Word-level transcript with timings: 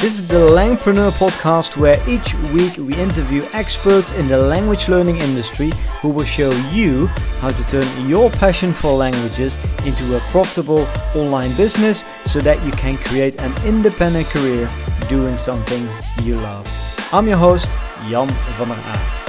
This 0.00 0.18
is 0.18 0.26
the 0.26 0.36
Langpreneur 0.36 1.10
podcast 1.10 1.76
where 1.76 2.00
each 2.08 2.32
week 2.56 2.78
we 2.78 2.94
interview 2.96 3.44
experts 3.52 4.12
in 4.12 4.28
the 4.28 4.38
language 4.38 4.88
learning 4.88 5.18
industry 5.18 5.72
who 6.00 6.08
will 6.08 6.24
show 6.24 6.50
you 6.72 7.08
how 7.42 7.50
to 7.50 7.62
turn 7.66 8.08
your 8.08 8.30
passion 8.30 8.72
for 8.72 8.94
languages 8.94 9.58
into 9.84 10.16
a 10.16 10.20
profitable 10.32 10.88
online 11.14 11.54
business 11.54 12.02
so 12.24 12.40
that 12.40 12.64
you 12.64 12.72
can 12.72 12.96
create 12.96 13.38
an 13.42 13.52
independent 13.66 14.26
career 14.28 14.70
doing 15.10 15.36
something 15.36 15.86
you 16.24 16.36
love. 16.36 16.64
I'm 17.12 17.28
your 17.28 17.36
host, 17.36 17.68
Jan 18.08 18.28
van 18.56 18.68
der 18.68 18.80
Aa. 18.80 19.26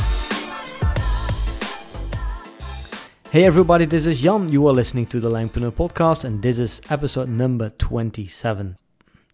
Hey 3.30 3.44
everybody, 3.44 3.84
this 3.84 4.08
is 4.08 4.22
Jan. 4.22 4.48
You 4.48 4.66
are 4.68 4.74
listening 4.74 5.08
to 5.08 5.20
the 5.20 5.30
Langpreneur 5.30 5.72
podcast 5.72 6.24
and 6.24 6.42
this 6.42 6.60
is 6.60 6.80
episode 6.90 7.28
number 7.28 7.72
27. 7.72 8.78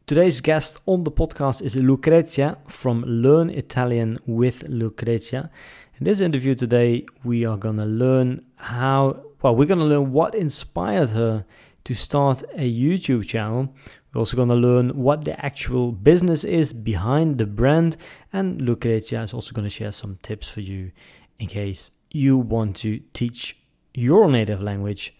Today's 0.08 0.40
guest 0.40 0.80
on 0.86 1.04
the 1.04 1.12
podcast 1.12 1.62
is 1.62 1.76
Lucrezia 1.76 2.58
from 2.66 3.04
Learn 3.04 3.50
Italian 3.50 4.20
with 4.26 4.64
Lucrezia. 4.70 5.52
In 6.00 6.06
this 6.06 6.22
interview 6.22 6.56
today, 6.56 7.06
we 7.26 7.44
are 7.44 7.58
going 7.58 7.76
to 7.76 7.84
learn 7.84 8.46
how, 8.56 9.22
well, 9.42 9.54
we're 9.54 9.66
going 9.66 9.82
to 9.82 9.86
learn 9.86 10.14
what 10.14 10.34
inspired 10.34 11.10
her 11.10 11.44
to 11.84 11.94
start 11.94 12.42
a 12.54 12.74
YouTube 12.74 13.28
channel. 13.28 13.76
We're 14.14 14.20
also 14.20 14.38
going 14.38 14.48
to 14.48 14.56
learn 14.56 14.92
what 14.92 15.26
the 15.26 15.46
actual 15.46 15.92
business 15.92 16.46
is 16.46 16.72
behind 16.72 17.38
the 17.38 17.46
brand, 17.46 17.98
and 18.32 18.62
Lucrezia 18.62 19.24
is 19.24 19.34
also 19.34 19.52
going 19.52 19.66
to 19.68 19.70
share 19.70 19.92
some 19.92 20.20
tips 20.22 20.48
for 20.48 20.62
you 20.62 20.94
in 21.38 21.48
case 21.48 21.92
you 22.12 22.38
want 22.38 22.78
to 22.78 23.02
teach 23.12 23.58
your 23.94 24.32
native 24.32 24.62
language 24.62 25.18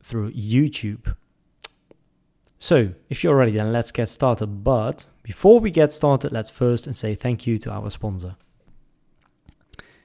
through 0.00 0.30
YouTube. 0.30 1.16
So, 2.66 2.88
if 3.08 3.22
you're 3.22 3.36
ready, 3.36 3.52
then 3.52 3.72
let's 3.72 3.92
get 3.92 4.08
started. 4.08 4.64
But 4.64 5.06
before 5.22 5.60
we 5.60 5.70
get 5.70 5.92
started, 5.94 6.32
let's 6.32 6.50
first 6.50 6.88
and 6.88 6.96
say 6.96 7.14
thank 7.14 7.46
you 7.46 7.60
to 7.60 7.70
our 7.70 7.92
sponsor. 7.92 8.34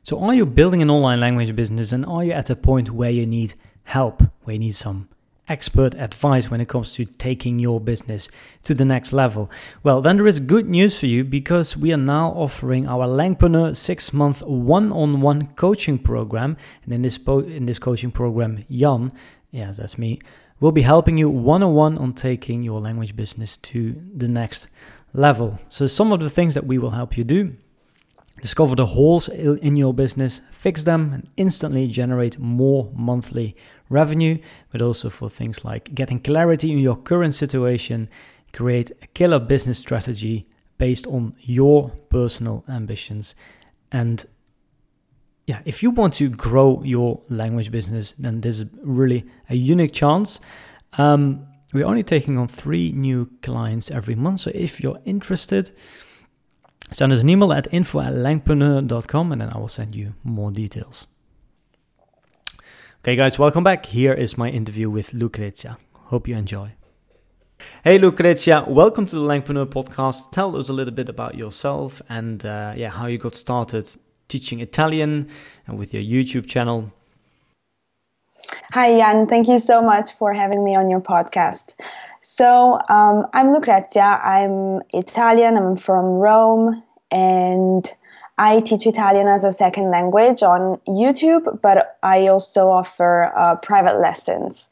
So, 0.03 0.19
are 0.19 0.35
you 0.35 0.45
building 0.45 0.83
an 0.83 0.91
online 0.91 1.19
language 1.19 1.55
business 1.55 1.91
and 1.91 2.05
are 2.05 2.23
you 2.23 2.33
at 2.33 2.51
a 2.51 2.55
point 2.55 2.91
where 2.91 3.09
you 3.09 3.25
need 3.25 3.55
help, 3.85 4.21
where 4.43 4.53
you 4.53 4.59
need 4.59 4.75
some 4.75 5.09
expert 5.47 5.95
advice 5.95 6.51
when 6.51 6.61
it 6.61 6.67
comes 6.67 6.93
to 6.93 7.05
taking 7.05 7.57
your 7.57 7.79
business 7.79 8.29
to 8.65 8.75
the 8.75 8.85
next 8.85 9.11
level? 9.11 9.49
Well, 9.81 9.99
then 9.99 10.17
there 10.17 10.27
is 10.27 10.39
good 10.39 10.69
news 10.69 10.99
for 10.99 11.07
you 11.07 11.23
because 11.23 11.75
we 11.75 11.91
are 11.91 11.97
now 11.97 12.29
offering 12.29 12.87
our 12.87 13.07
Langpreneur 13.07 13.75
six 13.75 14.13
month 14.13 14.43
one 14.43 14.91
on 14.91 15.21
one 15.21 15.47
coaching 15.55 15.97
program. 15.97 16.57
And 16.83 16.93
in 16.93 17.01
this, 17.01 17.17
po- 17.17 17.39
in 17.39 17.65
this 17.65 17.79
coaching 17.79 18.11
program, 18.11 18.65
Jan, 18.69 19.13
yes, 19.49 19.77
that's 19.77 19.97
me, 19.97 20.19
will 20.61 20.71
be 20.71 20.83
helping 20.83 21.17
you 21.17 21.29
one 21.29 21.61
on 21.61 21.73
one 21.73 21.97
on 21.97 22.13
taking 22.13 22.63
your 22.63 22.79
language 22.79 23.15
business 23.15 23.57
to 23.57 24.01
the 24.15 24.29
next 24.29 24.69
level. 25.11 25.59
So, 25.67 25.87
some 25.87 26.13
of 26.13 26.21
the 26.21 26.29
things 26.29 26.53
that 26.53 26.65
we 26.65 26.77
will 26.77 26.91
help 26.91 27.17
you 27.17 27.25
do 27.25 27.57
discover 28.41 28.75
the 28.75 28.85
holes 28.87 29.29
in 29.29 29.75
your 29.75 29.93
business, 29.93 30.41
fix 30.51 30.83
them, 30.83 31.13
and 31.13 31.29
instantly 31.37 31.87
generate 31.87 32.39
more 32.39 32.91
monthly 32.95 33.55
revenue, 33.89 34.37
but 34.71 34.81
also 34.81 35.09
for 35.09 35.29
things 35.29 35.63
like 35.63 35.93
getting 35.93 36.19
clarity 36.19 36.71
in 36.71 36.79
your 36.79 36.95
current 36.95 37.35
situation, 37.35 38.09
create 38.51 38.91
a 39.03 39.07
killer 39.07 39.37
business 39.37 39.77
strategy 39.77 40.47
based 40.79 41.05
on 41.05 41.35
your 41.41 41.91
personal 42.09 42.63
ambitions, 42.67 43.35
and 43.91 44.25
yeah, 45.45 45.61
if 45.65 45.81
you 45.81 45.91
want 45.91 46.13
to 46.15 46.29
grow 46.29 46.81
your 46.83 47.21
language 47.29 47.71
business, 47.71 48.13
then 48.17 48.41
this 48.41 48.61
is 48.61 48.65
really 48.83 49.25
a 49.49 49.55
unique 49.55 49.93
chance. 49.93 50.39
Um, 50.97 51.47
we're 51.73 51.85
only 51.85 52.03
taking 52.03 52.37
on 52.37 52.47
three 52.47 52.91
new 52.91 53.29
clients 53.41 53.89
every 53.89 54.15
month. 54.15 54.41
So 54.41 54.51
if 54.53 54.81
you're 54.81 54.99
interested, 55.05 55.71
send 56.91 57.13
us 57.13 57.21
an 57.21 57.29
email 57.29 57.53
at 57.53 57.67
info 57.73 58.01
at 58.01 58.13
langpreneur.com 58.13 59.31
and 59.31 59.41
then 59.41 59.49
I 59.49 59.57
will 59.57 59.67
send 59.67 59.95
you 59.95 60.13
more 60.23 60.51
details. 60.51 61.07
Okay, 62.99 63.15
guys, 63.15 63.39
welcome 63.39 63.63
back. 63.63 63.87
Here 63.87 64.13
is 64.13 64.37
my 64.37 64.49
interview 64.49 64.89
with 64.89 65.13
Lucrezia. 65.13 65.77
Hope 65.93 66.27
you 66.27 66.35
enjoy. 66.35 66.73
Hey 67.83 67.97
Lucrezia, 67.99 68.65
welcome 68.67 69.05
to 69.05 69.15
the 69.15 69.21
Langpreneur 69.21 69.67
podcast. 69.67 70.31
Tell 70.31 70.55
us 70.55 70.69
a 70.69 70.73
little 70.73 70.93
bit 70.93 71.09
about 71.09 71.35
yourself 71.35 72.01
and 72.09 72.45
uh, 72.45 72.73
yeah, 72.75 72.89
how 72.89 73.05
you 73.05 73.17
got 73.17 73.35
started 73.35 73.89
teaching 74.31 74.61
Italian 74.61 75.27
and 75.67 75.77
with 75.77 75.93
your 75.93 76.01
YouTube 76.01 76.47
channel. 76.47 76.91
Hi, 78.71 78.97
Jan. 78.97 79.27
Thank 79.27 79.49
you 79.49 79.59
so 79.59 79.81
much 79.81 80.13
for 80.13 80.33
having 80.33 80.63
me 80.63 80.75
on 80.77 80.89
your 80.89 81.01
podcast. 81.01 81.75
So, 82.21 82.79
um, 82.87 83.27
I'm 83.33 83.51
Lucrezia. 83.51 84.19
I'm 84.23 84.81
Italian. 84.93 85.57
I'm 85.57 85.75
from 85.75 86.05
Rome, 86.05 86.81
and 87.11 87.91
I 88.37 88.61
teach 88.61 88.87
Italian 88.87 89.27
as 89.27 89.43
a 89.43 89.51
second 89.51 89.91
language 89.91 90.41
on 90.41 90.79
YouTube, 90.87 91.59
but 91.61 91.97
I 92.01 92.27
also 92.27 92.69
offer 92.69 93.33
uh, 93.35 93.57
private 93.57 93.99
lessons. 93.99 94.69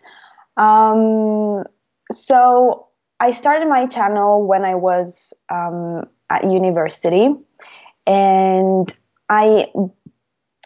Um, 0.56 1.66
so, 2.12 2.88
I 3.20 3.32
started 3.32 3.68
my 3.68 3.88
channel 3.88 4.48
when 4.48 4.64
I 4.64 4.76
was 4.76 5.34
um, 5.50 6.06
at 6.30 6.46
university, 6.46 7.36
and 8.08 8.98
I 9.30 9.68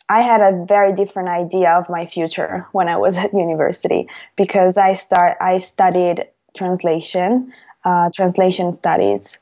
I 0.09 0.21
had 0.21 0.41
a 0.41 0.65
very 0.65 0.93
different 0.93 1.29
idea 1.29 1.71
of 1.71 1.89
my 1.89 2.05
future 2.05 2.67
when 2.71 2.87
I 2.87 2.97
was 2.97 3.17
at 3.23 3.33
university 3.33 4.07
because 4.35 4.77
I 4.77 4.93
start 4.93 5.37
I 5.41 5.57
studied 5.59 6.27
translation, 6.55 7.53
uh, 7.83 8.09
translation 8.13 8.73
studies. 8.73 9.39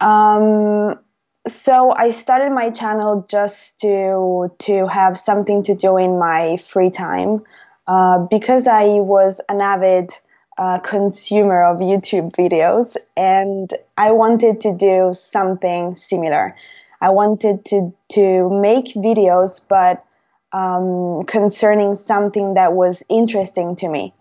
Um, 0.00 0.98
so 1.46 1.92
I 1.92 2.10
started 2.10 2.52
my 2.52 2.70
channel 2.70 3.26
just 3.28 3.80
to 3.80 4.52
to 4.60 4.86
have 4.86 5.18
something 5.18 5.62
to 5.64 5.74
do 5.74 5.96
in 5.96 6.18
my 6.18 6.56
free 6.56 6.90
time 6.90 7.42
uh, 7.86 8.18
because 8.30 8.66
I 8.66 8.84
was 9.00 9.40
an 9.48 9.60
avid 9.60 10.12
uh, 10.58 10.78
consumer 10.78 11.64
of 11.64 11.78
YouTube 11.78 12.32
videos 12.32 12.96
and 13.16 13.72
I 13.96 14.12
wanted 14.12 14.60
to 14.62 14.76
do 14.76 15.12
something 15.12 15.96
similar. 15.96 16.56
I 17.02 17.10
wanted 17.10 17.64
to 17.66 17.92
to 18.10 18.48
make 18.48 18.94
videos, 18.94 19.60
but 19.68 20.04
um, 20.52 21.24
concerning 21.24 21.96
something 21.96 22.54
that 22.54 22.74
was 22.74 23.02
interesting 23.08 23.74
to 23.76 23.88
me. 23.88 24.14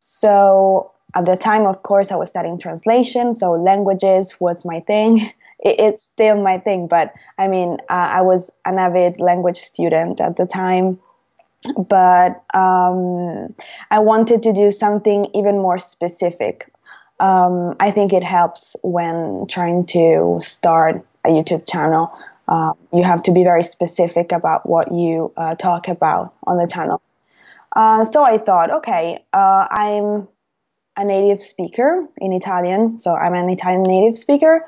So 0.00 0.92
at 1.16 1.24
the 1.24 1.36
time, 1.36 1.66
of 1.66 1.82
course, 1.82 2.12
I 2.12 2.16
was 2.16 2.28
studying 2.28 2.58
translation, 2.58 3.34
so 3.34 3.52
languages 3.52 4.38
was 4.38 4.64
my 4.64 4.80
thing. 4.80 5.32
It, 5.60 5.76
it's 5.78 6.04
still 6.04 6.42
my 6.42 6.58
thing, 6.58 6.88
but 6.88 7.14
I 7.38 7.46
mean, 7.46 7.78
uh, 7.88 8.08
I 8.18 8.22
was 8.22 8.50
an 8.66 8.76
avid 8.76 9.20
language 9.20 9.56
student 9.56 10.20
at 10.20 10.36
the 10.36 10.46
time. 10.46 10.98
But 11.78 12.42
um, 12.52 13.54
I 13.90 14.00
wanted 14.00 14.42
to 14.42 14.52
do 14.52 14.70
something 14.72 15.24
even 15.32 15.62
more 15.62 15.78
specific. 15.78 16.70
Um, 17.20 17.76
I 17.78 17.92
think 17.92 18.12
it 18.12 18.24
helps 18.24 18.76
when 18.82 19.46
trying 19.46 19.86
to 19.86 20.38
start 20.42 21.06
a 21.24 21.28
YouTube 21.28 21.70
channel. 21.70 22.12
Uh, 22.46 22.74
you 22.92 23.02
have 23.02 23.22
to 23.22 23.32
be 23.32 23.42
very 23.42 23.64
specific 23.64 24.32
about 24.32 24.68
what 24.68 24.92
you 24.92 25.32
uh, 25.36 25.54
talk 25.54 25.88
about 25.88 26.34
on 26.44 26.58
the 26.58 26.66
channel. 26.66 27.00
Uh, 27.74 28.04
so 28.04 28.22
I 28.22 28.38
thought, 28.38 28.70
okay, 28.70 29.24
uh, 29.32 29.66
I'm 29.70 30.28
a 30.96 31.04
native 31.04 31.42
speaker 31.42 32.06
in 32.18 32.32
Italian, 32.32 32.98
so 32.98 33.14
I'm 33.14 33.34
an 33.34 33.48
Italian 33.50 33.82
native 33.82 34.18
speaker. 34.18 34.64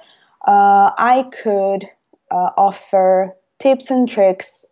Uh, 0.46 0.90
I 0.96 1.28
could 1.42 1.84
uh, 2.30 2.50
offer 2.56 3.36
tips 3.58 3.90
and 3.90 4.08
tricks 4.08 4.64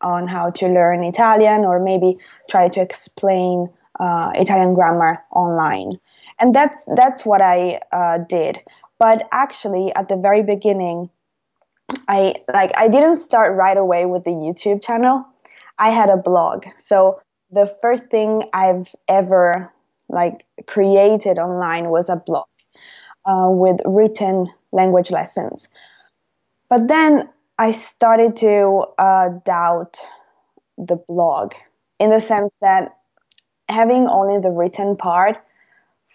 on 0.00 0.28
how 0.28 0.50
to 0.50 0.68
learn 0.68 1.04
Italian 1.04 1.64
or 1.64 1.78
maybe 1.78 2.14
try 2.48 2.68
to 2.68 2.80
explain 2.80 3.68
Italian 4.00 4.74
grammar 4.74 5.22
online. 5.30 6.00
And 6.40 6.52
that's, 6.52 6.84
that's 6.96 7.24
what 7.24 7.40
I 7.40 7.78
did. 8.28 8.58
But 9.02 9.26
actually, 9.32 9.92
at 9.96 10.08
the 10.08 10.16
very 10.16 10.44
beginning, 10.44 11.10
I 12.06 12.34
like 12.54 12.70
I 12.76 12.86
didn't 12.86 13.16
start 13.16 13.56
right 13.56 13.76
away 13.76 14.06
with 14.06 14.22
the 14.22 14.30
YouTube 14.30 14.80
channel. 14.80 15.26
I 15.76 15.90
had 15.90 16.08
a 16.08 16.16
blog. 16.16 16.66
So 16.78 17.16
the 17.50 17.66
first 17.66 18.06
thing 18.10 18.48
I've 18.54 18.94
ever 19.08 19.72
like 20.08 20.46
created 20.68 21.40
online 21.40 21.88
was 21.88 22.08
a 22.08 22.14
blog 22.14 22.46
uh, 23.24 23.48
with 23.50 23.80
written 23.84 24.46
language 24.70 25.10
lessons. 25.10 25.68
But 26.68 26.86
then 26.86 27.28
I 27.58 27.72
started 27.72 28.36
to 28.36 28.84
uh, 28.98 29.30
doubt 29.44 29.98
the 30.78 31.02
blog 31.08 31.54
in 31.98 32.10
the 32.10 32.20
sense 32.20 32.56
that 32.60 32.98
having 33.68 34.06
only 34.06 34.40
the 34.40 34.52
written 34.52 34.96
part 34.96 35.38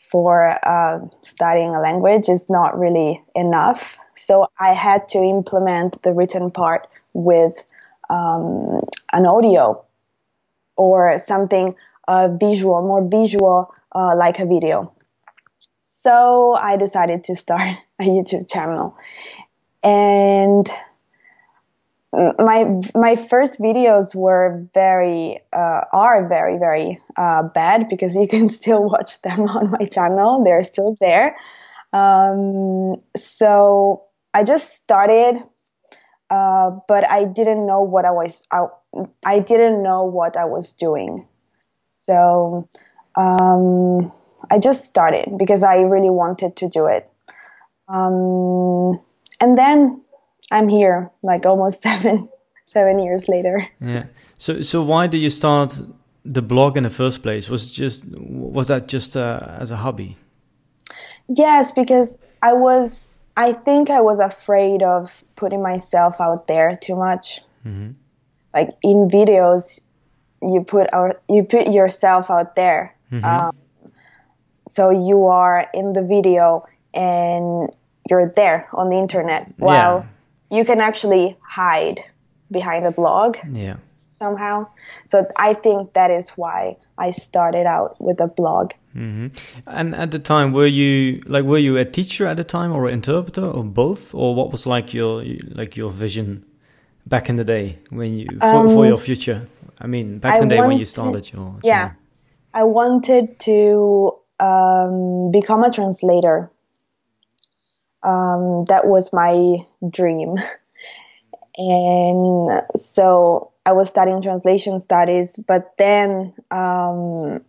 for 0.09 0.57
uh, 0.67 0.99
studying 1.23 1.75
a 1.75 1.81
language 1.81 2.29
is 2.29 2.49
not 2.49 2.77
really 2.77 3.21
enough. 3.35 3.97
So 4.15 4.47
I 4.59 4.73
had 4.73 5.07
to 5.09 5.19
implement 5.19 6.01
the 6.03 6.13
written 6.13 6.51
part 6.51 6.87
with 7.13 7.63
um, 8.09 8.81
an 9.11 9.25
audio 9.25 9.83
or 10.77 11.17
something 11.17 11.75
uh, 12.07 12.29
visual, 12.39 12.81
more 12.81 13.05
visual, 13.07 13.73
uh, 13.93 14.15
like 14.15 14.39
a 14.39 14.45
video. 14.45 14.93
So 15.81 16.53
I 16.53 16.77
decided 16.77 17.25
to 17.25 17.35
start 17.35 17.77
a 17.99 18.03
YouTube 18.03 18.49
channel. 18.49 18.95
And 19.83 20.69
my 22.13 22.65
my 22.95 23.15
first 23.15 23.59
videos 23.59 24.15
were 24.15 24.65
very 24.73 25.39
uh, 25.51 25.81
are 25.91 26.27
very 26.27 26.57
very 26.57 26.99
uh, 27.17 27.43
bad 27.43 27.89
because 27.89 28.15
you 28.15 28.27
can 28.27 28.49
still 28.59 28.83
watch 28.83 29.21
them 29.21 29.41
on 29.41 29.71
my 29.71 29.85
channel. 29.85 30.43
They're 30.43 30.63
still 30.63 30.95
there. 30.99 31.35
Um, 31.93 32.95
so 33.15 34.03
I 34.33 34.43
just 34.43 34.73
started, 34.73 35.41
uh, 36.29 36.71
but 36.87 37.09
I 37.09 37.25
didn't 37.25 37.65
know 37.65 37.81
what 37.81 38.05
I 38.05 38.11
was. 38.11 38.45
I, 38.51 38.65
I 39.25 39.39
didn't 39.39 39.83
know 39.83 40.01
what 40.01 40.37
I 40.37 40.45
was 40.45 40.73
doing. 40.73 41.27
So 41.85 42.69
um, 43.15 44.11
I 44.49 44.59
just 44.59 44.85
started 44.85 45.37
because 45.37 45.63
I 45.63 45.77
really 45.79 46.09
wanted 46.09 46.55
to 46.57 46.69
do 46.69 46.87
it. 46.87 47.09
Um, 47.89 48.99
and 49.39 49.57
then 49.57 50.01
I'm 50.51 50.69
here, 50.69 51.11
like 51.23 51.45
almost 51.45 51.81
seven 51.89 52.29
seven 52.65 52.99
years 52.99 53.27
later. 53.27 53.67
Yeah. 53.79 54.05
So 54.37 54.61
so 54.61 54.83
why 54.83 55.07
did 55.07 55.19
you 55.19 55.29
start 55.29 55.79
the 56.23 56.41
blog 56.41 56.77
in 56.77 56.83
the 56.83 56.89
first 56.89 57.23
place? 57.23 57.49
Was 57.49 57.71
just 57.71 58.05
was 58.17 58.67
that 58.67 58.87
just 58.87 59.15
uh, 59.15 59.39
as 59.59 59.71
a 59.71 59.77
hobby? 59.77 60.17
Yes, 61.27 61.71
because 61.71 62.17
I 62.41 62.53
was. 62.53 63.09
I 63.39 63.53
think 63.53 63.91
I 63.91 64.01
was 64.01 64.19
afraid 64.19 64.81
of 64.81 65.23
putting 65.35 65.61
myself 65.61 66.19
out 66.19 66.47
there 66.47 66.75
too 66.81 66.95
much. 66.95 67.41
Mm-hmm. 67.63 67.91
Like 68.51 68.69
in 68.81 69.09
videos, 69.09 69.81
you 70.41 70.63
put 70.63 70.91
our 70.91 71.21
you 71.29 71.43
put 71.43 71.67
yourself 71.71 72.31
out 72.31 72.55
there. 72.55 72.95
Mm-hmm. 73.11 73.25
Um, 73.25 73.55
so 74.67 74.89
you 74.89 75.25
are 75.27 75.69
in 75.73 75.93
the 75.93 76.01
video 76.01 76.67
and 76.93 77.69
you're 78.09 78.29
there 78.29 78.67
on 78.73 78.87
the 78.87 78.97
internet 78.97 79.53
while 79.57 79.99
yeah. 79.99 80.05
You 80.49 80.65
can 80.65 80.79
actually 80.79 81.35
hide 81.41 82.03
behind 82.51 82.85
a 82.85 82.91
blog 82.91 83.37
yeah. 83.51 83.77
somehow. 84.11 84.67
So 85.05 85.23
i 85.37 85.53
think 85.53 85.93
that 85.93 86.11
is 86.11 86.29
why 86.31 86.75
i 86.97 87.11
started 87.11 87.65
out 87.65 87.99
with 87.99 88.19
a 88.19 88.27
blog. 88.27 88.71
Mm-hmm. 88.95 89.27
and 89.67 89.93
at 89.93 90.09
the 90.09 90.17
time 90.17 90.53
were 90.53 90.65
you 90.65 91.21
like 91.27 91.43
were 91.45 91.59
you 91.59 91.77
a 91.77 91.85
teacher 91.85 92.25
at 92.25 92.37
the 92.37 92.43
time 92.43 92.71
or 92.71 92.87
an 92.87 92.93
interpreter 92.93 93.45
or 93.45 93.63
both? 93.63 94.13
Or 94.15 94.33
what 94.33 94.51
was 94.51 94.65
like 94.65 94.93
your 94.93 95.23
like 95.49 95.77
your 95.77 95.91
vision 95.91 96.45
back 97.05 97.29
in 97.29 97.35
the 97.35 97.43
day 97.43 97.77
when 97.89 98.17
you 98.17 98.25
for, 98.39 98.45
um, 98.45 98.69
for 98.69 98.85
your 98.85 98.97
future? 98.97 99.47
I 99.79 99.87
mean 99.87 100.19
back 100.19 100.41
in 100.41 100.47
the 100.47 100.55
day 100.55 100.57
wanted, 100.57 100.69
when 100.69 100.77
you 100.79 100.85
started 100.85 101.31
your 101.31 101.37
channel. 101.37 101.59
yeah 101.63 101.91
i 102.53 102.63
wanted 102.63 103.39
to 103.39 104.13
um, 104.39 105.31
become 105.31 105.63
a 105.63 105.71
translator 105.71 106.49
um, 108.07 108.63
that 108.65 108.87
was 108.87 109.11
my 109.11 109.57
dream. 109.89 110.37
and 111.57 112.61
so 112.77 113.51
I 113.65 113.73
was 113.73 113.89
studying 113.89 114.21
translation 114.21 114.79
studies, 114.79 115.37
but 115.37 115.73
then 115.77 116.33
um, 116.49 117.41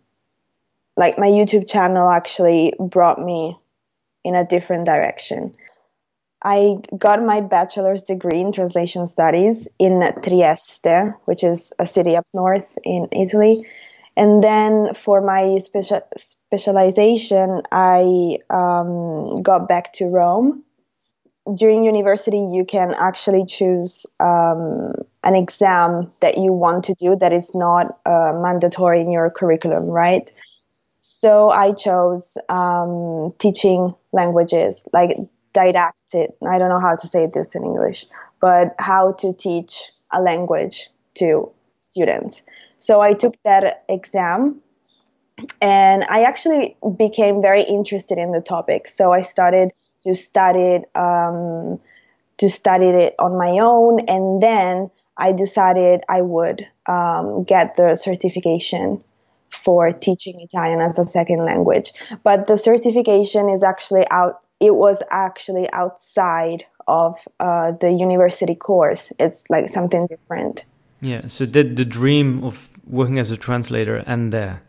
like 0.97 1.17
my 1.17 1.27
YouTube 1.27 1.69
channel 1.69 2.09
actually 2.09 2.73
brought 2.77 3.19
me 3.19 3.57
in 4.25 4.35
a 4.35 4.45
different 4.45 4.85
direction. 4.85 5.55
I 6.43 6.77
got 6.97 7.23
my 7.23 7.39
bachelor's 7.39 8.01
degree 8.01 8.41
in 8.41 8.51
translation 8.51 9.07
studies 9.07 9.69
in 9.77 10.01
Trieste, 10.21 11.15
which 11.25 11.43
is 11.43 11.71
a 11.79 11.87
city 11.87 12.17
up 12.17 12.27
north 12.33 12.77
in 12.83 13.07
Italy. 13.13 13.65
And 14.19 14.43
then 14.43 14.93
for 14.95 15.21
my 15.21 15.59
special, 15.59 16.01
specialization, 16.17 17.61
I 17.71 18.39
um, 18.49 19.41
got 19.41 19.69
back 19.69 19.93
to 19.93 20.07
Rome. 20.07 20.65
During 21.55 21.85
university, 21.85 22.49
you 22.51 22.65
can 22.65 22.93
actually 22.99 23.45
choose 23.45 24.05
um, 24.19 24.91
an 25.23 25.35
exam 25.35 26.11
that 26.19 26.37
you 26.37 26.51
want 26.51 26.83
to 26.85 26.95
do 26.95 27.15
that 27.15 27.31
is 27.31 27.55
not 27.55 27.97
uh, 28.05 28.33
mandatory 28.35 28.99
in 28.99 29.09
your 29.09 29.29
curriculum, 29.29 29.85
right? 29.85 30.29
So 30.99 31.49
I 31.49 31.71
chose 31.71 32.37
um, 32.49 33.33
teaching 33.39 33.93
languages, 34.11 34.83
like 34.91 35.17
didactic. 35.53 36.31
I 36.45 36.57
don't 36.57 36.67
know 36.67 36.81
how 36.81 36.97
to 36.97 37.07
say 37.07 37.25
this 37.33 37.55
in 37.55 37.63
English, 37.63 38.05
but 38.41 38.75
how 38.79 39.13
to 39.19 39.31
teach 39.31 39.93
a 40.11 40.21
language 40.21 40.89
to 41.15 41.53
students. 41.77 42.41
So 42.79 43.01
I 43.01 43.13
took 43.13 43.41
that 43.43 43.83
exam 43.87 44.61
and 45.61 46.03
I 46.09 46.23
actually 46.23 46.77
became 46.97 47.41
very 47.41 47.63
interested 47.63 48.17
in 48.17 48.31
the 48.31 48.41
topic. 48.41 48.87
So 48.87 49.11
I 49.11 49.21
started 49.21 49.71
to 50.01 50.15
study 50.15 50.61
it, 50.61 50.89
um, 50.95 51.79
to 52.37 52.49
study 52.49 52.85
it 52.85 53.15
on 53.19 53.37
my 53.37 53.59
own, 53.59 53.99
and 54.07 54.41
then 54.41 54.89
I 55.17 55.33
decided 55.33 56.01
I 56.07 56.21
would 56.21 56.65
um, 56.85 57.43
get 57.43 57.75
the 57.75 57.95
certification 57.95 59.03
for 59.49 59.91
teaching 59.91 60.39
Italian 60.39 60.79
as 60.79 60.97
a 60.99 61.05
second 61.05 61.45
language. 61.45 61.91
But 62.23 62.47
the 62.47 62.57
certification 62.57 63.49
is 63.49 63.63
actually 63.63 64.05
out. 64.09 64.39
It 64.59 64.75
was 64.75 65.01
actually 65.09 65.69
outside 65.71 66.65
of 66.87 67.17
uh, 67.39 67.73
the 67.73 67.91
university 67.91 68.55
course. 68.55 69.11
It's 69.19 69.43
like 69.49 69.69
something 69.69 70.07
different. 70.07 70.65
Yeah. 71.01 71.27
So 71.27 71.45
did 71.45 71.75
the 71.75 71.85
dream 71.85 72.43
of 72.43 72.69
working 72.85 73.19
as 73.19 73.31
a 73.31 73.37
translator 73.37 73.97
end 74.07 74.33
there? 74.33 74.61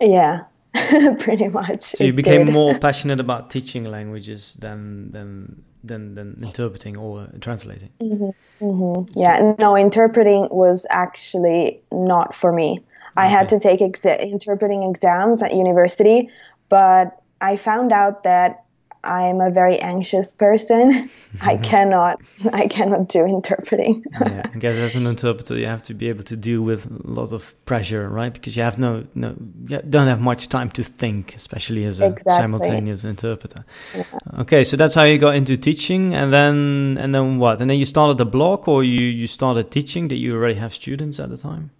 Yeah, 0.00 0.44
pretty 1.18 1.48
much. 1.48 1.82
So 1.82 2.04
you 2.04 2.12
became 2.12 2.46
did. 2.46 2.52
more 2.52 2.78
passionate 2.86 3.20
about 3.20 3.50
teaching 3.50 3.84
languages 3.84 4.54
than 4.58 5.10
than 5.12 5.64
than 5.82 6.14
than 6.14 6.38
interpreting 6.42 6.96
or 6.98 7.28
translating. 7.40 7.90
Mm-hmm, 8.00 8.64
mm-hmm. 8.64 9.18
Yeah, 9.18 9.54
no, 9.58 9.76
interpreting 9.76 10.48
was 10.50 10.86
actually 10.90 11.80
not 11.90 12.34
for 12.34 12.52
me. 12.52 12.80
I 13.18 13.28
had 13.28 13.48
to 13.48 13.58
take 13.58 13.80
exa- 13.80 14.20
interpreting 14.20 14.82
exams 14.82 15.42
at 15.42 15.54
university, 15.54 16.28
but 16.68 17.22
I 17.40 17.56
found 17.56 17.90
out 17.90 18.24
that 18.24 18.65
I'm 19.06 19.40
a 19.40 19.50
very 19.50 19.78
anxious 19.78 20.32
person. 20.32 21.10
I 21.40 21.56
cannot 21.56 22.20
I 22.52 22.66
cannot 22.66 23.08
do 23.08 23.24
interpreting. 23.24 24.04
yeah, 24.20 24.42
I 24.54 24.58
guess 24.58 24.76
as 24.76 24.96
an 24.96 25.06
interpreter 25.06 25.56
you 25.56 25.66
have 25.66 25.82
to 25.84 25.94
be 25.94 26.08
able 26.08 26.24
to 26.24 26.36
deal 26.36 26.62
with 26.62 26.86
a 26.86 27.10
lot 27.10 27.32
of 27.32 27.54
pressure, 27.64 28.08
right? 28.08 28.32
Because 28.32 28.56
you 28.56 28.62
have 28.62 28.78
no 28.78 29.06
no 29.14 29.34
you 29.68 29.80
don't 29.88 30.08
have 30.08 30.20
much 30.20 30.48
time 30.48 30.70
to 30.70 30.82
think, 30.82 31.34
especially 31.34 31.84
as 31.84 32.00
a 32.00 32.06
exactly. 32.06 32.32
simultaneous 32.32 33.04
interpreter. 33.04 33.64
Yeah. 33.94 34.04
Okay, 34.40 34.64
so 34.64 34.76
that's 34.76 34.94
how 34.94 35.04
you 35.04 35.18
got 35.18 35.36
into 35.36 35.56
teaching 35.56 36.14
and 36.14 36.32
then 36.32 36.98
and 37.00 37.14
then 37.14 37.38
what? 37.38 37.60
And 37.60 37.70
then 37.70 37.78
you 37.78 37.86
started 37.86 38.18
the 38.18 38.26
blog 38.26 38.68
or 38.68 38.82
you 38.82 39.02
you 39.02 39.26
started 39.26 39.70
teaching 39.70 40.08
that 40.08 40.16
you 40.16 40.34
already 40.34 40.58
have 40.58 40.74
students 40.74 41.20
at 41.20 41.30
the 41.30 41.36
time? 41.36 41.70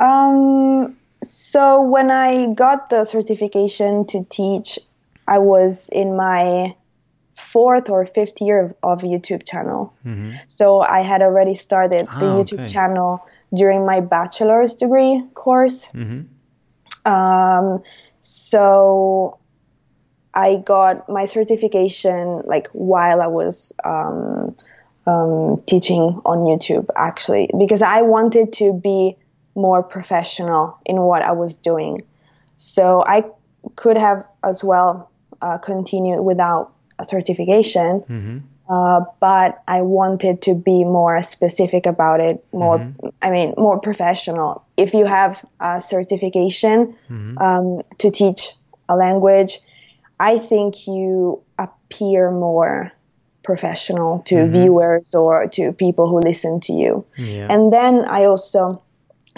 Um 0.00 0.96
so 1.22 1.80
when 1.82 2.10
I 2.10 2.52
got 2.52 2.90
the 2.90 3.04
certification 3.04 4.06
to 4.06 4.24
teach 4.28 4.78
I 5.26 5.38
was 5.38 5.88
in 5.90 6.16
my 6.16 6.74
fourth 7.36 7.90
or 7.90 8.06
fifth 8.06 8.40
year 8.40 8.64
of, 8.64 8.74
of 8.82 9.00
YouTube 9.00 9.46
channel. 9.46 9.94
Mm-hmm. 10.04 10.36
So 10.48 10.80
I 10.80 11.00
had 11.00 11.22
already 11.22 11.54
started 11.54 12.06
the 12.06 12.26
ah, 12.30 12.38
YouTube 12.38 12.64
okay. 12.64 12.72
channel 12.72 13.26
during 13.54 13.86
my 13.86 14.00
bachelor's 14.00 14.74
degree 14.74 15.22
course. 15.34 15.88
Mm-hmm. 15.88 17.10
Um, 17.10 17.82
so 18.20 19.38
I 20.32 20.56
got 20.56 21.08
my 21.08 21.26
certification 21.26 22.42
like 22.44 22.68
while 22.72 23.20
I 23.20 23.26
was 23.26 23.72
um, 23.84 24.56
um, 25.06 25.62
teaching 25.66 26.20
on 26.24 26.38
YouTube, 26.40 26.88
actually, 26.96 27.50
because 27.58 27.82
I 27.82 28.02
wanted 28.02 28.52
to 28.54 28.72
be 28.72 29.16
more 29.54 29.82
professional 29.82 30.78
in 30.84 31.00
what 31.00 31.22
I 31.22 31.32
was 31.32 31.56
doing. 31.56 32.02
So 32.56 33.04
I 33.06 33.24
could 33.76 33.96
have 33.96 34.24
as 34.42 34.64
well 34.64 35.10
uh, 35.44 35.58
continue 35.58 36.20
without 36.22 36.72
a 36.98 37.04
certification. 37.04 38.00
Mm-hmm. 38.00 38.38
Uh, 38.66 39.00
but 39.20 39.62
I 39.68 39.82
wanted 39.82 40.40
to 40.42 40.54
be 40.54 40.84
more 40.84 41.22
specific 41.22 41.84
about 41.84 42.20
it, 42.20 42.42
more, 42.50 42.78
mm-hmm. 42.78 43.08
I 43.20 43.30
mean, 43.30 43.52
more 43.58 43.78
professional. 43.78 44.64
If 44.78 44.94
you 44.94 45.04
have 45.04 45.44
a 45.60 45.82
certification 45.82 46.96
mm-hmm. 47.10 47.36
um, 47.36 47.82
to 47.98 48.10
teach 48.10 48.54
a 48.88 48.96
language, 48.96 49.58
I 50.18 50.38
think 50.38 50.86
you 50.86 51.42
appear 51.58 52.30
more 52.30 52.90
professional 53.42 54.20
to 54.20 54.36
mm-hmm. 54.36 54.54
viewers 54.54 55.14
or 55.14 55.46
to 55.48 55.72
people 55.72 56.08
who 56.08 56.20
listen 56.20 56.60
to 56.60 56.72
you. 56.72 57.04
Yeah. 57.18 57.48
And 57.50 57.70
then 57.70 58.06
I 58.06 58.24
also 58.24 58.82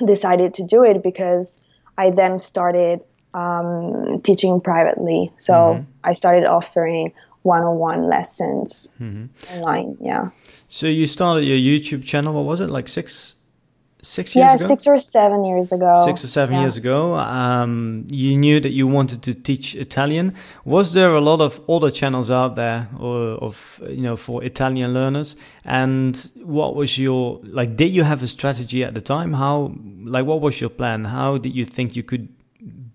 decided 0.05 0.55
to 0.55 0.63
do 0.63 0.85
it 0.85 1.03
because 1.03 1.61
I 1.99 2.11
then 2.11 2.39
started 2.39 3.01
um, 3.37 4.21
teaching 4.23 4.61
privately. 4.61 5.31
So 5.37 5.53
mm-hmm. 5.55 5.91
I 6.03 6.13
started 6.15 6.47
offering 6.47 7.13
one-on-one 7.43 8.09
lessons 8.09 8.89
mm-hmm. 9.01 9.27
online. 9.55 9.97
Yeah. 10.01 10.31
So 10.69 10.87
you 10.87 11.07
started 11.07 11.45
your 11.45 11.59
YouTube 11.59 12.03
channel. 12.05 12.33
What 12.33 12.47
was 12.47 12.61
it 12.61 12.71
like 12.71 12.89
six, 12.89 13.37
six 14.03 14.35
years 14.35 14.49
yeah, 14.49 14.55
ago. 14.55 14.67
six 14.67 14.87
or 14.87 14.99
seven 14.99 15.45
years 15.45 15.71
ago. 15.71 15.93
Six 16.05 16.25
or 16.25 16.29
seven 16.29 16.55
Yeah. 16.55 16.63
years 16.63 16.77
ago, 16.77 17.15
um, 17.15 18.05
you 18.09 18.37
knew 18.37 18.59
that 18.61 18.73
you 18.73 18.87
wanted 18.87 19.23
to 19.23 19.35
teach 19.35 19.77
Italian. 19.77 20.33
Was 20.65 20.95
there 20.95 21.13
a 21.15 21.21
lot 21.21 21.41
of 21.41 21.61
other 21.69 21.91
channels 21.91 22.31
out 22.31 22.57
there, 22.57 22.89
or 22.99 23.17
of 23.49 23.81
you 23.89 24.03
know, 24.03 24.17
for 24.17 24.43
Italian 24.43 24.95
learners? 24.95 25.37
And 25.65 26.15
what 26.43 26.75
was 26.75 26.99
your 26.99 27.41
like? 27.59 27.77
Did 27.77 27.91
you 27.93 28.05
have 28.05 28.23
a 28.23 28.29
strategy 28.29 28.83
at 28.83 28.95
the 28.95 29.03
time? 29.15 29.35
How 29.35 29.73
like 30.05 30.25
what 30.25 30.41
was 30.41 30.61
your 30.61 30.71
plan? 30.71 31.05
How 31.05 31.39
did 31.39 31.55
you 31.55 31.65
think 31.65 31.97
you 31.97 32.03
could 32.03 32.29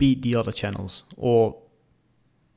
beat 0.02 0.24
the 0.24 0.36
other 0.36 0.52
channels, 0.52 1.04
or 1.16 1.56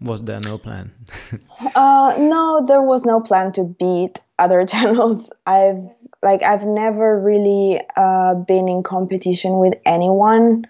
was 0.01 0.23
there 0.23 0.41
no 0.41 0.57
plan? 0.59 0.93
Uh, 1.77 2.15
no, 2.19 2.65
there 2.67 2.83
was 2.83 3.05
no 3.05 3.21
plan 3.21 3.51
to 3.53 3.65
beat 3.65 4.21
other 4.39 4.65
channels. 4.73 5.31
I've 5.47 5.83
like 6.23 6.43
I've 6.43 6.65
never 6.65 7.21
really 7.21 7.81
uh, 7.97 8.35
been 8.35 8.69
in 8.69 8.83
competition 8.83 9.59
with 9.59 9.75
anyone. 9.85 10.65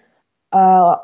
Uh, 0.51 0.95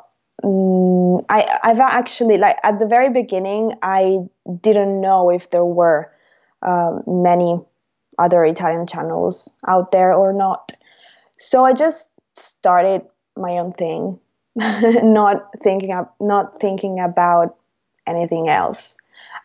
mm, 0.43 1.25
I 1.29 1.59
I've 1.63 1.79
actually 1.79 2.37
like 2.37 2.57
at 2.63 2.79
the 2.79 2.87
very 2.87 3.09
beginning 3.09 3.73
I 3.81 4.19
didn't 4.61 5.01
know 5.01 5.29
if 5.29 5.49
there 5.51 5.65
were 5.65 6.11
um, 6.61 7.03
many 7.07 7.59
other 8.19 8.43
Italian 8.43 8.87
channels 8.87 9.49
out 9.67 9.91
there 9.91 10.13
or 10.13 10.33
not. 10.33 10.71
So 11.37 11.65
I 11.65 11.73
just 11.73 12.11
started 12.35 13.01
my 13.35 13.51
own 13.57 13.73
thing, 13.73 14.19
not 14.55 15.49
thinking 15.63 16.05
not 16.19 16.59
thinking 16.59 16.99
about 16.99 17.55
anything 18.05 18.49
else. 18.49 18.97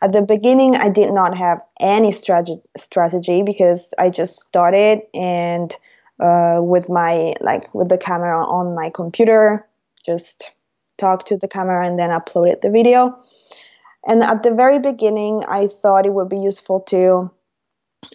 At 0.02 0.12
the 0.12 0.22
beginning, 0.22 0.74
I 0.74 0.88
did 0.88 1.12
not 1.12 1.38
have 1.38 1.60
any 1.80 2.12
strategy 2.12 2.60
strategy 2.76 3.42
because 3.42 3.94
I 3.98 4.10
just 4.10 4.40
started 4.40 5.02
and 5.14 5.74
uh, 6.18 6.60
with 6.60 6.88
my 6.88 7.34
like 7.40 7.72
with 7.74 7.88
the 7.88 7.98
camera 7.98 8.44
on 8.44 8.74
my 8.74 8.90
computer, 8.90 9.66
just 10.04 10.52
talked 10.98 11.28
to 11.28 11.36
the 11.36 11.48
camera 11.48 11.86
and 11.86 11.98
then 11.98 12.10
uploaded 12.10 12.60
the 12.60 12.70
video. 12.70 13.18
And 14.06 14.22
at 14.22 14.42
the 14.42 14.54
very 14.54 14.78
beginning, 14.78 15.44
I 15.48 15.66
thought 15.66 16.06
it 16.06 16.14
would 16.14 16.28
be 16.28 16.38
useful 16.38 16.80
to 16.88 17.30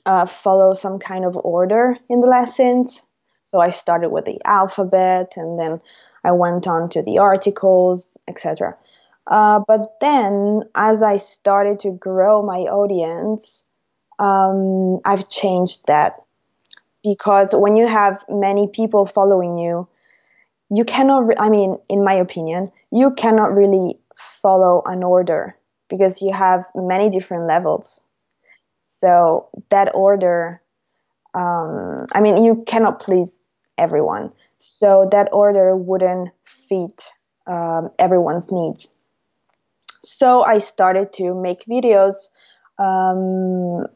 uh, 0.05 0.25
follow 0.25 0.73
some 0.73 0.99
kind 0.99 1.25
of 1.25 1.35
order 1.35 1.97
in 2.09 2.21
the 2.21 2.27
lessons. 2.27 3.01
So 3.45 3.59
I 3.59 3.71
started 3.71 4.09
with 4.09 4.25
the 4.25 4.39
alphabet 4.45 5.33
and 5.35 5.59
then 5.59 5.81
I 6.23 6.31
went 6.31 6.67
on 6.67 6.89
to 6.89 7.01
the 7.01 7.19
articles, 7.19 8.17
etc. 8.27 8.77
Uh, 9.27 9.61
but 9.67 9.95
then, 10.01 10.63
as 10.75 11.03
I 11.03 11.17
started 11.17 11.79
to 11.81 11.91
grow 11.93 12.41
my 12.41 12.61
audience, 12.61 13.63
um, 14.19 14.99
I've 15.05 15.29
changed 15.29 15.87
that 15.87 16.21
because 17.03 17.53
when 17.53 17.75
you 17.75 17.87
have 17.87 18.23
many 18.29 18.67
people 18.67 19.05
following 19.05 19.57
you, 19.57 19.87
you 20.69 20.85
cannot, 20.85 21.27
re- 21.27 21.35
I 21.39 21.49
mean, 21.49 21.77
in 21.89 22.03
my 22.03 22.13
opinion, 22.13 22.71
you 22.91 23.11
cannot 23.11 23.53
really 23.53 23.97
follow 24.15 24.83
an 24.85 25.03
order 25.03 25.55
because 25.89 26.21
you 26.21 26.31
have 26.33 26.65
many 26.75 27.09
different 27.09 27.47
levels. 27.47 28.01
So 28.99 29.49
that 29.69 29.93
order, 29.95 30.61
um, 31.33 32.07
I 32.13 32.21
mean, 32.21 32.43
you 32.43 32.63
cannot 32.67 32.99
please 32.99 33.41
everyone. 33.77 34.31
So 34.61 35.07
that 35.11 35.29
order 35.31 35.75
wouldn't 35.75 36.29
fit 36.43 37.09
um, 37.47 37.89
everyone's 37.97 38.51
needs. 38.51 38.87
So 40.03 40.43
I 40.43 40.59
started 40.59 41.13
to 41.13 41.33
make 41.33 41.65
videos 41.65 42.29
um, 42.77 43.87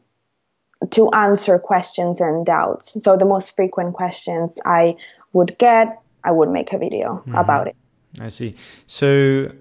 to 0.90 1.10
answer 1.12 1.58
questions 1.58 2.20
and 2.20 2.44
doubts. 2.44 2.96
So 3.02 3.16
the 3.16 3.24
most 3.24 3.54
frequent 3.54 3.94
questions 3.94 4.58
I 4.64 4.96
would 5.32 5.56
get, 5.58 6.00
I 6.24 6.32
would 6.32 6.50
make 6.50 6.72
a 6.72 6.78
video 6.78 7.22
about 7.32 7.68
it. 7.68 7.76
I 8.20 8.30
see. 8.30 8.56
So, 8.86 9.52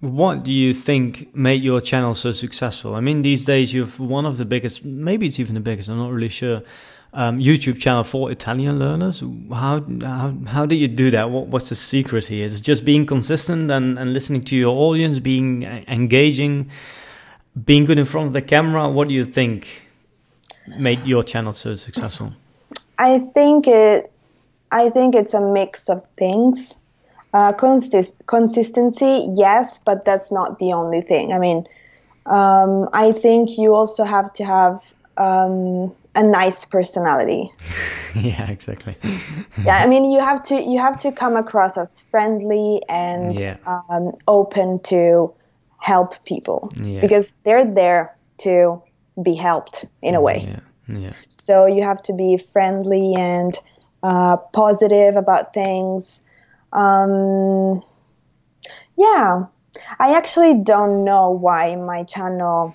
what 0.00 0.44
do 0.44 0.52
you 0.52 0.72
think 0.72 1.34
made 1.34 1.62
your 1.62 1.80
channel 1.80 2.14
so 2.14 2.32
successful? 2.32 2.94
I 2.94 3.00
mean, 3.00 3.22
these 3.22 3.44
days 3.44 3.72
you've 3.72 3.98
one 3.98 4.26
of 4.26 4.36
the 4.36 4.44
biggest, 4.44 4.84
maybe 4.84 5.26
it's 5.26 5.40
even 5.40 5.54
the 5.54 5.60
biggest. 5.60 5.88
I'm 5.88 5.98
not 5.98 6.12
really 6.12 6.28
sure. 6.28 6.62
Um, 7.12 7.38
YouTube 7.40 7.80
channel 7.80 8.04
for 8.04 8.30
Italian 8.30 8.78
learners. 8.78 9.20
How 9.52 9.84
how 10.00 10.32
how 10.46 10.64
do 10.64 10.76
you 10.76 10.86
do 10.86 11.10
that? 11.10 11.28
What 11.30 11.48
what's 11.48 11.68
the 11.68 11.74
secret 11.74 12.26
here? 12.26 12.44
Is 12.44 12.60
just 12.60 12.84
being 12.84 13.04
consistent 13.04 13.68
and, 13.70 13.98
and 13.98 14.12
listening 14.12 14.44
to 14.44 14.56
your 14.56 14.76
audience, 14.76 15.18
being 15.18 15.64
engaging, 15.88 16.70
being 17.64 17.84
good 17.84 17.98
in 17.98 18.04
front 18.04 18.28
of 18.28 18.32
the 18.32 18.42
camera? 18.42 18.88
What 18.88 19.08
do 19.08 19.14
you 19.14 19.24
think 19.24 19.82
made 20.78 21.04
your 21.04 21.24
channel 21.24 21.52
so 21.52 21.74
successful? 21.74 22.32
I 22.96 23.18
think 23.34 23.66
it. 23.66 24.12
I 24.70 24.90
think 24.90 25.16
it's 25.16 25.34
a 25.34 25.40
mix 25.40 25.88
of 25.88 26.04
things. 26.16 26.76
Uh, 27.32 27.52
consist- 27.52 28.26
consistency, 28.26 29.28
yes, 29.34 29.78
but 29.78 30.04
that's 30.04 30.30
not 30.30 30.58
the 30.58 30.72
only 30.72 31.00
thing. 31.00 31.32
I 31.32 31.38
mean, 31.38 31.66
um, 32.26 32.88
I 32.92 33.12
think 33.12 33.56
you 33.56 33.74
also 33.74 34.04
have 34.04 34.32
to 34.34 34.44
have 34.44 34.94
um, 35.16 35.94
a 36.14 36.22
nice 36.22 36.64
personality. 36.64 37.50
yeah, 38.14 38.50
exactly. 38.50 38.96
yeah, 39.64 39.78
I 39.78 39.86
mean, 39.86 40.04
you 40.10 40.20
have 40.20 40.42
to 40.44 40.60
you 40.60 40.78
have 40.78 41.00
to 41.00 41.12
come 41.12 41.36
across 41.36 41.76
as 41.78 42.00
friendly 42.00 42.80
and 42.88 43.38
Yeah. 43.38 43.56
um, 43.66 44.12
open 44.26 44.80
to 44.84 45.32
help 45.78 46.24
people 46.24 46.72
Yeah. 46.82 47.00
because 47.00 47.36
they're 47.44 47.64
there 47.64 48.14
to 48.38 48.82
be 49.22 49.34
helped 49.34 49.84
in 50.02 50.14
a 50.14 50.20
way. 50.20 50.48
Yeah, 50.88 50.98
yeah. 50.98 51.12
So 51.28 51.66
you 51.66 51.82
have 51.82 52.02
to 52.02 52.12
be 52.12 52.36
friendly 52.36 53.14
and 53.16 53.56
uh, 54.02 54.36
positive 54.52 55.16
about 55.16 55.52
things. 55.54 56.22
Um, 56.72 57.82
yeah, 58.96 59.44
I 59.98 60.16
actually 60.16 60.54
don't 60.62 61.04
know 61.04 61.30
why 61.30 61.76
my 61.76 62.04
channel 62.04 62.74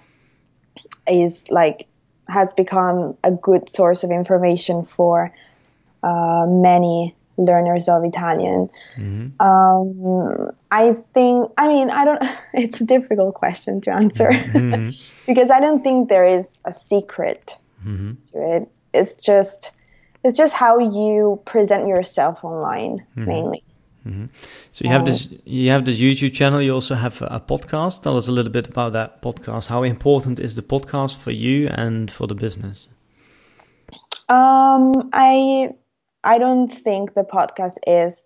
is 1.08 1.46
like 1.51 1.88
has 2.27 2.53
become 2.53 3.17
a 3.24 3.32
good 3.32 3.70
source 3.70 4.03
of 4.03 4.12
information 4.12 4.84
for 4.84 5.34
uh, 6.03 6.46
many 6.48 7.15
learners 7.38 7.89
of 7.89 8.03
Italian. 8.03 8.70
Mm-hmm. 8.98 9.41
Um, 9.41 10.51
I 10.72 10.94
think, 11.13 11.51
I 11.58 11.67
mean, 11.67 11.89
I 11.89 12.05
don't, 12.05 12.24
it's 12.53 12.82
a 12.82 12.86
difficult 12.86 13.36
question 13.36 13.82
to 13.82 13.94
answer 13.94 14.29
mm-hmm. 14.29 14.74
Mm-hmm. 14.74 14.89
because 15.27 15.51
I 15.51 15.60
don't 15.60 15.84
think 15.84 16.10
there 16.10 16.25
is 16.25 16.60
a 16.65 16.72
secret 16.72 17.58
to 18.32 18.55
it. 18.55 18.70
It's 18.94 19.22
just, 19.22 19.72
it's 20.24 20.38
just 20.38 20.53
how 20.53 20.79
you 20.79 21.41
present 21.46 21.88
yourself 21.88 22.44
online 22.44 23.05
mainly. 23.15 23.64
So 24.72 24.84
you 24.84 24.90
have 24.92 25.06
this 25.06 25.30
you 25.46 25.72
have 25.72 25.86
this 25.86 26.00
YouTube 26.00 26.34
channel. 26.34 26.62
You 26.62 26.74
also 26.74 26.96
have 26.96 27.22
a 27.24 27.40
podcast. 27.40 28.04
Tell 28.04 28.18
us 28.18 28.28
a 28.28 28.32
little 28.32 28.52
bit 28.52 28.68
about 28.68 28.94
that 28.94 29.22
podcast. 29.22 29.68
How 29.68 29.84
important 29.84 30.40
is 30.40 30.56
the 30.56 30.62
podcast 30.62 31.18
for 31.18 31.32
you 31.32 31.68
and 31.70 32.12
for 32.12 32.28
the 32.28 32.36
business? 32.36 32.88
Um, 34.30 35.10
I 35.12 35.72
I 36.24 36.38
don't 36.38 36.68
think 36.68 37.14
the 37.14 37.24
podcast 37.24 37.78
is 37.88 38.24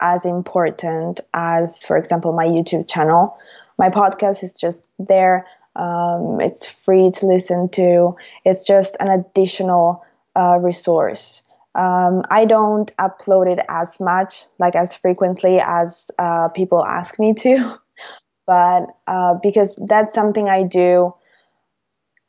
as 0.00 0.24
important 0.24 1.20
as, 1.34 1.84
for 1.84 1.96
example, 1.96 2.32
my 2.32 2.46
YouTube 2.46 2.88
channel. 2.88 3.36
My 3.78 3.88
podcast 3.88 4.42
is 4.42 4.58
just 4.58 4.88
there. 4.98 5.46
Um, 5.76 6.40
it's 6.40 6.66
free 6.66 7.10
to 7.12 7.26
listen 7.26 7.68
to. 7.70 8.16
It's 8.44 8.64
just 8.64 8.96
an 9.00 9.08
additional 9.08 10.04
uh, 10.36 10.58
resource. 10.60 11.42
Um, 11.74 12.22
I 12.30 12.44
don't 12.46 12.94
upload 12.96 13.50
it 13.50 13.64
as 13.68 14.00
much, 14.00 14.44
like 14.58 14.74
as 14.74 14.94
frequently 14.94 15.60
as 15.60 16.10
uh, 16.18 16.48
people 16.48 16.84
ask 16.84 17.18
me 17.18 17.34
to, 17.34 17.78
but 18.46 18.86
uh, 19.06 19.34
because 19.42 19.78
that's 19.86 20.14
something 20.14 20.48
I 20.48 20.64
do 20.64 21.14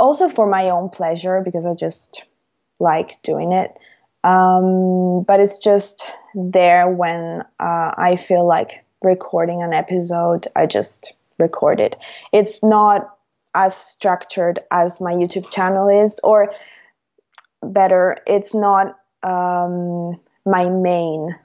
also 0.01 0.29
for 0.29 0.47
my 0.47 0.69
own 0.69 0.89
pleasure 0.89 1.41
because 1.45 1.65
I 1.65 1.73
just 1.75 2.23
like 2.79 3.21
doing 3.21 3.53
it. 3.53 3.71
Um, 4.23 5.23
but 5.23 5.39
it's 5.39 5.59
just 5.59 6.05
there 6.35 6.89
when 6.89 7.43
uh, 7.59 7.91
I 7.97 8.17
feel 8.17 8.45
like 8.45 8.83
recording 9.01 9.61
an 9.61 9.73
episode, 9.73 10.47
I 10.55 10.65
just 10.65 11.13
record 11.37 11.79
it. 11.79 11.95
It's 12.33 12.61
not 12.63 13.15
as 13.53 13.75
structured 13.75 14.59
as 14.71 15.01
my 15.01 15.13
YouTube 15.13 15.49
channel 15.51 15.87
is, 15.89 16.19
or 16.23 16.51
better, 17.61 18.17
it's 18.25 18.53
not 18.53 18.97
um, 19.23 20.19
my 20.45 20.69
main. 20.69 21.35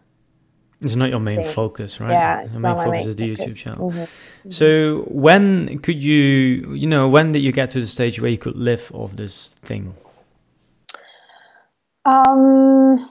It's 0.82 0.94
not 0.94 1.08
your 1.08 1.20
main 1.20 1.38
Thing. 1.38 1.52
focus, 1.52 2.00
right? 2.00 2.10
Yeah, 2.10 2.42
your 2.50 2.60
main 2.60 2.76
focus 2.76 2.90
main 2.90 3.08
is 3.08 3.16
the 3.16 3.36
focus. 3.36 3.46
YouTube 3.46 3.56
channel. 3.56 3.90
Mhm. 3.90 4.08
So 4.52 5.04
when 5.08 5.78
could 5.78 6.02
you, 6.02 6.74
you 6.74 6.86
know, 6.86 7.08
when 7.08 7.32
did 7.32 7.40
you 7.42 7.52
get 7.52 7.70
to 7.70 7.80
the 7.80 7.86
stage 7.86 8.20
where 8.20 8.30
you 8.30 8.38
could 8.38 8.56
live 8.56 8.90
off 8.94 9.16
this 9.16 9.56
thing? 9.62 9.94
Um, 12.04 13.10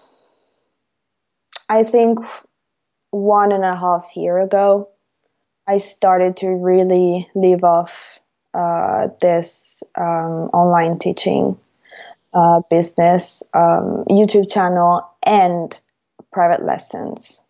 I 1.67 1.83
think 1.83 2.19
one 3.09 3.51
and 3.51 3.65
a 3.65 3.75
half 3.75 4.15
year 4.15 4.39
ago, 4.39 4.89
I 5.67 5.77
started 5.77 6.37
to 6.37 6.49
really 6.49 7.27
live 7.33 7.63
off 7.63 8.19
uh, 8.53 9.09
this 9.19 9.83
um, 9.97 10.49
online 10.53 10.99
teaching 10.99 11.57
uh, 12.35 12.61
business, 12.69 13.41
um, 13.53 14.03
YouTube 14.09 14.51
channel, 14.51 15.07
and 15.25 15.79
private 16.31 16.63
lessons. 16.63 17.41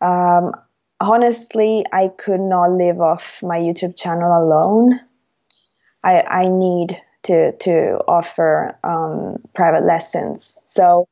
Um, 0.00 0.52
honestly, 1.00 1.84
I 1.92 2.08
could 2.08 2.40
not 2.40 2.72
live 2.72 3.00
off 3.00 3.42
my 3.42 3.58
YouTube 3.58 3.96
channel 3.96 4.32
alone. 4.36 5.00
I, 6.02 6.22
I 6.22 6.48
need 6.48 7.00
to 7.22 7.52
to 7.52 7.98
offer 8.08 8.76
um, 8.82 9.36
private 9.54 9.84
lessons. 9.84 10.58
So 10.64 11.06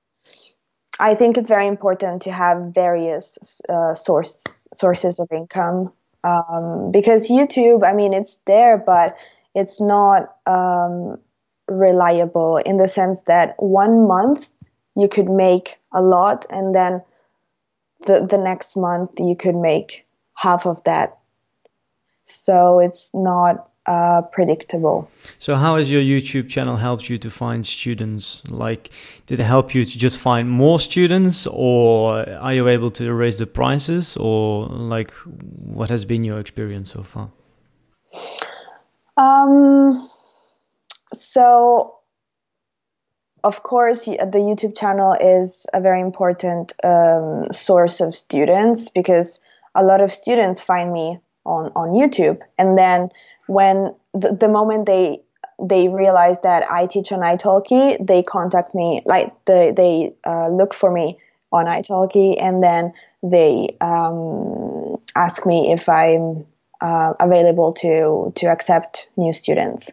I 0.98 1.14
think 1.14 1.36
it's 1.36 1.48
very 1.48 1.66
important 1.66 2.22
to 2.22 2.32
have 2.32 2.74
various 2.74 3.60
uh, 3.68 3.94
source 3.94 4.42
sources 4.74 5.20
of 5.20 5.28
income 5.30 5.92
um, 6.24 6.90
because 6.90 7.28
YouTube, 7.28 7.86
I 7.86 7.92
mean, 7.92 8.12
it's 8.12 8.38
there, 8.46 8.78
but 8.78 9.16
it's 9.54 9.80
not 9.80 10.34
um, 10.46 11.18
reliable 11.68 12.56
in 12.58 12.78
the 12.78 12.88
sense 12.88 13.22
that 13.22 13.54
one 13.58 14.06
month 14.06 14.48
you 14.96 15.08
could 15.08 15.28
make 15.28 15.78
a 15.92 16.02
lot, 16.02 16.46
and 16.50 16.74
then 16.74 17.02
the 18.06 18.26
the 18.28 18.38
next 18.38 18.76
month 18.76 19.10
you 19.18 19.36
could 19.36 19.56
make 19.56 20.06
half 20.34 20.66
of 20.66 20.82
that. 20.84 21.18
So 22.26 22.78
it's 22.78 23.08
not 23.14 23.70
uh, 23.88 24.20
predictable. 24.20 25.10
So, 25.38 25.56
how 25.56 25.76
has 25.76 25.90
your 25.90 26.02
YouTube 26.02 26.48
channel 26.48 26.76
helped 26.76 27.08
you 27.08 27.16
to 27.18 27.30
find 27.30 27.66
students? 27.66 28.42
Like, 28.50 28.90
did 29.26 29.40
it 29.40 29.44
help 29.44 29.74
you 29.74 29.84
to 29.84 29.98
just 29.98 30.18
find 30.18 30.50
more 30.50 30.78
students, 30.78 31.46
or 31.46 32.28
are 32.28 32.52
you 32.52 32.68
able 32.68 32.90
to 32.92 33.12
raise 33.14 33.38
the 33.38 33.46
prices, 33.46 34.16
or 34.18 34.66
like, 34.66 35.10
what 35.78 35.88
has 35.88 36.04
been 36.04 36.22
your 36.22 36.38
experience 36.38 36.92
so 36.92 37.02
far? 37.02 37.30
Um, 39.16 40.08
so, 41.12 41.96
of 43.44 43.62
course, 43.62 44.04
the 44.04 44.16
YouTube 44.16 44.76
channel 44.78 45.16
is 45.18 45.66
a 45.72 45.80
very 45.80 46.00
important 46.00 46.72
um, 46.84 47.44
source 47.52 48.00
of 48.00 48.14
students 48.14 48.90
because 48.90 49.40
a 49.74 49.84
lot 49.84 50.00
of 50.00 50.12
students 50.12 50.60
find 50.60 50.92
me 50.92 51.18
on, 51.44 51.72
on 51.74 51.90
YouTube. 51.90 52.40
And 52.58 52.76
then 52.76 53.10
when 53.46 53.94
the, 54.12 54.36
the 54.38 54.48
moment 54.48 54.86
they 54.86 55.22
they 55.60 55.88
realize 55.88 56.38
that 56.42 56.70
I 56.70 56.86
teach 56.86 57.10
on 57.10 57.18
italki, 57.20 57.96
they 58.04 58.22
contact 58.22 58.76
me, 58.76 59.02
like 59.04 59.32
the, 59.44 59.72
they 59.76 60.14
uh, 60.24 60.48
look 60.50 60.72
for 60.72 60.92
me 60.92 61.18
on 61.50 61.66
italki, 61.66 62.40
and 62.40 62.62
then 62.62 62.92
they 63.24 63.76
um, 63.80 64.98
ask 65.16 65.44
me 65.44 65.72
if 65.72 65.88
I'm 65.88 66.46
uh, 66.80 67.14
available 67.18 67.72
to 67.72 68.32
to 68.36 68.46
accept 68.46 69.10
new 69.16 69.32
students. 69.32 69.90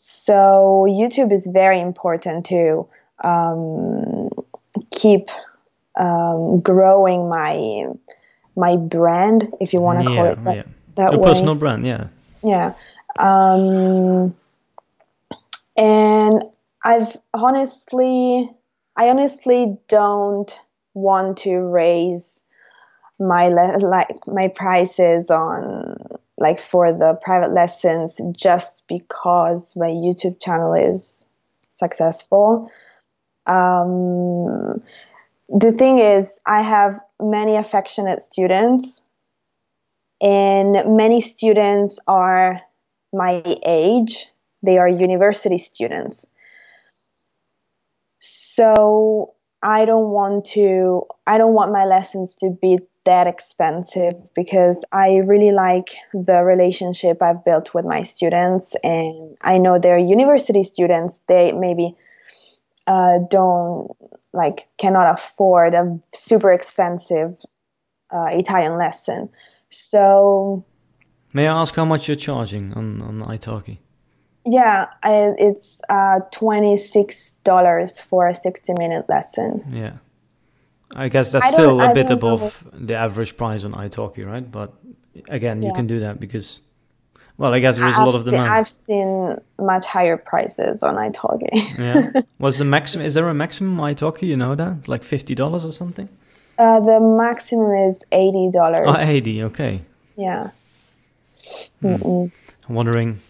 So 0.00 0.86
YouTube 0.88 1.32
is 1.32 1.48
very 1.48 1.80
important 1.80 2.46
to 2.46 2.86
um, 3.24 4.30
keep 4.92 5.28
um, 5.98 6.60
growing 6.60 7.28
my 7.28 7.86
my 8.54 8.76
brand, 8.76 9.52
if 9.60 9.72
you 9.72 9.80
want 9.80 9.98
to 9.98 10.04
yeah, 10.04 10.16
call 10.16 10.26
it 10.26 10.44
that, 10.44 10.56
yeah. 10.56 10.62
that 10.94 11.12
Your 11.12 11.20
way. 11.20 11.28
personal 11.28 11.56
brand, 11.56 11.84
yeah. 11.84 12.06
Yeah. 12.44 12.74
Um, 13.18 14.36
and 15.76 16.44
I've 16.84 17.16
honestly, 17.34 18.48
I 18.96 19.08
honestly 19.08 19.76
don't 19.88 20.60
want 20.94 21.38
to 21.38 21.58
raise 21.58 22.44
my 23.18 23.48
like 23.48 24.28
my 24.28 24.46
prices 24.46 25.28
on 25.28 25.96
like 26.38 26.60
for 26.60 26.92
the 26.92 27.18
private 27.20 27.52
lessons 27.52 28.20
just 28.32 28.86
because 28.88 29.74
my 29.76 29.88
YouTube 29.88 30.40
channel 30.40 30.72
is 30.72 31.26
successful. 31.72 32.70
Um, 33.46 34.82
the 35.48 35.72
thing 35.72 35.98
is, 35.98 36.40
I 36.46 36.62
have 36.62 37.00
many 37.20 37.56
affectionate 37.56 38.22
students, 38.22 39.02
and 40.20 40.96
many 40.96 41.20
students 41.20 41.98
are 42.06 42.60
my 43.12 43.42
age. 43.64 44.28
They 44.62 44.78
are 44.78 44.88
university 44.88 45.58
students. 45.58 46.26
So 48.20 49.34
I 49.62 49.84
don't 49.84 50.10
want 50.10 50.44
to, 50.46 51.06
I 51.26 51.38
don't 51.38 51.54
want 51.54 51.72
my 51.72 51.84
lessons 51.84 52.36
to 52.36 52.50
be 52.50 52.78
that 53.08 53.26
expensive 53.26 54.16
because 54.34 54.84
I 54.92 55.22
really 55.26 55.50
like 55.50 55.96
the 56.12 56.44
relationship 56.44 57.22
I've 57.22 57.42
built 57.42 57.72
with 57.72 57.86
my 57.86 58.02
students. 58.02 58.76
And 58.84 59.38
I 59.40 59.56
know 59.56 59.78
they're 59.78 59.98
university 59.98 60.62
students. 60.62 61.18
They 61.26 61.52
maybe 61.52 61.96
uh, 62.86 63.20
don't 63.30 63.96
like 64.34 64.68
cannot 64.76 65.18
afford 65.18 65.72
a 65.72 65.98
super 66.12 66.52
expensive 66.52 67.34
uh, 68.10 68.28
Italian 68.30 68.76
lesson. 68.76 69.30
So 69.70 70.64
May 71.32 71.48
I 71.48 71.60
ask 71.60 71.74
how 71.74 71.86
much 71.86 72.08
you're 72.08 72.16
charging 72.28 72.74
on 72.74 73.00
on 73.00 73.22
italki? 73.22 73.78
yeah, 74.44 74.86
I, 75.02 75.32
it's 75.38 75.80
uh, 75.88 76.20
twenty 76.30 76.76
six 76.76 77.32
dollars 77.44 78.00
for 78.00 78.28
a 78.28 78.34
sixty 78.34 78.74
minute 78.78 79.08
lesson. 79.08 79.64
Yeah. 79.70 79.96
I 80.94 81.08
guess 81.08 81.32
that's 81.32 81.46
I 81.46 81.50
still 81.50 81.80
a 81.80 81.88
I 81.88 81.92
bit 81.92 82.10
above 82.10 82.66
the 82.72 82.94
average 82.94 83.36
price 83.36 83.64
on 83.64 83.72
italki, 83.72 84.26
right? 84.26 84.50
But 84.50 84.72
again, 85.28 85.62
you 85.62 85.72
can 85.74 85.86
do 85.86 86.00
that 86.00 86.18
because, 86.18 86.60
well, 87.36 87.52
I 87.52 87.58
guess 87.60 87.76
there 87.76 87.86
is 87.86 87.94
a 87.96 87.98
I've 88.00 88.06
lot 88.06 88.14
of 88.14 88.22
seen- 88.24 88.32
demand. 88.32 88.52
I've 88.52 88.68
seen 88.68 89.36
much 89.60 89.84
higher 89.86 90.16
prices 90.16 90.82
on 90.82 90.94
italki. 90.96 91.48
yeah. 91.78 92.22
Was 92.38 92.58
the 92.58 92.64
maximum? 92.76 93.04
Is 93.06 93.14
there 93.14 93.28
a 93.28 93.34
maximum 93.34 93.76
italki? 93.78 94.22
You 94.22 94.36
know 94.36 94.54
that, 94.54 94.88
like 94.88 95.04
fifty 95.04 95.34
dollars 95.34 95.64
or 95.64 95.72
something? 95.72 96.08
Uh, 96.58 96.80
the 96.80 96.98
maximum 97.00 97.72
is 97.88 98.02
eighty 98.12 98.50
dollars. 98.50 98.86
Oh, 98.88 98.96
80, 98.98 99.42
Okay. 99.44 99.82
Yeah. 100.16 100.50
Mm-mm. 101.82 102.32
I'm 102.68 102.74
wondering, 102.74 103.20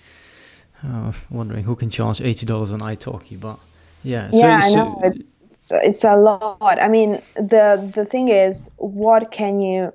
uh, 0.82 1.12
wondering 1.30 1.64
who 1.64 1.76
can 1.76 1.90
charge 1.90 2.20
eighty 2.20 2.46
dollars 2.46 2.70
on 2.72 2.80
italki, 2.80 3.38
but 3.38 3.58
yeah. 4.02 4.30
So, 4.30 4.38
yeah, 4.38 4.60
I 4.62 4.74
know. 4.74 5.00
It's, 5.04 5.18
it's 5.76 6.04
a 6.04 6.16
lot. 6.16 6.78
I 6.82 6.88
mean, 6.88 7.20
the 7.36 7.90
the 7.94 8.04
thing 8.04 8.28
is, 8.28 8.70
what 8.76 9.30
can 9.30 9.60
you 9.60 9.92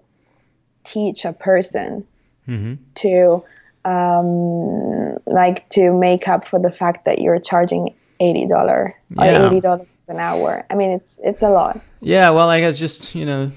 teach 0.83 1.25
a 1.25 1.33
person 1.33 2.05
Mhm. 2.47 2.77
to 2.95 3.43
um, 3.86 5.17
like 5.25 5.67
to 5.69 5.91
make 5.93 6.27
up 6.27 6.45
for 6.47 6.59
the 6.59 6.71
fact 6.71 7.05
that 7.05 7.19
you're 7.19 7.39
charging 7.39 7.93
eighty 8.19 8.47
dollar 8.47 8.95
or 9.17 9.25
Yeah. 9.25 9.45
eighty 9.45 9.59
dollars 9.59 9.88
an 10.09 10.19
hour? 10.19 10.65
I 10.69 10.75
mean, 10.75 10.91
it's 10.91 11.19
it's 11.23 11.43
a 11.43 11.49
lot. 11.49 11.79
Yeah, 11.99 12.29
well, 12.31 12.49
I 12.49 12.59
guess 12.59 12.77
just 12.79 13.15
you 13.15 13.25
know, 13.25 13.51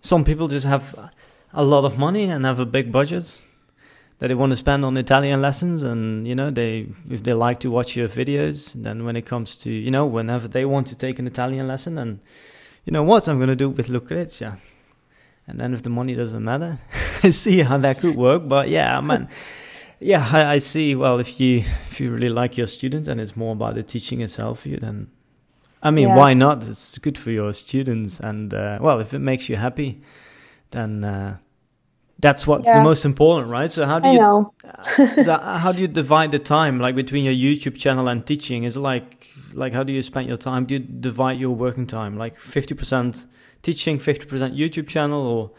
some 0.00 0.24
people 0.24 0.48
just 0.48 0.66
have 0.66 0.84
a 1.52 1.64
lot 1.64 1.84
of 1.84 1.98
money 1.98 2.24
and 2.30 2.44
have 2.44 2.60
a 2.60 2.66
big 2.66 2.90
budget 2.92 3.46
that 4.22 4.28
they 4.28 4.36
want 4.36 4.50
to 4.50 4.56
spend 4.56 4.84
on 4.84 4.96
Italian 4.96 5.42
lessons, 5.42 5.82
and 5.82 6.28
you 6.28 6.34
know, 6.36 6.48
they 6.48 6.86
if 7.10 7.24
they 7.24 7.32
like 7.34 7.58
to 7.58 7.68
watch 7.72 7.96
your 7.96 8.06
videos, 8.08 8.72
then 8.72 9.04
when 9.04 9.16
it 9.16 9.26
comes 9.26 9.56
to 9.56 9.68
you 9.70 9.90
know, 9.90 10.06
whenever 10.06 10.46
they 10.46 10.64
want 10.64 10.86
to 10.86 10.94
take 10.96 11.18
an 11.18 11.26
Italian 11.26 11.66
lesson, 11.66 11.98
and 11.98 12.20
you 12.84 12.92
know 12.92 13.02
what 13.02 13.26
I'm 13.26 13.38
going 13.38 13.48
to 13.48 13.56
do 13.56 13.68
with 13.68 13.88
Lucrezia, 13.88 14.58
and 15.48 15.58
then 15.58 15.74
if 15.74 15.82
the 15.82 15.90
money 15.90 16.14
doesn't 16.14 16.44
matter, 16.44 16.78
I 17.24 17.30
see 17.30 17.62
how 17.62 17.78
that 17.78 17.98
could 17.98 18.14
work. 18.14 18.46
But 18.46 18.68
yeah, 18.68 19.00
man. 19.00 19.28
Yeah, 19.98 20.28
I, 20.32 20.54
I 20.54 20.58
see. 20.58 20.94
Well, 20.94 21.18
if 21.18 21.40
you 21.40 21.58
if 21.90 22.00
you 22.00 22.12
really 22.12 22.28
like 22.28 22.56
your 22.56 22.68
students 22.68 23.08
and 23.08 23.20
it's 23.20 23.36
more 23.36 23.52
about 23.52 23.74
the 23.74 23.82
teaching 23.82 24.20
itself, 24.20 24.64
you 24.66 24.76
then 24.76 25.08
I 25.82 25.90
mean, 25.90 26.08
Yeah. 26.08 26.16
why 26.16 26.34
not? 26.34 26.62
It's 26.62 26.96
good 26.98 27.18
for 27.18 27.32
your 27.32 27.52
students, 27.52 28.20
and 28.20 28.54
uh, 28.54 28.78
well, 28.80 29.00
if 29.00 29.14
it 29.14 29.18
makes 29.20 29.48
you 29.48 29.56
happy, 29.56 30.00
then 30.70 31.04
uh, 31.04 31.38
that's 32.22 32.46
what's 32.46 32.72
the 32.72 32.80
most 32.80 33.04
important, 33.04 33.50
right? 33.50 33.70
So 33.70 33.84
how 33.84 33.98
do 33.98 34.08
I 34.08 34.12
you 34.12 34.20
know. 34.20 34.54
so 35.22 35.38
how 35.64 35.72
do 35.72 35.82
you 35.82 35.88
divide 35.88 36.30
the 36.30 36.38
time, 36.38 36.78
like 36.78 36.94
between 36.94 37.24
your 37.24 37.34
YouTube 37.34 37.76
channel 37.76 38.08
and 38.08 38.24
teaching? 38.24 38.62
Is 38.62 38.76
it 38.76 38.80
like 38.80 39.28
like 39.52 39.72
how 39.72 39.82
do 39.82 39.92
you 39.92 40.02
spend 40.02 40.28
your 40.28 40.36
time? 40.36 40.64
Do 40.64 40.74
you 40.74 40.80
divide 40.80 41.38
your 41.38 41.50
working 41.50 41.86
time, 41.86 42.16
like 42.16 42.38
fifty 42.38 42.74
percent 42.74 43.26
teaching, 43.62 43.98
fifty 43.98 44.26
percent 44.26 44.54
YouTube 44.54 44.86
channel, 44.86 45.26
or 45.26 45.50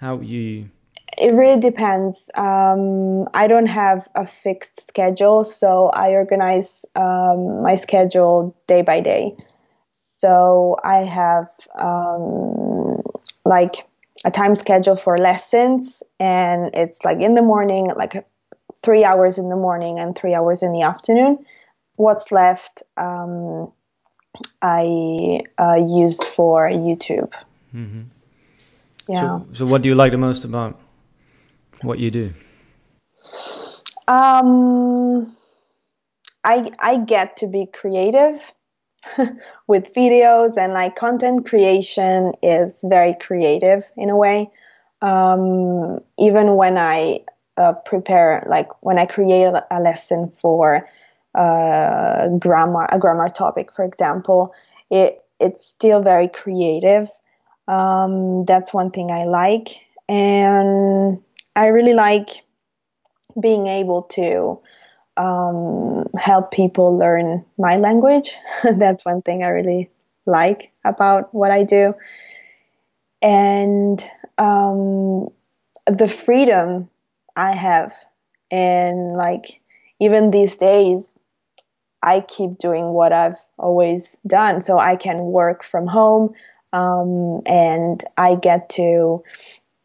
how 0.00 0.20
you? 0.20 0.70
It 1.16 1.32
really 1.32 1.60
depends. 1.60 2.28
Um, 2.34 3.28
I 3.32 3.46
don't 3.46 3.66
have 3.68 4.08
a 4.16 4.26
fixed 4.26 4.88
schedule, 4.88 5.44
so 5.44 5.90
I 5.90 6.10
organize 6.10 6.84
um, 6.96 7.62
my 7.62 7.76
schedule 7.76 8.56
day 8.66 8.82
by 8.82 9.00
day. 9.00 9.36
So 9.94 10.76
I 10.82 11.04
have 11.04 11.48
um, 11.78 13.00
like 13.44 13.86
a 14.24 14.30
time 14.30 14.54
schedule 14.54 14.96
for 14.96 15.18
lessons, 15.18 16.02
and 16.18 16.74
it's 16.74 17.04
like 17.04 17.20
in 17.20 17.34
the 17.34 17.42
morning, 17.42 17.90
like 17.96 18.26
three 18.82 19.04
hours 19.04 19.38
in 19.38 19.48
the 19.48 19.56
morning 19.56 19.98
and 19.98 20.16
three 20.16 20.34
hours 20.34 20.62
in 20.62 20.72
the 20.72 20.82
afternoon. 20.82 21.44
What's 21.96 22.30
left, 22.32 22.82
um, 22.96 23.72
I 24.62 25.40
uh, 25.58 25.76
use 25.76 26.22
for 26.22 26.68
YouTube. 26.68 27.32
mm-hmm. 27.74 28.02
Yeah. 29.08 29.20
So, 29.20 29.46
so 29.52 29.66
what 29.66 29.82
do 29.82 29.88
you 29.88 29.94
like 29.94 30.12
the 30.12 30.18
most 30.18 30.44
about 30.44 30.78
what 31.82 31.98
you 31.98 32.10
do? 32.10 32.32
Um, 34.06 35.36
I 36.44 36.70
I 36.78 36.98
get 36.98 37.36
to 37.38 37.46
be 37.46 37.66
creative, 37.66 38.52
with 39.66 39.92
videos 39.94 40.56
and 40.56 40.72
like 40.72 40.96
content 40.96 41.46
creation 41.46 42.32
is 42.42 42.84
very 42.88 43.14
creative 43.20 43.90
in 43.96 44.10
a 44.10 44.16
way. 44.16 44.50
Um, 45.02 46.00
even 46.18 46.56
when 46.56 46.76
I 46.76 47.20
uh, 47.56 47.72
prepare, 47.72 48.44
like 48.46 48.68
when 48.82 48.98
I 48.98 49.06
create 49.06 49.52
a 49.70 49.80
lesson 49.80 50.30
for 50.30 50.88
uh, 51.34 52.28
grammar, 52.38 52.86
a 52.90 52.98
grammar 52.98 53.28
topic, 53.28 53.72
for 53.74 53.84
example, 53.84 54.54
it 54.90 55.24
it's 55.38 55.64
still 55.64 56.02
very 56.02 56.28
creative. 56.28 57.08
Um, 57.66 58.44
that's 58.44 58.74
one 58.74 58.90
thing 58.90 59.10
I 59.10 59.24
like, 59.24 59.80
and 60.08 61.22
I 61.56 61.68
really 61.68 61.94
like 61.94 62.42
being 63.40 63.68
able 63.68 64.02
to 64.02 64.60
um, 65.20 66.06
help 66.18 66.50
people 66.50 66.96
learn 66.96 67.44
my 67.58 67.76
language. 67.76 68.34
That's 68.62 69.04
one 69.04 69.20
thing 69.20 69.42
I 69.42 69.48
really 69.48 69.90
like 70.24 70.72
about 70.84 71.34
what 71.34 71.50
I 71.50 71.64
do. 71.64 71.94
And 73.20 74.02
um, 74.38 75.28
the 75.86 76.08
freedom 76.08 76.88
I 77.36 77.52
have, 77.52 77.94
and 78.50 79.12
like 79.12 79.60
even 80.00 80.30
these 80.30 80.56
days, 80.56 81.18
I 82.02 82.20
keep 82.20 82.56
doing 82.58 82.86
what 82.86 83.12
I've 83.12 83.36
always 83.58 84.16
done. 84.26 84.62
So 84.62 84.78
I 84.78 84.96
can 84.96 85.18
work 85.18 85.62
from 85.62 85.86
home 85.86 86.32
um, 86.72 87.42
and 87.44 88.02
I 88.16 88.36
get 88.36 88.70
to 88.70 89.22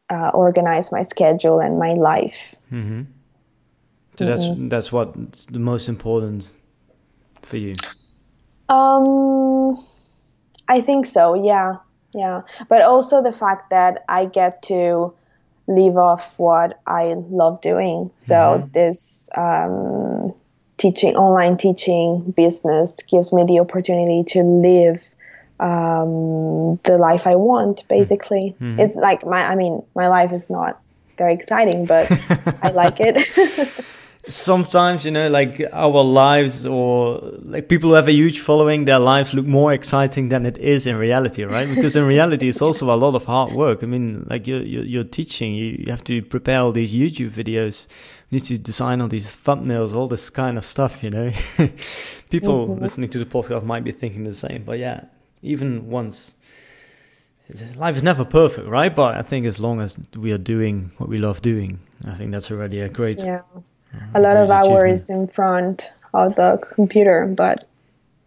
uh, 0.10 0.30
organize 0.34 0.94
my 0.94 1.04
schedule 1.04 1.60
and 1.60 1.78
my 1.78 1.92
life. 1.92 2.56
Mm-hmm. 2.72 3.02
So 4.18 4.26
that's 4.26 4.46
mm-hmm. 4.46 4.70
that's 4.70 4.92
what's 4.92 5.46
the 5.46 5.60
most 5.60 5.90
important 5.90 6.52
for 7.42 7.58
you. 7.58 7.74
Um, 8.70 9.78
I 10.68 10.82
think 10.82 11.06
so. 11.06 11.34
Yeah, 11.34 11.78
yeah. 12.14 12.42
But 12.70 12.82
also 12.82 13.22
the 13.22 13.34
fact 13.34 13.70
that 13.70 14.04
I 14.08 14.26
get 14.26 14.64
to 14.64 15.14
leave 15.68 15.98
off 15.98 16.38
what 16.38 16.80
I 16.88 17.16
love 17.30 17.62
doing. 17.62 18.12
So 18.18 18.36
mm-hmm. 18.36 18.72
this 18.72 19.30
um, 19.36 20.34
teaching, 20.78 21.16
online 21.16 21.58
teaching 21.58 22.34
business 22.36 22.98
gives 23.10 23.34
me 23.34 23.44
the 23.44 23.60
opportunity 23.60 24.24
to 24.32 24.44
live 24.44 25.04
um, 25.60 26.80
the 26.84 26.98
life 27.00 27.28
I 27.28 27.36
want. 27.36 27.88
Basically, 27.88 28.56
mm-hmm. 28.60 28.80
it's 28.80 28.96
like 28.96 29.26
my. 29.26 29.46
I 29.46 29.56
mean, 29.56 29.84
my 29.96 30.08
life 30.08 30.32
is 30.32 30.50
not 30.50 30.80
very 31.18 31.34
exciting, 31.34 31.86
but 31.86 32.10
I 32.64 32.72
like 32.72 32.98
it. 33.00 33.86
sometimes 34.28 35.06
you 35.06 35.12
know 35.12 35.30
like 35.30 35.62
our 35.72 36.04
lives 36.04 36.66
or 36.66 37.20
like 37.44 37.70
people 37.70 37.90
who 37.90 37.96
have 37.96 38.08
a 38.08 38.12
huge 38.12 38.40
following 38.40 38.86
their 38.86 39.00
lives 39.00 39.34
look 39.34 39.46
more 39.46 39.72
exciting 39.74 40.30
than 40.30 40.46
it 40.46 40.58
is 40.58 40.88
in 40.88 40.96
reality 40.96 41.44
right? 41.44 41.74
Because 41.74 41.96
in 41.96 42.06
reality 42.06 42.50
it's 42.50 42.62
also 42.62 42.94
a 42.94 42.98
lot 42.98 43.16
of 43.16 43.26
hard 43.26 43.54
work. 43.54 43.84
I 43.84 43.86
mean 43.86 44.26
like 44.30 44.48
you're, 44.48 44.64
you're, 44.64 44.84
you're 44.84 45.04
teaching 45.04 45.54
you, 45.54 45.78
you 45.80 45.92
have 45.92 46.04
to 46.06 46.22
prepare 46.22 46.62
all 46.62 46.72
these 46.72 46.94
youtube 46.94 47.32
videos 47.32 47.88
you 48.30 48.40
need 48.40 48.46
to 48.46 48.58
design 48.58 49.02
all 49.02 49.08
these 49.08 49.28
thumbnails 49.28 49.94
all 49.94 50.08
this 50.08 50.30
kind 50.30 50.58
of 50.58 50.66
stuff 50.66 51.04
you 51.04 51.10
know? 51.10 51.30
People 52.30 52.68
mm-hmm. 52.68 52.82
listening 52.82 53.10
to 53.12 53.20
the 53.20 53.26
podcast 53.26 53.64
might 53.64 53.84
be 53.84 53.92
thinking 53.92 54.24
the 54.24 54.34
same 54.34 54.64
but 54.64 54.80
yeah 54.80 55.06
even 55.42 55.90
once 55.90 56.36
life 57.76 57.96
is 57.96 58.02
never 58.02 58.26
perfect 58.26 58.68
right? 58.68 58.96
But 58.96 59.16
i 59.16 59.22
think 59.22 59.46
as 59.46 59.60
long 59.60 59.80
as 59.82 60.00
we 60.16 60.32
are 60.32 60.40
doing 60.40 60.92
what 60.98 61.10
we 61.10 61.20
love 61.20 61.42
doing 61.44 61.80
i 62.06 62.16
think 62.16 62.32
that's 62.32 62.50
already 62.50 62.80
a 62.80 62.90
great 62.90 63.20
yeah 63.20 63.42
a 64.14 64.20
lot 64.20 64.38
of 64.38 64.50
hours 64.50 65.10
in 65.10 65.28
front 65.28 65.92
of 66.14 66.36
the 66.36 66.58
computer, 66.76 67.26
but 67.26 67.68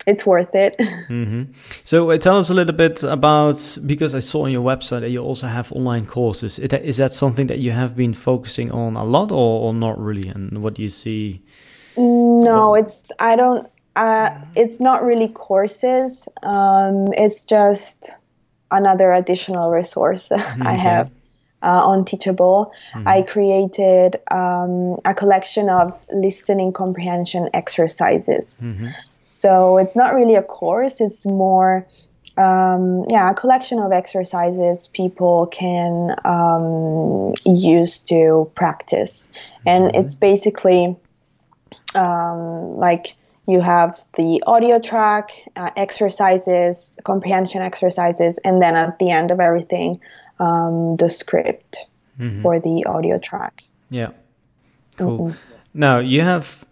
it's 0.07 0.24
worth 0.26 0.54
it. 0.54 0.76
Mm-hmm. 1.09 1.52
So 1.85 2.11
uh, 2.11 2.18
tell 2.18 2.37
us 2.37 2.50
a 2.50 2.54
little 2.54 2.74
bit 2.74 3.02
about 3.02 3.78
because 3.87 4.14
I 4.14 4.20
saw 4.20 4.44
on 4.44 4.52
your 4.52 4.62
website 4.62 5.00
that 5.00 5.09
you 5.09 5.22
also 5.22 5.46
have 5.46 5.72
online 5.72 6.04
courses. 6.04 6.59
Is 6.59 6.98
that 6.98 7.12
something 7.12 7.46
that 7.46 7.61
you 7.61 7.72
have 7.72 7.96
been 7.96 8.12
focusing 8.12 8.70
on 8.72 8.94
a 8.94 9.04
lot, 9.04 9.33
or, 9.33 9.68
or 9.68 9.72
not 9.72 9.98
really? 9.98 10.28
And 10.28 10.59
what 10.59 10.74
do 10.74 10.83
you 10.83 10.90
see? 10.90 11.42
No, 11.96 12.74
it's 12.74 13.11
I 13.18 13.37
don't. 13.37 13.66
Uh, 13.96 14.31
it's 14.54 14.81
not 14.81 15.02
really 15.02 15.28
courses. 15.28 16.28
Um, 16.42 17.07
it's 17.14 17.44
just 17.46 18.11
another 18.70 19.12
additional 19.12 19.70
resource 19.70 20.31
okay. 20.31 20.42
I 20.61 20.74
have 20.74 21.11
uh, 21.62 21.66
on 21.66 22.04
Teachable, 22.04 22.72
mm-hmm. 22.94 23.08
I 23.08 23.22
created 23.22 24.20
um, 24.30 24.98
a 25.04 25.14
collection 25.14 25.68
of 25.68 25.98
listening 26.12 26.72
comprehension 26.72 27.50
exercises. 27.52 28.62
Mm-hmm. 28.64 28.88
So 29.20 29.78
it's 29.78 29.96
not 29.96 30.14
really 30.14 30.36
a 30.36 30.42
course, 30.42 31.00
it's 31.00 31.26
more, 31.26 31.86
um, 32.36 33.04
yeah, 33.10 33.30
a 33.30 33.34
collection 33.34 33.78
of 33.80 33.92
exercises 33.92 34.88
people 34.88 35.46
can 35.46 36.14
um, 36.24 37.34
use 37.44 37.98
to 38.04 38.50
practice. 38.54 39.30
And 39.66 39.84
mm-hmm. 39.84 40.00
it's 40.00 40.14
basically 40.14 40.96
um, 41.94 42.76
like 42.76 43.16
you 43.48 43.60
have 43.60 44.04
the 44.16 44.42
audio 44.46 44.78
track, 44.78 45.32
uh, 45.56 45.70
exercises, 45.76 46.98
comprehension 47.02 47.62
exercises, 47.62 48.38
and 48.44 48.62
then 48.62 48.76
at 48.76 48.98
the 48.98 49.10
end 49.10 49.30
of 49.30 49.40
everything, 49.40 50.00
um, 50.40 50.96
the 50.96 51.09
script 51.09 51.87
mm-hmm. 52.18 52.42
for 52.42 52.61
the 52.61 52.85
audio 52.87 53.18
track. 53.18 53.64
Yeah, 53.90 54.11
cool. 54.96 55.29
Mm-hmm. 55.29 55.38
Now 55.74 55.98
you 55.98 56.22
have 56.22 56.66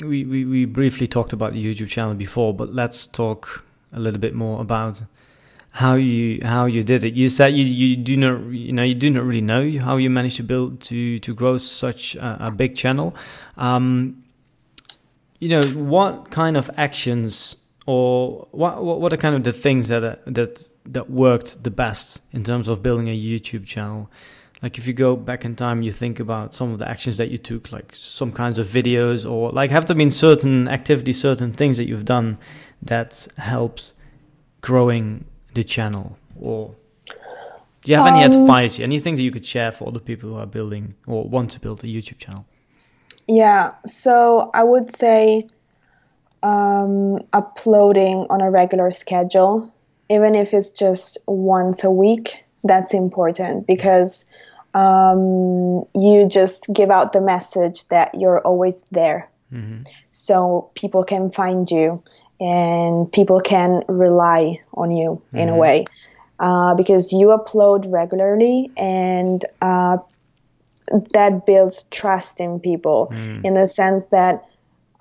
we, 0.00 0.24
we 0.24 0.44
we 0.44 0.64
briefly 0.64 1.06
talked 1.06 1.32
about 1.32 1.52
the 1.52 1.64
YouTube 1.64 1.88
channel 1.88 2.14
before, 2.14 2.54
but 2.54 2.74
let's 2.74 3.06
talk 3.06 3.64
a 3.92 4.00
little 4.00 4.20
bit 4.20 4.34
more 4.34 4.60
about 4.60 5.02
how 5.72 5.94
you 5.94 6.40
how 6.42 6.66
you 6.66 6.84
did 6.84 7.04
it. 7.04 7.14
You 7.14 7.28
said 7.28 7.48
you, 7.48 7.64
you 7.64 7.96
do 7.96 8.16
not 8.16 8.52
you 8.52 8.72
know 8.72 8.82
you 8.82 8.94
do 8.94 9.10
not 9.10 9.24
really 9.24 9.40
know 9.40 9.78
how 9.78 9.96
you 9.96 10.10
managed 10.10 10.36
to 10.36 10.42
build 10.42 10.80
to 10.82 11.18
to 11.20 11.34
grow 11.34 11.58
such 11.58 12.14
a, 12.16 12.46
a 12.46 12.50
big 12.50 12.76
channel. 12.76 13.14
Um, 13.56 14.22
you 15.38 15.48
know 15.48 15.62
what 15.70 16.30
kind 16.30 16.56
of 16.56 16.70
actions 16.76 17.56
or 17.86 18.46
what 18.52 18.84
what 18.84 19.12
are 19.12 19.16
kind 19.16 19.34
of 19.34 19.44
the 19.44 19.52
things 19.52 19.88
that 19.88 20.22
that 20.26 20.70
that 20.84 21.10
worked 21.10 21.64
the 21.64 21.70
best 21.70 22.20
in 22.32 22.44
terms 22.44 22.68
of 22.68 22.82
building 22.82 23.08
a 23.08 23.18
YouTube 23.18 23.66
channel? 23.66 24.10
Like 24.62 24.78
if 24.78 24.86
you 24.86 24.92
go 24.92 25.16
back 25.16 25.44
in 25.44 25.56
time, 25.56 25.82
you 25.82 25.90
think 25.90 26.20
about 26.20 26.54
some 26.54 26.72
of 26.72 26.78
the 26.78 26.88
actions 26.88 27.16
that 27.16 27.30
you 27.30 27.38
took, 27.38 27.72
like 27.72 27.96
some 27.96 28.30
kinds 28.30 28.58
of 28.58 28.68
videos, 28.68 29.28
or 29.28 29.50
like 29.50 29.72
have 29.72 29.86
there 29.86 29.96
been 29.96 30.10
certain 30.10 30.68
activities, 30.68 31.20
certain 31.20 31.52
things 31.52 31.78
that 31.78 31.86
you've 31.88 32.04
done 32.04 32.38
that 32.80 33.26
helped 33.38 33.92
growing 34.60 35.24
the 35.54 35.64
channel, 35.64 36.16
or 36.38 36.76
do 37.82 37.90
you 37.90 37.96
have 37.96 38.06
um, 38.06 38.14
any 38.14 38.24
advice, 38.24 38.78
anything 38.78 39.16
that 39.16 39.22
you 39.22 39.32
could 39.32 39.44
share 39.44 39.72
for 39.72 39.88
other 39.88 39.98
people 39.98 40.30
who 40.30 40.36
are 40.36 40.46
building 40.46 40.94
or 41.08 41.24
want 41.24 41.50
to 41.50 41.60
build 41.60 41.82
a 41.82 41.88
YouTube 41.88 42.18
channel? 42.18 42.46
Yeah, 43.26 43.72
so 43.86 44.50
I 44.54 44.62
would 44.62 44.94
say 44.96 45.48
um, 46.42 47.18
uploading 47.32 48.26
on 48.30 48.40
a 48.40 48.50
regular 48.50 48.90
schedule, 48.90 49.72
even 50.10 50.34
if 50.34 50.52
it's 50.52 50.70
just 50.70 51.18
once 51.26 51.84
a 51.84 51.90
week, 51.90 52.44
that's 52.64 52.94
important 52.94 53.66
because 53.66 54.24
um, 54.74 55.84
you 55.94 56.26
just 56.28 56.66
give 56.72 56.90
out 56.90 57.12
the 57.12 57.20
message 57.20 57.86
that 57.88 58.14
you're 58.14 58.40
always 58.40 58.82
there. 58.90 59.30
Mm-hmm. 59.52 59.82
So 60.12 60.70
people 60.74 61.04
can 61.04 61.30
find 61.30 61.70
you 61.70 62.02
and 62.40 63.10
people 63.12 63.40
can 63.40 63.82
rely 63.88 64.60
on 64.74 64.90
you 64.90 65.22
mm-hmm. 65.26 65.38
in 65.38 65.48
a 65.48 65.52
mm-hmm. 65.52 65.60
way. 65.60 65.84
Uh, 66.38 66.74
because 66.74 67.12
you 67.12 67.28
upload 67.28 67.90
regularly 67.92 68.68
and 68.76 69.44
uh, 69.60 69.98
that 71.12 71.46
builds 71.46 71.84
trust 71.90 72.40
in 72.40 72.58
people 72.58 73.12
mm. 73.12 73.44
in 73.44 73.54
the 73.54 73.68
sense 73.68 74.06
that 74.06 74.44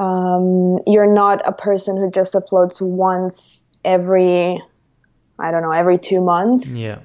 um, 0.01 0.79
you're 0.87 1.13
not 1.13 1.47
a 1.47 1.51
person 1.51 1.95
who 1.95 2.09
just 2.09 2.33
uploads 2.33 2.81
once 2.81 3.63
every 3.85 4.59
i 5.37 5.51
don't 5.51 5.61
know 5.61 5.71
every 5.71 5.97
two 5.97 6.21
months. 6.21 6.75
Yeah. 6.75 6.99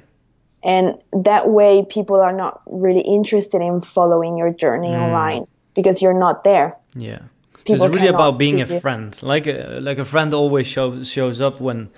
And 0.63 0.99
that 1.13 1.49
way 1.49 1.87
people 1.89 2.17
are 2.17 2.33
not 2.33 2.61
really 2.67 3.03
interested 3.03 3.61
in 3.63 3.81
following 3.81 4.37
your 4.37 4.53
journey 4.53 4.89
mm. 4.89 4.99
online 4.99 5.47
because 5.75 6.03
you're 6.03 6.19
not 6.19 6.43
there. 6.43 6.77
Yeah. 6.97 7.21
People 7.65 7.87
it's 7.87 7.95
really 7.95 8.09
about 8.09 8.39
being 8.39 8.61
a 8.61 8.81
friend. 8.81 9.11
Like 9.23 9.47
a 9.47 9.79
like 9.81 9.99
a 9.99 10.05
friend 10.05 10.35
always 10.35 10.67
shows 10.67 11.09
shows 11.09 11.41
up 11.41 11.61
when 11.61 11.91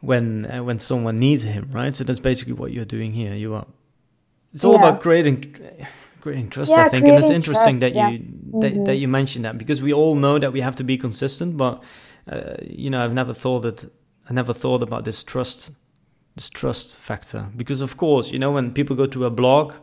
when 0.00 0.50
uh, 0.50 0.62
when 0.62 0.78
someone 0.78 1.16
needs 1.16 1.42
him 1.42 1.70
right? 1.72 1.92
So 1.94 2.04
that's 2.04 2.20
basically 2.20 2.54
what 2.54 2.72
you're 2.72 2.92
doing 2.96 3.12
here. 3.12 3.34
You 3.34 3.54
are 3.54 3.66
it's 4.54 4.64
all 4.64 4.74
yeah. 4.74 4.88
about 4.88 5.02
creating 5.02 5.54
creating 6.22 6.48
trust 6.48 6.70
yeah, 6.70 6.84
i 6.84 6.88
think 6.88 7.06
and 7.06 7.18
it's 7.18 7.30
interesting 7.30 7.78
trust, 7.78 7.94
that 7.94 7.94
you 7.94 8.18
yes. 8.18 8.34
that, 8.62 8.72
mm-hmm. 8.72 8.84
that 8.84 8.96
you 8.96 9.08
mentioned 9.08 9.44
that 9.44 9.58
because 9.58 9.82
we 9.82 9.92
all 9.92 10.14
know 10.14 10.38
that 10.38 10.52
we 10.52 10.60
have 10.60 10.76
to 10.76 10.84
be 10.84 10.96
consistent 10.96 11.56
but 11.56 11.82
uh, 12.30 12.54
you 12.62 12.88
know 12.88 13.04
i've 13.04 13.12
never 13.12 13.34
thought 13.34 13.60
that 13.60 13.78
i 14.30 14.32
never 14.32 14.54
thought 14.54 14.82
about 14.82 15.04
this 15.04 15.22
trust 15.22 15.70
this 16.36 16.48
trust 16.48 16.96
factor 16.96 17.48
because 17.56 17.80
of 17.80 17.96
course 17.96 18.30
you 18.30 18.38
know 18.38 18.52
when 18.52 18.72
people 18.72 18.96
go 18.96 19.06
to 19.06 19.26
a 19.26 19.30
blog 19.30 19.74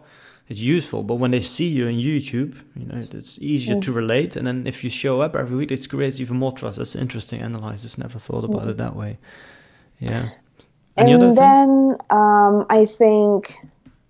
it's 0.49 0.60
useful. 0.60 1.04
But 1.04 1.15
when 1.15 1.32
they 1.32 1.41
see 1.41 1.67
you 1.67 1.88
on 1.88 1.93
YouTube, 1.93 2.63
you 2.75 2.88
know, 2.88 3.06
it's 3.12 3.38
easier 3.39 3.75
mm. 3.75 3.84
to 3.84 3.91
relate. 3.93 4.36
And 4.36 4.47
then 4.47 4.65
if 4.65 4.84
you 4.84 4.89
show 4.89 5.21
up 5.21 5.36
every 5.36 5.56
week, 5.56 5.71
it 5.71 5.88
creates 5.88 6.19
even 6.19 6.38
more 6.38 6.52
trust. 6.52 6.80
That's 6.80 6.95
interesting 6.95 7.41
analysis. 7.41 7.99
Never 7.99 8.17
thought 8.17 8.43
about 8.43 8.63
mm. 8.63 8.71
it 8.71 8.78
that 8.78 8.95
way. 8.95 9.19
Yeah. 9.99 10.30
Any 10.97 11.13
and 11.13 11.38
then 11.38 11.97
um, 12.10 12.65
I 12.69 12.86
think 12.86 13.56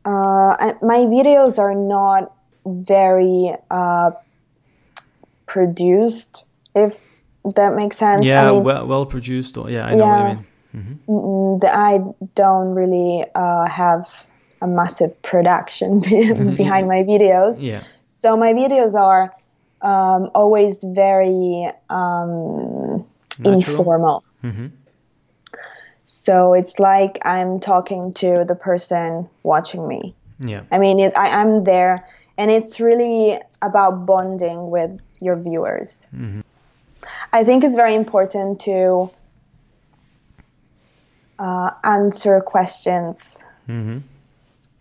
uh, 0.05 0.73
my 0.81 1.05
videos 1.05 1.59
are 1.59 1.75
not 1.75 2.33
very 2.65 3.53
uh, 3.69 4.11
produced, 5.45 6.45
if 6.75 6.97
that 7.55 7.75
makes 7.75 7.97
sense. 7.97 8.25
Yeah, 8.25 8.49
I 8.49 8.51
mean, 8.51 8.63
well, 8.63 8.87
well 8.87 9.05
produced. 9.05 9.57
Or, 9.57 9.69
yeah, 9.69 9.85
I 9.85 9.95
know 9.95 10.05
yeah, 10.05 10.11
what 10.11 10.29
you 10.29 10.35
mean. 10.35 10.45
Mm-hmm. 11.07 11.65
I 11.65 11.99
don't 12.35 12.75
really 12.75 13.25
uh, 13.35 13.65
have 13.67 14.27
a 14.61 14.67
massive 14.67 15.19
production 15.21 15.99
behind 16.55 16.87
my 16.87 17.03
videos. 17.03 17.61
Yeah. 17.61 17.83
So 18.05 18.37
my 18.37 18.53
videos 18.53 18.93
are 18.93 19.33
um, 19.81 20.29
always 20.35 20.83
very 20.83 21.69
um, 21.89 23.05
informal. 23.43 24.23
Mm-hmm. 24.43 24.67
So 26.11 26.53
it's 26.53 26.79
like 26.79 27.19
I'm 27.21 27.59
talking 27.59 28.13
to 28.15 28.43
the 28.43 28.55
person 28.55 29.29
watching 29.43 29.87
me. 29.87 30.15
Yeah. 30.39 30.63
I 30.71 30.79
mean, 30.79 30.97
it, 30.99 31.13
I, 31.15 31.41
am 31.41 31.65
there, 31.65 32.07
and 32.35 32.49
it's 32.49 32.79
really 32.79 33.39
about 33.61 34.07
bonding 34.07 34.71
with 34.71 34.99
your 35.21 35.35
viewers. 35.35 36.07
Mm-hmm. 36.11 36.41
I 37.31 37.43
think 37.43 37.63
it's 37.63 37.75
very 37.75 37.93
important 37.93 38.61
to 38.61 39.11
uh, 41.37 41.71
answer 41.83 42.39
questions. 42.39 43.43
Mm-hmm. 43.67 43.99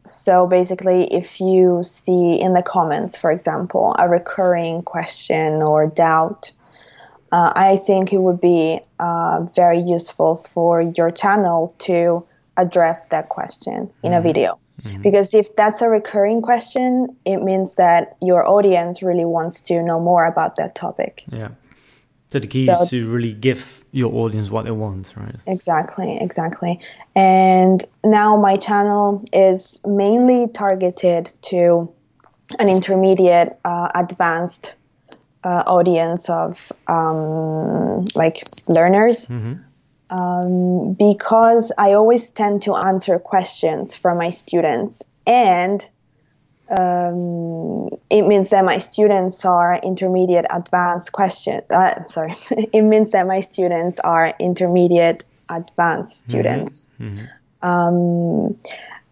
So 0.07 0.47
basically, 0.47 1.13
if 1.13 1.43
you 1.43 1.83
see 1.83 2.41
in 2.41 2.55
the 2.55 2.63
comments, 2.63 3.19
for 3.19 3.31
example, 3.31 3.95
a 3.99 4.09
recurring 4.09 4.81
question 4.81 5.61
or 5.61 5.89
doubt, 5.89 6.53
uh, 7.33 7.53
I 7.55 7.77
think 7.77 8.13
it 8.13 8.19
would 8.19 8.41
be 8.41 8.81
uh, 8.99 9.47
very 9.55 9.81
useful 9.81 10.37
for 10.37 10.83
your 10.83 11.11
channel 11.11 11.75
to 11.81 12.27
address 12.57 13.03
that 13.11 13.29
question 13.29 13.91
in 14.03 14.13
mm-hmm. 14.13 14.15
a 14.15 14.21
video. 14.21 14.59
Mm-hmm. 14.83 15.03
Because 15.03 15.35
if 15.35 15.55
that's 15.57 15.83
a 15.83 15.89
recurring 15.89 16.41
question, 16.41 17.17
it 17.25 17.39
means 17.39 17.75
that 17.75 18.17
your 18.23 18.49
audience 18.49 19.03
really 19.03 19.25
wants 19.25 19.61
to 19.63 19.83
know 19.83 19.99
more 19.99 20.25
about 20.25 20.57
that 20.57 20.75
topic. 20.75 21.25
Yeah. 21.31 21.49
So 22.29 22.39
the 22.39 22.47
key 22.47 22.67
so, 22.67 22.83
is 22.83 22.91
to 22.91 23.09
really 23.09 23.33
give 23.33 23.85
your 23.91 24.13
audience 24.15 24.51
what 24.51 24.67
they 24.67 24.71
want, 24.71 25.15
right? 25.17 25.37
Exactly, 25.47 26.19
exactly. 26.21 26.79
And 27.17 27.83
now 28.05 28.37
my 28.37 28.57
channel 28.57 29.25
is 29.33 29.81
mainly 29.87 30.47
targeted 30.53 31.33
to 31.43 31.91
an 32.59 32.69
intermediate, 32.69 33.49
uh, 33.65 33.89
advanced 33.95 34.75
uh, 35.45 35.63
audience 35.67 36.29
of 36.29 36.73
um, 36.87 38.07
like 38.15 38.43
learners. 38.69 39.29
Mm-hmm. 39.29 39.55
Um, 40.11 40.95
because 40.95 41.71
I 41.77 41.93
always 41.93 42.31
tend 42.31 42.63
to 42.63 42.75
answer 42.77 43.19
questions 43.19 43.95
from 43.95 44.17
my 44.17 44.31
students 44.31 45.03
and 45.27 45.87
um, 46.71 47.89
it 48.11 48.23
means 48.27 48.51
that 48.51 48.65
my 48.65 48.79
students 48.79 49.45
are 49.45 49.79
intermediate 49.83 50.47
advanced 50.51 51.13
question 51.13 51.61
uh, 51.71 52.05
sorry 52.05 52.35
it 52.51 52.83
means 52.83 53.11
that 53.11 53.27
my 53.27 53.41
students 53.41 54.01
are 54.01 54.35
intermediate 54.39 55.25
advanced 55.51 56.23
mm-hmm. 56.23 56.31
students 56.31 56.89
mm-hmm. 56.99 57.19
Mm-hmm. 57.19 57.69
Um, 57.69 58.59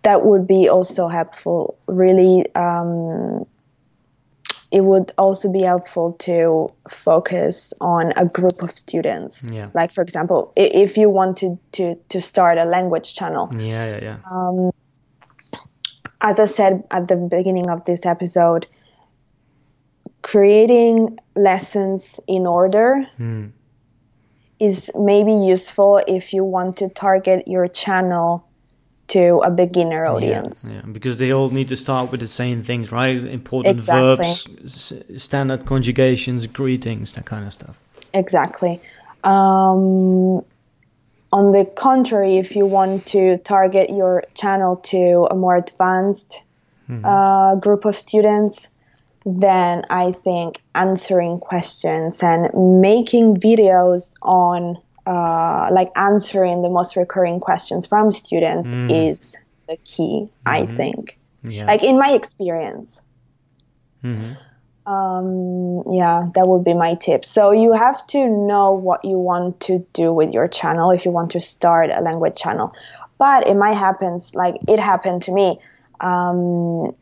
that 0.02 0.24
would 0.24 0.46
be 0.46 0.68
also 0.68 1.08
helpful 1.08 1.76
really 1.88 2.46
um, 2.54 3.44
it 4.76 4.84
would 4.84 5.10
also 5.16 5.50
be 5.50 5.62
helpful 5.62 6.12
to 6.12 6.70
focus 6.88 7.72
on 7.80 8.12
a 8.16 8.26
group 8.26 8.62
of 8.62 8.76
students 8.76 9.50
yeah. 9.50 9.70
like 9.72 9.90
for 9.90 10.02
example 10.02 10.52
if 10.56 10.96
you 10.98 11.08
want 11.08 11.38
to, 11.38 11.56
to, 11.72 11.94
to 12.10 12.20
start 12.20 12.58
a 12.58 12.64
language 12.64 13.14
channel 13.14 13.48
yeah 13.58 13.88
yeah 13.88 13.98
yeah 14.02 14.18
um, 14.30 14.70
as 16.20 16.40
I 16.40 16.46
said 16.46 16.84
at 16.90 17.08
the 17.08 17.16
beginning 17.16 17.70
of 17.70 17.84
this 17.84 18.06
episode, 18.06 18.66
creating 20.22 21.18
lessons 21.34 22.18
in 22.26 22.46
order 22.46 23.06
mm. 23.18 23.52
is 24.58 24.90
maybe 24.96 25.32
useful 25.32 26.02
if 26.06 26.32
you 26.32 26.42
want 26.42 26.78
to 26.78 26.88
target 26.88 27.46
your 27.46 27.68
channel 27.68 28.45
to 29.08 29.40
a 29.44 29.50
beginner 29.50 30.06
audience. 30.06 30.72
Yeah, 30.72 30.80
yeah, 30.84 30.92
because 30.92 31.18
they 31.18 31.32
all 31.32 31.50
need 31.50 31.68
to 31.68 31.76
start 31.76 32.10
with 32.10 32.20
the 32.20 32.28
same 32.28 32.62
things, 32.62 32.90
right? 32.90 33.16
Important 33.16 33.76
exactly. 33.76 34.26
verbs, 34.26 34.92
standard 35.22 35.64
conjugations, 35.64 36.46
greetings, 36.46 37.14
that 37.14 37.24
kind 37.24 37.46
of 37.46 37.52
stuff. 37.52 37.78
Exactly. 38.12 38.80
Um, 39.22 40.44
on 41.32 41.52
the 41.52 41.64
contrary, 41.74 42.38
if 42.38 42.56
you 42.56 42.66
want 42.66 43.06
to 43.06 43.38
target 43.38 43.90
your 43.90 44.24
channel 44.34 44.76
to 44.76 45.26
a 45.30 45.34
more 45.34 45.56
advanced 45.56 46.40
mm-hmm. 46.88 47.04
uh, 47.04 47.56
group 47.56 47.84
of 47.84 47.96
students, 47.96 48.68
then 49.24 49.82
I 49.90 50.12
think 50.12 50.62
answering 50.74 51.40
questions 51.40 52.22
and 52.22 52.80
making 52.80 53.38
videos 53.38 54.14
on 54.22 54.78
uh, 55.06 55.68
like 55.72 55.90
answering 55.96 56.62
the 56.62 56.70
most 56.70 56.96
recurring 56.96 57.40
questions 57.40 57.86
from 57.86 58.12
students 58.12 58.70
mm. 58.70 59.10
is 59.10 59.36
the 59.68 59.76
key, 59.78 60.28
mm-hmm. 60.46 60.48
I 60.48 60.66
think. 60.76 61.18
Yeah. 61.42 61.66
Like 61.66 61.82
in 61.82 61.98
my 61.98 62.10
experience. 62.10 63.02
Mm-hmm 64.02 64.34
um, 64.86 65.82
yeah, 65.92 66.22
that 66.34 66.46
would 66.46 66.64
be 66.64 66.74
my 66.74 66.94
tip. 66.94 67.24
So 67.24 67.50
you 67.50 67.72
have 67.72 68.06
to 68.08 68.28
know 68.28 68.72
what 68.72 69.04
you 69.04 69.18
want 69.18 69.60
to 69.62 69.84
do 69.92 70.12
with 70.12 70.32
your 70.32 70.46
channel 70.46 70.92
if 70.92 71.04
you 71.04 71.10
want 71.10 71.32
to 71.32 71.40
start 71.40 71.90
a 71.90 72.00
language 72.00 72.36
channel. 72.36 72.72
But 73.18 73.48
it 73.48 73.56
might 73.56 73.74
happen, 73.74 74.20
like 74.34 74.56
it 74.68 74.78
happened 74.78 75.24
to 75.24 75.32
me. 75.32 75.56
Um, 76.00 76.94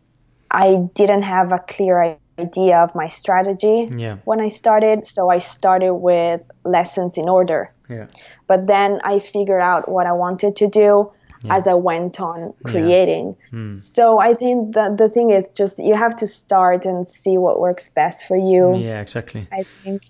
I 0.51 0.89
didn't 0.95 1.23
have 1.23 1.53
a 1.53 1.59
clear 1.59 2.17
idea 2.39 2.79
of 2.79 2.95
my 2.95 3.09
strategy 3.09 3.89
yeah. 3.95 4.17
when 4.25 4.41
I 4.41 4.49
started, 4.49 5.07
so 5.07 5.29
I 5.29 5.39
started 5.39 5.95
with 5.95 6.41
lessons 6.65 7.19
in 7.19 7.29
order. 7.29 7.71
Yeah. 7.89 8.07
But 8.47 8.67
then 8.67 9.01
I 9.05 9.19
figured 9.19 9.61
out 9.61 9.89
what 9.89 10.07
I 10.07 10.13
wanted 10.13 10.57
to 10.57 10.69
do 10.69 11.11
yeah. 11.43 11.57
as 11.57 11.67
I 11.67 11.75
went 11.75 12.21
on 12.21 12.55
creating. 12.65 13.37
Yeah. 13.53 13.59
Mm. 13.59 13.77
So 13.77 14.19
I 14.21 14.35
think 14.35 14.75
that 14.75 14.97
the 14.99 15.09
thing 15.09 15.31
is 15.31 15.45
just 15.55 15.79
you 15.79 15.95
have 15.95 16.17
to 16.17 16.27
start 16.27 16.87
and 16.87 17.09
see 17.09 17.39
what 17.39 17.61
works 17.61 17.89
best 17.89 18.27
for 18.27 18.37
you. 18.37 18.77
Yeah, 18.77 19.01
exactly. 19.01 19.47
I 19.53 19.63
think. 19.63 20.05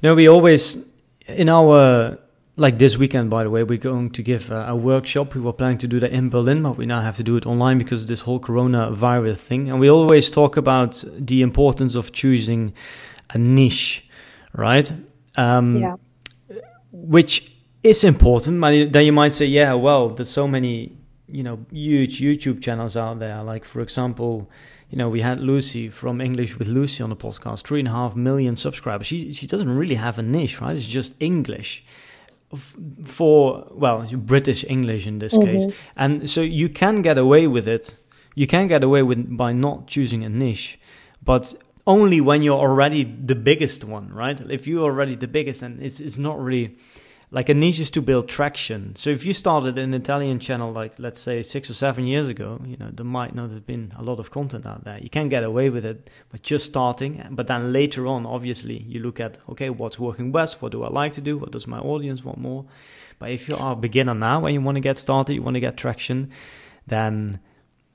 You 0.00 0.08
know, 0.08 0.14
we 0.14 0.28
always 0.28 0.84
in 1.26 1.48
our 1.48 2.18
like 2.58 2.78
this 2.78 2.96
weekend, 2.96 3.28
by 3.28 3.44
the 3.44 3.50
way, 3.50 3.62
we're 3.64 3.76
going 3.76 4.10
to 4.10 4.22
give 4.22 4.50
a, 4.50 4.68
a, 4.68 4.76
workshop. 4.76 5.34
We 5.34 5.42
were 5.42 5.52
planning 5.52 5.76
to 5.78 5.86
do 5.86 6.00
that 6.00 6.10
in 6.10 6.30
Berlin, 6.30 6.62
but 6.62 6.78
we 6.78 6.86
now 6.86 7.02
have 7.02 7.16
to 7.16 7.22
do 7.22 7.36
it 7.36 7.44
online 7.44 7.76
because 7.76 8.06
this 8.06 8.22
whole 8.22 8.40
coronavirus 8.40 9.36
thing. 9.36 9.68
And 9.68 9.78
we 9.78 9.90
always 9.90 10.30
talk 10.30 10.56
about 10.56 11.04
the 11.18 11.42
importance 11.42 11.94
of 11.94 12.12
choosing 12.12 12.72
a 13.28 13.36
niche, 13.36 14.08
right? 14.54 14.90
Um, 15.36 15.76
yeah. 15.76 15.96
Which 16.98 17.52
is 17.82 18.04
important. 18.04 18.60
But 18.60 18.92
then 18.92 19.04
you 19.04 19.12
might 19.12 19.32
say, 19.32 19.46
yeah, 19.46 19.74
well, 19.74 20.08
there's 20.10 20.30
so 20.30 20.48
many, 20.48 20.96
you 21.28 21.42
know, 21.42 21.64
huge 21.70 22.20
YouTube 22.20 22.62
channels 22.62 22.96
out 22.96 23.18
there. 23.18 23.42
Like, 23.42 23.64
for 23.64 23.80
example, 23.80 24.50
you 24.90 24.98
know, 24.98 25.08
we 25.08 25.20
had 25.20 25.40
Lucy 25.40 25.88
from 25.88 26.20
English 26.20 26.58
with 26.58 26.68
Lucy 26.68 27.02
on 27.02 27.10
the 27.10 27.16
podcast, 27.16 27.64
three 27.66 27.80
and 27.80 27.88
a 27.88 27.92
half 27.92 28.14
million 28.14 28.56
subscribers. 28.56 29.06
She 29.06 29.32
she 29.32 29.46
doesn't 29.46 29.68
really 29.68 29.96
have 29.96 30.18
a 30.18 30.22
niche, 30.22 30.60
right? 30.60 30.76
It's 30.76 30.86
just 30.86 31.14
English 31.20 31.84
for 33.04 33.66
well, 33.72 34.06
British 34.12 34.64
English 34.68 35.06
in 35.06 35.18
this 35.18 35.34
mm-hmm. 35.34 35.46
case, 35.46 35.76
and 35.96 36.30
so 36.30 36.40
you 36.40 36.68
can 36.68 37.02
get 37.02 37.18
away 37.18 37.46
with 37.46 37.66
it. 37.66 37.96
You 38.34 38.46
can 38.46 38.68
get 38.68 38.84
away 38.84 39.02
with 39.02 39.36
by 39.36 39.52
not 39.52 39.88
choosing 39.88 40.22
a 40.22 40.28
niche, 40.28 40.78
but 41.22 41.54
only 41.86 42.20
when 42.20 42.42
you're 42.42 42.58
already 42.58 43.04
the 43.04 43.34
biggest 43.34 43.84
one, 43.84 44.12
right? 44.12 44.40
If 44.40 44.66
you're 44.66 44.84
already 44.84 45.14
the 45.14 45.28
biggest, 45.28 45.62
and 45.62 45.82
it's 45.82 46.00
it's 46.00 46.18
not 46.18 46.38
really 46.38 46.76
like 47.30 47.48
niche 47.48 47.80
is 47.80 47.90
to 47.90 48.02
build 48.02 48.28
traction. 48.28 48.94
So 48.96 49.10
if 49.10 49.24
you 49.24 49.32
started 49.32 49.78
an 49.78 49.94
Italian 49.94 50.38
channel 50.38 50.72
like 50.72 50.98
let's 50.98 51.20
say 51.20 51.42
six 51.42 51.68
or 51.68 51.74
seven 51.74 52.06
years 52.06 52.28
ago, 52.28 52.60
you 52.64 52.76
know 52.76 52.88
there 52.90 53.04
might 53.04 53.34
not 53.34 53.50
have 53.50 53.66
been 53.66 53.92
a 53.98 54.02
lot 54.02 54.18
of 54.18 54.30
content 54.30 54.66
out 54.66 54.84
there. 54.84 54.98
You 55.00 55.10
can 55.10 55.28
get 55.28 55.44
away 55.44 55.70
with 55.70 55.84
it 55.84 56.08
but 56.30 56.42
just 56.42 56.66
starting, 56.66 57.24
but 57.30 57.46
then 57.46 57.72
later 57.72 58.06
on, 58.06 58.26
obviously, 58.26 58.78
you 58.78 59.00
look 59.00 59.20
at 59.20 59.38
okay, 59.48 59.70
what's 59.70 59.98
working 59.98 60.32
best? 60.32 60.62
What 60.62 60.72
do 60.72 60.82
I 60.84 60.88
like 60.88 61.12
to 61.14 61.20
do? 61.20 61.36
What 61.38 61.52
does 61.52 61.66
my 61.66 61.78
audience 61.78 62.24
want 62.24 62.38
more? 62.38 62.64
But 63.18 63.30
if 63.30 63.48
you 63.48 63.56
are 63.56 63.72
a 63.72 63.76
beginner 63.76 64.14
now 64.14 64.44
and 64.44 64.54
you 64.54 64.60
want 64.60 64.76
to 64.76 64.80
get 64.80 64.98
started, 64.98 65.34
you 65.34 65.42
want 65.42 65.54
to 65.54 65.60
get 65.60 65.76
traction, 65.76 66.30
then 66.86 67.40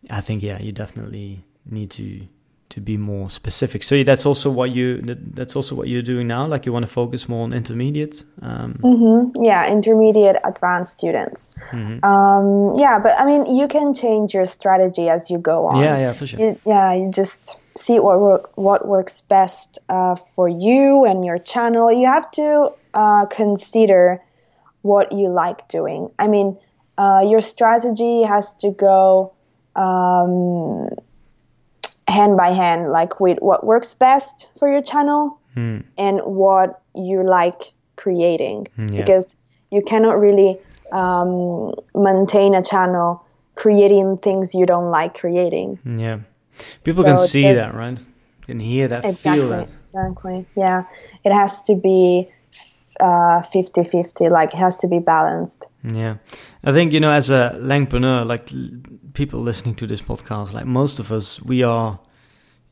I 0.09 0.21
think 0.21 0.43
yeah, 0.43 0.61
you 0.61 0.71
definitely 0.71 1.43
need 1.65 1.91
to 1.91 2.27
to 2.71 2.81
be 2.81 2.97
more 2.97 3.29
specific. 3.29 3.83
So 3.83 4.03
that's 4.03 4.25
also 4.25 4.49
what 4.49 4.71
you 4.71 5.01
that's 5.33 5.55
also 5.55 5.75
what 5.75 5.87
you're 5.87 6.01
doing 6.01 6.27
now. 6.27 6.45
Like 6.45 6.65
you 6.65 6.73
want 6.73 6.83
to 6.83 6.91
focus 6.91 7.27
more 7.29 7.43
on 7.43 7.53
intermediate. 7.53 8.23
Um. 8.41 8.79
Mm-hmm. 8.81 9.43
Yeah, 9.43 9.71
intermediate, 9.71 10.37
advanced 10.43 10.93
students. 10.93 11.51
Mm-hmm. 11.71 12.03
Um, 12.03 12.77
yeah, 12.77 12.99
but 12.99 13.19
I 13.19 13.25
mean, 13.25 13.55
you 13.55 13.67
can 13.67 13.93
change 13.93 14.33
your 14.33 14.45
strategy 14.45 15.09
as 15.09 15.29
you 15.29 15.37
go 15.37 15.67
on. 15.67 15.83
Yeah, 15.83 15.97
yeah, 15.97 16.13
for 16.13 16.25
sure. 16.25 16.39
You, 16.39 16.59
yeah, 16.65 16.93
you 16.93 17.11
just 17.11 17.59
see 17.77 17.99
what 17.99 18.19
work, 18.19 18.57
what 18.57 18.87
works 18.87 19.21
best 19.21 19.79
uh, 19.89 20.15
for 20.15 20.47
you 20.47 21.05
and 21.05 21.25
your 21.25 21.39
channel. 21.39 21.91
You 21.91 22.07
have 22.07 22.31
to 22.31 22.71
uh, 22.93 23.25
consider 23.25 24.21
what 24.81 25.11
you 25.11 25.29
like 25.29 25.67
doing. 25.67 26.09
I 26.17 26.27
mean, 26.27 26.57
uh, 26.97 27.23
your 27.27 27.41
strategy 27.41 28.23
has 28.23 28.53
to 28.55 28.71
go. 28.71 29.33
Um, 29.75 30.89
hand 32.07 32.37
by 32.37 32.49
hand, 32.49 32.91
like 32.91 33.19
with 33.19 33.39
what 33.39 33.65
works 33.65 33.95
best 33.95 34.49
for 34.57 34.71
your 34.71 34.81
channel 34.81 35.39
mm. 35.55 35.83
and 35.97 36.19
what 36.19 36.81
you 36.95 37.23
like 37.23 37.73
creating. 37.95 38.67
Hmm, 38.75 38.87
yeah. 38.87 39.01
Because 39.01 39.35
you 39.71 39.81
cannot 39.81 40.19
really 40.19 40.59
um, 40.91 41.73
maintain 41.95 42.55
a 42.55 42.63
channel 42.63 43.23
creating 43.55 44.17
things 44.17 44.53
you 44.53 44.65
don't 44.65 44.91
like 44.91 45.17
creating. 45.17 45.79
Yeah. 45.85 46.19
People 46.83 47.03
so 47.03 47.09
can 47.09 47.17
see 47.17 47.53
that, 47.53 47.73
right? 47.73 47.99
Can 48.41 48.59
hear 48.59 48.87
that, 48.87 49.05
exactly, 49.05 49.31
feel 49.31 49.49
that. 49.49 49.69
Exactly. 49.87 50.45
Yeah. 50.55 50.83
It 51.23 51.31
has 51.31 51.61
to 51.63 51.75
be 51.75 52.29
uh, 52.99 53.41
50 53.41 53.83
50 53.83 54.29
like 54.29 54.53
it 54.53 54.57
has 54.57 54.77
to 54.79 54.87
be 54.87 54.99
balanced. 54.99 55.67
Yeah. 55.83 56.17
I 56.63 56.71
think 56.71 56.93
you 56.93 56.99
know 56.99 57.11
as 57.11 57.29
a 57.29 57.55
langpreneur 57.59 58.25
like 58.25 58.49
people 59.13 59.41
listening 59.41 59.75
to 59.75 59.87
this 59.87 60.01
podcast 60.01 60.53
like 60.53 60.65
most 60.65 60.99
of 60.99 61.11
us 61.11 61.41
we 61.41 61.63
are 61.63 61.99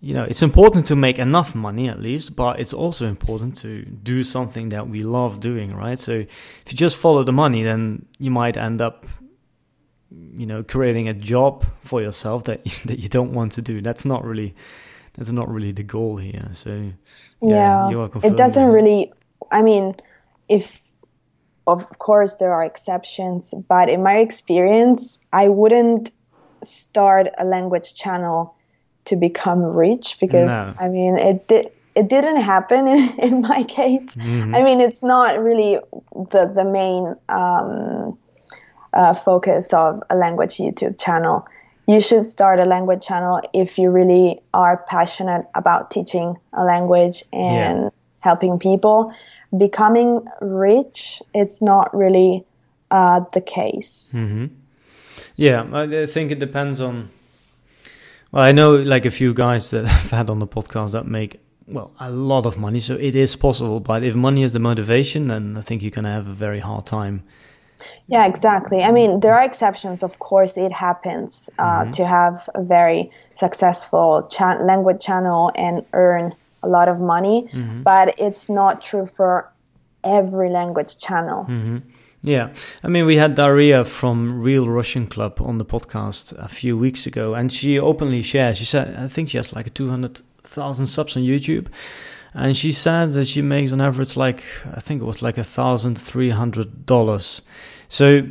you 0.02 0.14
know 0.14 0.24
it's 0.24 0.42
important 0.42 0.86
to 0.86 0.96
make 0.96 1.20
enough 1.20 1.54
money 1.56 1.90
at 1.90 2.00
least 2.00 2.36
but 2.36 2.60
it's 2.60 2.74
also 2.74 3.06
important 3.08 3.56
to 3.58 3.84
do 3.86 4.24
something 4.24 4.70
that 4.70 4.88
we 4.88 5.04
love 5.04 5.40
doing 5.40 5.74
right? 5.76 6.00
So 6.00 6.12
if 6.12 6.66
you 6.68 6.78
just 6.78 6.96
follow 6.96 7.24
the 7.24 7.34
money 7.34 7.64
then 7.64 8.06
you 8.20 8.32
might 8.32 8.58
end 8.58 8.82
up 8.82 9.06
you 10.12 10.46
know 10.46 10.64
creating 10.64 11.08
a 11.08 11.14
job 11.14 11.66
for 11.82 12.02
yourself 12.02 12.44
that 12.46 12.64
that 12.86 13.00
you 13.00 13.10
don't 13.10 13.34
want 13.34 13.54
to 13.54 13.62
do. 13.62 13.82
That's 13.82 14.06
not 14.06 14.24
really 14.24 14.54
that's 15.14 15.32
not 15.32 15.50
really 15.50 15.72
the 15.72 15.84
goal 15.84 16.18
here. 16.18 16.50
So 16.54 16.92
yeah, 17.42 17.90
yeah. 17.90 18.08
it 18.24 18.36
doesn't 18.36 18.68
that. 18.68 18.72
really 18.72 19.12
i 19.52 19.62
mean 19.62 19.96
if 20.50 20.82
of 21.68 21.88
course 22.00 22.34
there 22.36 22.52
are 22.52 22.64
exceptions 22.64 23.54
but 23.70 23.90
in 23.90 24.02
my 24.04 24.18
experience 24.18 25.20
i 25.32 25.48
wouldn't 25.48 26.12
start 26.64 27.28
a 27.38 27.46
language 27.46 27.94
channel 27.94 28.56
to 29.06 29.16
become 29.16 29.62
rich 29.64 30.18
because 30.20 30.48
no. 30.48 30.74
i 30.80 30.88
mean 30.88 31.18
it 31.18 31.48
did 31.48 31.72
it 31.96 32.08
didn't 32.08 32.42
happen 32.42 32.88
in, 32.88 33.20
in 33.20 33.42
my 33.42 33.64
case 33.64 34.16
mm-hmm. 34.16 34.56
i 34.56 34.64
mean 34.64 34.82
it's 34.82 35.04
not 35.04 35.40
really 35.40 35.80
the 36.32 36.52
the 36.54 36.66
main 36.66 37.16
um, 37.30 38.18
uh, 38.94 39.14
focus 39.14 39.72
of 39.74 40.02
a 40.10 40.16
language 40.16 40.58
youtube 40.58 41.00
channel 41.00 41.46
you 41.88 42.00
should 42.00 42.26
start 42.26 42.60
a 42.60 42.66
language 42.66 43.04
channel 43.04 43.42
if 43.54 43.80
you 43.80 43.90
really 43.90 44.40
are 44.54 44.86
passionate 44.88 45.46
about 45.56 45.90
teaching 45.90 46.36
a 46.54 46.64
language 46.64 47.24
and 47.34 47.84
yeah. 47.84 47.90
Helping 48.20 48.60
people 48.60 49.14
becoming 49.58 50.26
rich, 50.42 51.22
it's 51.34 51.62
not 51.62 51.96
really 51.96 52.46
uh, 52.92 53.22
the 53.34 53.42
case. 53.42 54.14
Mm-hmm. 54.16 54.48
Yeah, 55.36 55.68
I 55.74 56.06
think 56.06 56.32
it 56.32 56.40
depends 56.40 56.82
on. 56.82 57.10
Well, 58.32 58.44
I 58.44 58.52
know 58.52 58.76
like 58.76 59.06
a 59.06 59.12
few 59.12 59.34
guys 59.34 59.70
that 59.72 59.86
I've 59.96 60.12
had 60.12 60.30
on 60.30 60.40
the 60.40 60.48
podcast 60.48 60.92
that 60.92 61.08
make 61.08 61.40
well 61.68 61.92
a 62.00 62.12
lot 62.12 62.46
of 62.46 62.58
money, 62.58 62.80
so 62.80 62.96
it 62.96 63.16
is 63.16 63.36
possible. 63.36 63.80
But 63.80 64.04
if 64.04 64.16
money 64.16 64.44
is 64.44 64.54
the 64.54 64.60
motivation, 64.60 65.28
then 65.28 65.58
I 65.58 65.62
think 65.62 65.82
you're 65.82 65.92
gonna 65.92 66.12
have 66.12 66.28
a 66.28 66.34
very 66.34 66.60
hard 66.60 66.86
time. 66.86 67.24
Yeah, 68.08 68.26
exactly. 68.26 68.84
I 68.84 68.92
mean, 68.92 69.22
there 69.22 69.34
are 69.34 69.44
exceptions, 69.44 70.04
of 70.04 70.20
course. 70.20 70.58
It 70.58 70.72
happens 70.72 71.50
uh, 71.58 71.64
mm-hmm. 71.64 71.92
to 71.92 72.06
have 72.06 72.50
a 72.54 72.62
very 72.62 73.12
successful 73.36 74.28
cha- 74.30 74.60
language 74.62 75.02
channel 75.02 75.52
and 75.56 75.88
earn 75.94 76.36
a 76.63 76.67
lot 76.67 76.88
of 76.88 77.00
money, 77.00 77.50
mm-hmm. 77.54 77.84
but 77.84 78.15
it's 78.19 78.50
not 78.50 78.82
true 78.82 79.06
for 79.06 79.52
every 80.04 80.50
language 80.50 80.98
channel. 80.98 81.45
Mm-hmm. 81.50 81.78
Yeah, 82.22 82.54
I 82.84 82.89
mean, 82.89 83.06
we 83.06 83.15
had 83.15 83.36
Daria 83.36 83.86
from 83.86 84.41
Real 84.41 84.67
Russian 84.67 85.08
Club 85.08 85.41
on 85.41 85.58
the 85.58 85.65
podcast 85.65 86.34
a 86.38 86.50
few 86.50 86.78
weeks 86.78 87.08
ago, 87.08 87.34
and 87.34 87.52
she 87.52 87.80
openly 87.80 88.22
shares. 88.22 88.58
She 88.58 88.65
said, 88.65 88.93
I 88.98 89.08
think 89.08 89.30
she 89.30 89.38
has 89.38 89.54
like 89.54 89.74
two 89.74 89.89
hundred 89.89 90.22
thousand 90.43 90.88
subs 90.88 91.15
on 91.15 91.24
YouTube, 91.24 91.67
and 92.34 92.58
she 92.58 92.74
said 92.74 93.12
that 93.12 93.28
she 93.28 93.41
makes 93.41 93.72
on 93.72 93.80
average 93.80 94.17
like 94.17 94.43
I 94.76 94.82
think 94.82 95.02
it 95.02 95.06
was 95.06 95.22
like 95.22 95.38
a 95.38 95.45
thousand 95.45 95.95
three 95.95 96.32
hundred 96.32 96.86
dollars. 96.86 97.41
So 97.88 98.28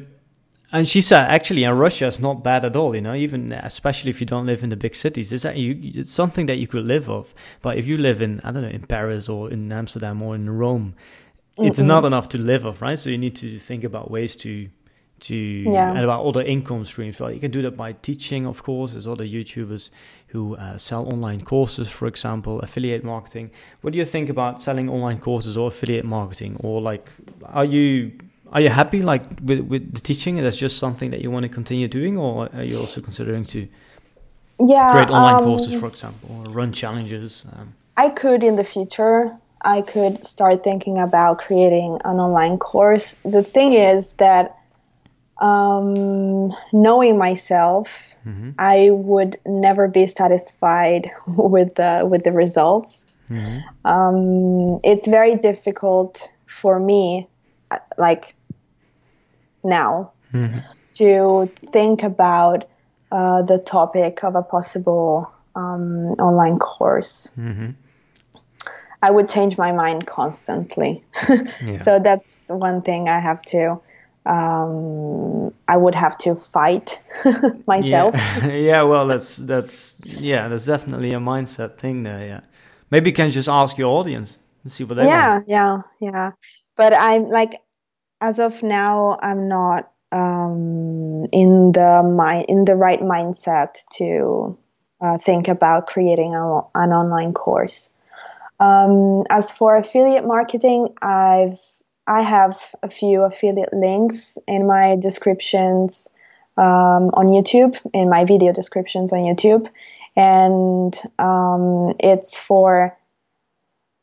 and 0.71 0.87
she 0.87 1.01
said, 1.01 1.31
actually, 1.31 1.65
in 1.65 1.73
Russia, 1.73 2.07
it's 2.07 2.19
not 2.19 2.45
bad 2.45 2.65
at 2.65 2.77
all. 2.77 2.95
You 2.95 3.01
know, 3.01 3.15
even 3.15 3.53
especially 3.53 4.11
if 4.11 4.21
you 4.21 4.27
don't 4.27 4.47
live 4.47 4.63
in 4.63 4.69
the 4.69 4.77
big 4.77 4.95
cities, 4.95 5.33
it's, 5.33 5.45
you, 5.45 5.79
it's 5.83 6.11
something 6.11 6.47
that 6.47 6.57
you 6.57 6.67
could 6.67 6.85
live 6.85 7.09
off. 7.09 7.35
But 7.63 7.79
if 7.79 7.87
you 7.87 7.97
live 7.97 8.21
in, 8.21 8.41
I 8.45 8.53
don't 8.53 8.63
know, 8.63 8.69
in 8.69 8.83
Paris 8.83 9.29
or 9.29 9.51
in 9.51 9.73
Amsterdam 9.73 10.21
or 10.21 10.35
in 10.35 10.51
Rome, 10.51 10.95
Mm-mm. 11.57 11.67
it's 11.67 11.79
not 11.79 12.05
enough 12.05 12.29
to 12.31 12.39
live 12.39 12.67
off, 12.67 12.83
right? 12.83 12.99
So 12.99 13.09
you 13.09 13.19
need 13.19 13.37
to 13.37 13.59
think 13.59 13.83
about 13.85 14.11
ways 14.11 14.37
to 14.37 14.69
to 15.21 15.35
yeah. 15.35 15.91
and 15.91 16.05
about 16.05 16.25
other 16.25 16.43
income 16.43 16.85
streams. 16.85 17.19
Well, 17.19 17.33
you 17.33 17.41
can 17.41 17.51
do 17.51 17.63
that 17.63 17.77
by 17.77 17.93
teaching, 17.93 18.47
of 18.47 18.63
course. 18.63 18.93
There's 18.93 19.07
other 19.07 19.25
YouTubers 19.25 19.91
who 20.29 20.55
uh, 20.57 20.79
sell 20.79 21.13
online 21.13 21.41
courses, 21.41 21.89
for 21.89 22.07
example, 22.07 22.61
affiliate 22.61 23.03
marketing. 23.03 23.51
What 23.81 23.93
do 23.93 23.99
you 23.99 24.05
think 24.05 24.29
about 24.29 24.63
selling 24.63 24.89
online 24.89 25.19
courses 25.19 25.57
or 25.57 25.69
affiliate 25.69 26.05
marketing? 26.05 26.59
Or 26.61 26.81
like, 26.81 27.11
are 27.47 27.65
you 27.65 28.13
are 28.53 28.61
you 28.61 28.69
happy 28.69 29.03
like 29.03 29.25
with, 29.43 29.61
with 29.61 29.95
the 29.95 30.01
teaching? 30.01 30.37
That's 30.37 30.57
just 30.57 30.79
something 30.79 31.11
that 31.11 31.21
you 31.21 31.31
want 31.31 31.45
to 31.45 31.49
continue 31.49 31.89
doing, 31.89 32.17
or 32.17 32.49
are 32.55 32.63
you 32.63 32.79
also 32.79 33.01
considering 33.01 33.45
to 33.47 33.69
yeah 34.65 34.93
create 34.93 35.11
online 35.11 35.37
um, 35.37 35.45
courses, 35.45 35.79
for 35.79 35.87
example, 35.87 36.29
or 36.31 36.53
run 36.53 36.73
challenges? 36.73 37.45
Um, 37.53 37.75
I 37.97 38.11
could 38.11 38.43
in 38.43 38.57
the 38.57 38.65
future. 38.65 39.37
I 39.61 39.83
could 39.83 40.25
start 40.25 40.63
thinking 40.63 40.99
about 40.99 41.39
creating 41.39 41.99
an 42.05 42.19
online 42.21 42.59
course. 42.59 43.17
The 43.25 43.43
thing 43.43 43.73
is 43.73 44.15
that 44.15 44.57
um, 45.39 46.53
knowing 46.73 47.19
myself, 47.19 48.15
mm-hmm. 48.27 48.51
I 48.59 48.91
would 48.91 49.37
never 49.45 49.89
be 49.89 50.07
satisfied 50.07 51.11
with 51.27 51.75
the 51.75 52.07
with 52.09 52.25
the 52.25 52.33
results. 52.33 53.17
Mm-hmm. 53.31 53.87
Um, 53.87 54.81
it's 54.85 55.07
very 55.07 55.37
difficult 55.37 56.31
for 56.47 56.81
me, 56.81 57.29
uh, 57.71 57.79
like 57.99 58.35
now 59.69 60.13
mm-hmm. 60.33 60.59
to 60.95 61.51
think 61.71 62.03
about 62.03 62.69
uh, 63.13 63.43
the 63.43 63.59
topic 63.59 64.23
of 64.25 64.35
a 64.35 64.43
possible 64.43 65.31
um, 65.55 66.11
online 66.21 66.59
course. 66.59 67.31
Mm-hmm. 67.39 67.71
I 69.03 69.11
would 69.11 69.29
change 69.29 69.57
my 69.57 69.73
mind 69.73 70.07
constantly. 70.07 71.05
yeah. 71.65 71.83
So 71.83 72.01
that's 72.01 72.49
one 72.49 72.83
thing 72.83 73.09
I 73.09 73.21
have 73.21 73.41
to. 73.43 73.81
Um, 74.27 75.55
I 75.69 75.77
would 75.77 75.95
have 75.95 76.19
to 76.19 76.35
fight 76.35 76.99
myself. 77.67 78.15
Yeah. 78.15 78.47
yeah, 78.53 78.83
well, 78.83 79.07
that's 79.07 79.37
that's 79.37 80.01
yeah, 80.05 80.49
that's 80.49 80.67
definitely 80.67 81.13
a 81.15 81.19
mindset 81.19 81.79
thing 81.79 82.03
there. 82.03 82.27
Yeah, 82.27 82.41
maybe 82.91 83.11
you 83.11 83.15
can 83.15 83.31
just 83.31 83.49
ask 83.49 83.79
your 83.79 83.89
audience 83.89 84.39
and 84.65 84.73
see 84.73 84.85
what 84.85 84.97
they. 84.97 85.07
Yeah, 85.07 85.35
want. 85.35 85.49
yeah, 85.49 85.81
yeah. 86.01 86.31
But 86.77 86.93
I'm 86.93 87.29
like 87.29 87.61
as 88.21 88.39
of 88.39 88.63
now, 88.63 89.19
I'm 89.21 89.49
not 89.49 89.91
um, 90.11 91.27
in 91.33 91.73
the 91.73 92.03
mind 92.03 92.47
in 92.49 92.65
the 92.65 92.77
right 92.77 93.01
mindset 93.01 93.79
to 93.95 94.57
uh, 95.01 95.19
think 95.19 95.49
about 95.49 95.87
creating 95.87 96.35
a, 96.35 96.61
an 96.75 96.91
online 96.93 97.33
course. 97.33 97.91
Um, 98.61 99.25
as 99.31 99.51
for 99.51 99.77
affiliate 99.77 100.27
marketing, 100.27 100.95
I've 101.01 101.59
I 102.07 102.23
have 102.23 102.59
a 102.83 102.91
few 102.91 103.23
affiliate 103.23 103.73
links 103.73 104.39
in 104.49 104.67
my 104.67 104.97
descriptions 104.97 106.09
um, 106.57 107.11
on 107.15 107.27
YouTube, 107.27 107.79
in 107.93 108.09
my 108.09 108.25
video 108.25 108.53
descriptions 108.53 109.13
on 109.13 109.21
YouTube, 109.21 109.69
and 110.17 110.99
um, 111.19 111.95
it's 112.01 112.39
for 112.41 112.97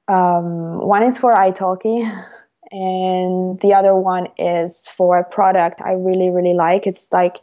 um, 0.08 0.78
one 0.86 1.04
is 1.04 1.18
for 1.18 1.34
italki 1.34 2.10
and 2.72 3.60
the 3.60 3.74
other 3.74 3.96
one 3.96 4.28
is 4.38 4.88
for 4.88 5.18
a 5.18 5.24
product 5.24 5.82
I 5.82 5.94
really 5.94 6.30
really 6.30 6.54
like. 6.54 6.88
It's 6.88 7.12
like 7.12 7.38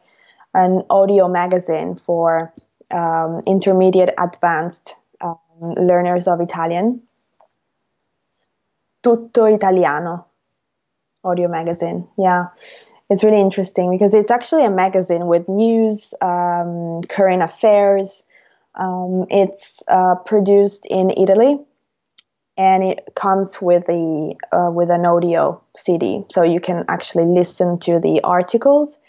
an 0.54 0.82
audio 0.90 1.28
magazine 1.28 1.96
for 1.96 2.52
um, 2.90 3.40
intermediate 3.46 4.10
advanced 4.18 4.96
um, 5.20 5.38
learners 5.76 6.28
of 6.28 6.40
Italian. 6.40 7.02
Tutto 9.02 9.46
Italiano 9.46 10.26
audio 11.24 11.48
magazine. 11.48 12.06
Yeah, 12.18 12.48
it's 13.10 13.24
really 13.24 13.40
interesting 13.40 13.90
because 13.90 14.14
it's 14.14 14.30
actually 14.30 14.64
a 14.64 14.70
magazine 14.70 15.26
with 15.26 15.48
news, 15.48 16.14
um, 16.20 17.02
current 17.08 17.42
affairs, 17.42 18.24
Um, 18.74 19.26
it's 19.28 19.82
uh, 19.86 20.14
produced 20.24 20.86
in 20.88 21.10
Italy, 21.10 21.60
and 22.56 22.84
it 22.84 23.00
comes 23.14 23.60
with 23.60 23.88
a 23.88 24.34
uh, 24.52 24.70
with 24.70 24.90
an 24.90 25.06
audio 25.06 25.62
CD, 25.76 26.24
so 26.30 26.42
you 26.42 26.60
can 26.60 26.84
actually 26.88 27.26
listen 27.26 27.78
to 27.80 27.98
the 28.00 28.20
articles, 28.22 29.00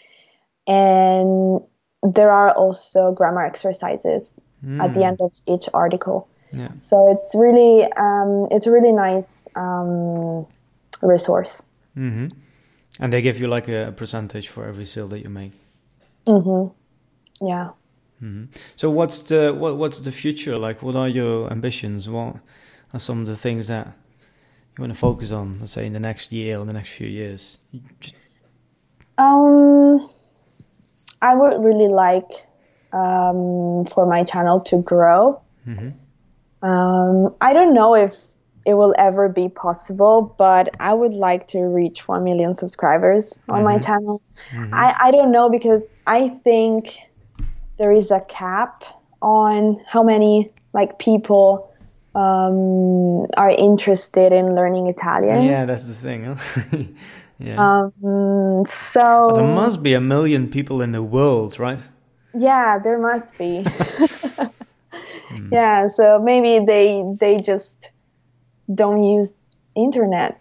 and 0.66 1.60
there 2.02 2.30
are 2.30 2.52
also 2.52 3.12
grammar 3.12 3.44
exercises 3.44 4.38
mm. 4.64 4.82
at 4.82 4.94
the 4.94 5.00
hmm. 5.00 5.06
end 5.06 5.18
of 5.20 5.32
each 5.46 5.68
article. 5.72 6.28
Yeah. 6.52 6.68
So 6.78 7.10
it's 7.10 7.34
really 7.34 7.84
um, 7.96 8.46
it's 8.50 8.66
a 8.66 8.70
really 8.70 8.92
nice 8.92 9.48
um, 9.56 10.46
resource. 11.02 11.62
Mm-hmm. 11.96 12.28
And 13.00 13.12
they 13.12 13.22
give 13.22 13.40
you 13.40 13.48
like 13.48 13.68
a 13.68 13.92
percentage 13.96 14.48
for 14.48 14.66
every 14.66 14.84
sale 14.84 15.08
that 15.08 15.20
you 15.20 15.28
make. 15.28 15.52
Mm-hmm. 16.26 17.46
Yeah. 17.46 17.70
Mm-hmm. 18.22 18.44
So 18.76 18.90
what's 18.90 19.22
the 19.22 19.52
what 19.52 19.76
what's 19.76 19.98
the 19.98 20.12
future 20.12 20.56
like? 20.56 20.82
What 20.82 20.96
are 20.96 21.08
your 21.08 21.50
ambitions? 21.50 22.08
What 22.08 22.36
are 22.94 22.98
some 22.98 23.20
of 23.20 23.26
the 23.26 23.36
things 23.36 23.68
that 23.68 23.86
you 23.86 24.82
want 24.82 24.92
to 24.92 24.98
focus 24.98 25.32
on? 25.32 25.58
Let's 25.60 25.72
say 25.72 25.86
in 25.86 25.92
the 25.92 26.00
next 26.00 26.32
year 26.32 26.58
or 26.58 26.64
the 26.64 26.72
next 26.72 26.90
few 26.90 27.08
years. 27.08 27.58
Um, 29.18 30.08
I 31.20 31.34
would 31.34 31.62
really 31.62 31.88
like 31.88 32.30
um, 32.92 33.84
for 33.86 34.06
my 34.06 34.22
channel 34.22 34.60
to 34.60 34.80
grow. 34.82 35.42
Mm-hmm. 35.66 36.66
Um, 36.66 37.34
I 37.40 37.52
don't 37.52 37.74
know 37.74 37.94
if 37.94 38.14
it 38.64 38.74
will 38.74 38.94
ever 38.96 39.28
be 39.28 39.48
possible, 39.48 40.34
but 40.38 40.74
I 40.80 40.94
would 40.94 41.12
like 41.12 41.48
to 41.48 41.60
reach 41.60 42.08
1 42.08 42.24
million 42.24 42.54
subscribers 42.54 43.40
on 43.48 43.56
mm-hmm. 43.56 43.64
my 43.64 43.78
channel. 43.78 44.22
Mm-hmm. 44.52 44.72
I, 44.72 44.96
I 44.98 45.10
don't 45.10 45.30
know 45.30 45.50
because 45.50 45.84
I 46.06 46.28
think 46.28 46.96
there 47.76 47.92
is 47.92 48.10
a 48.10 48.20
cap 48.20 48.84
on 49.20 49.82
how 49.86 50.02
many 50.02 50.52
like 50.72 50.98
people 50.98 51.73
um, 52.14 53.26
are 53.36 53.50
interested 53.50 54.32
in 54.32 54.54
learning 54.54 54.86
Italian. 54.86 55.44
Yeah, 55.44 55.64
that's 55.64 55.86
the 55.86 55.94
thing. 55.94 56.24
Huh? 56.24 56.78
yeah. 57.38 57.82
Um, 57.92 58.64
so 58.66 59.32
there 59.34 59.46
must 59.46 59.82
be 59.82 59.94
a 59.94 60.00
million 60.00 60.48
people 60.48 60.80
in 60.80 60.92
the 60.92 61.02
world, 61.02 61.58
right? 61.58 61.80
Yeah, 62.34 62.78
there 62.78 62.98
must 62.98 63.36
be. 63.38 63.64
mm. 63.64 64.52
Yeah, 65.52 65.88
so 65.88 66.20
maybe 66.22 66.64
they 66.64 67.02
they 67.18 67.40
just 67.40 67.90
don't 68.72 69.02
use 69.02 69.34
internet 69.74 70.40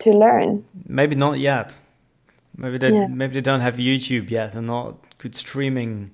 to 0.00 0.12
learn. 0.12 0.64
Maybe 0.86 1.14
not 1.14 1.38
yet. 1.38 1.76
Maybe 2.56 2.78
they 2.78 2.92
yeah. 2.92 3.06
maybe 3.08 3.34
they 3.34 3.40
don't 3.40 3.60
have 3.60 3.76
YouTube 3.76 4.30
yet 4.30 4.54
and 4.54 4.66
not 4.66 4.98
good 5.18 5.34
streaming. 5.34 6.12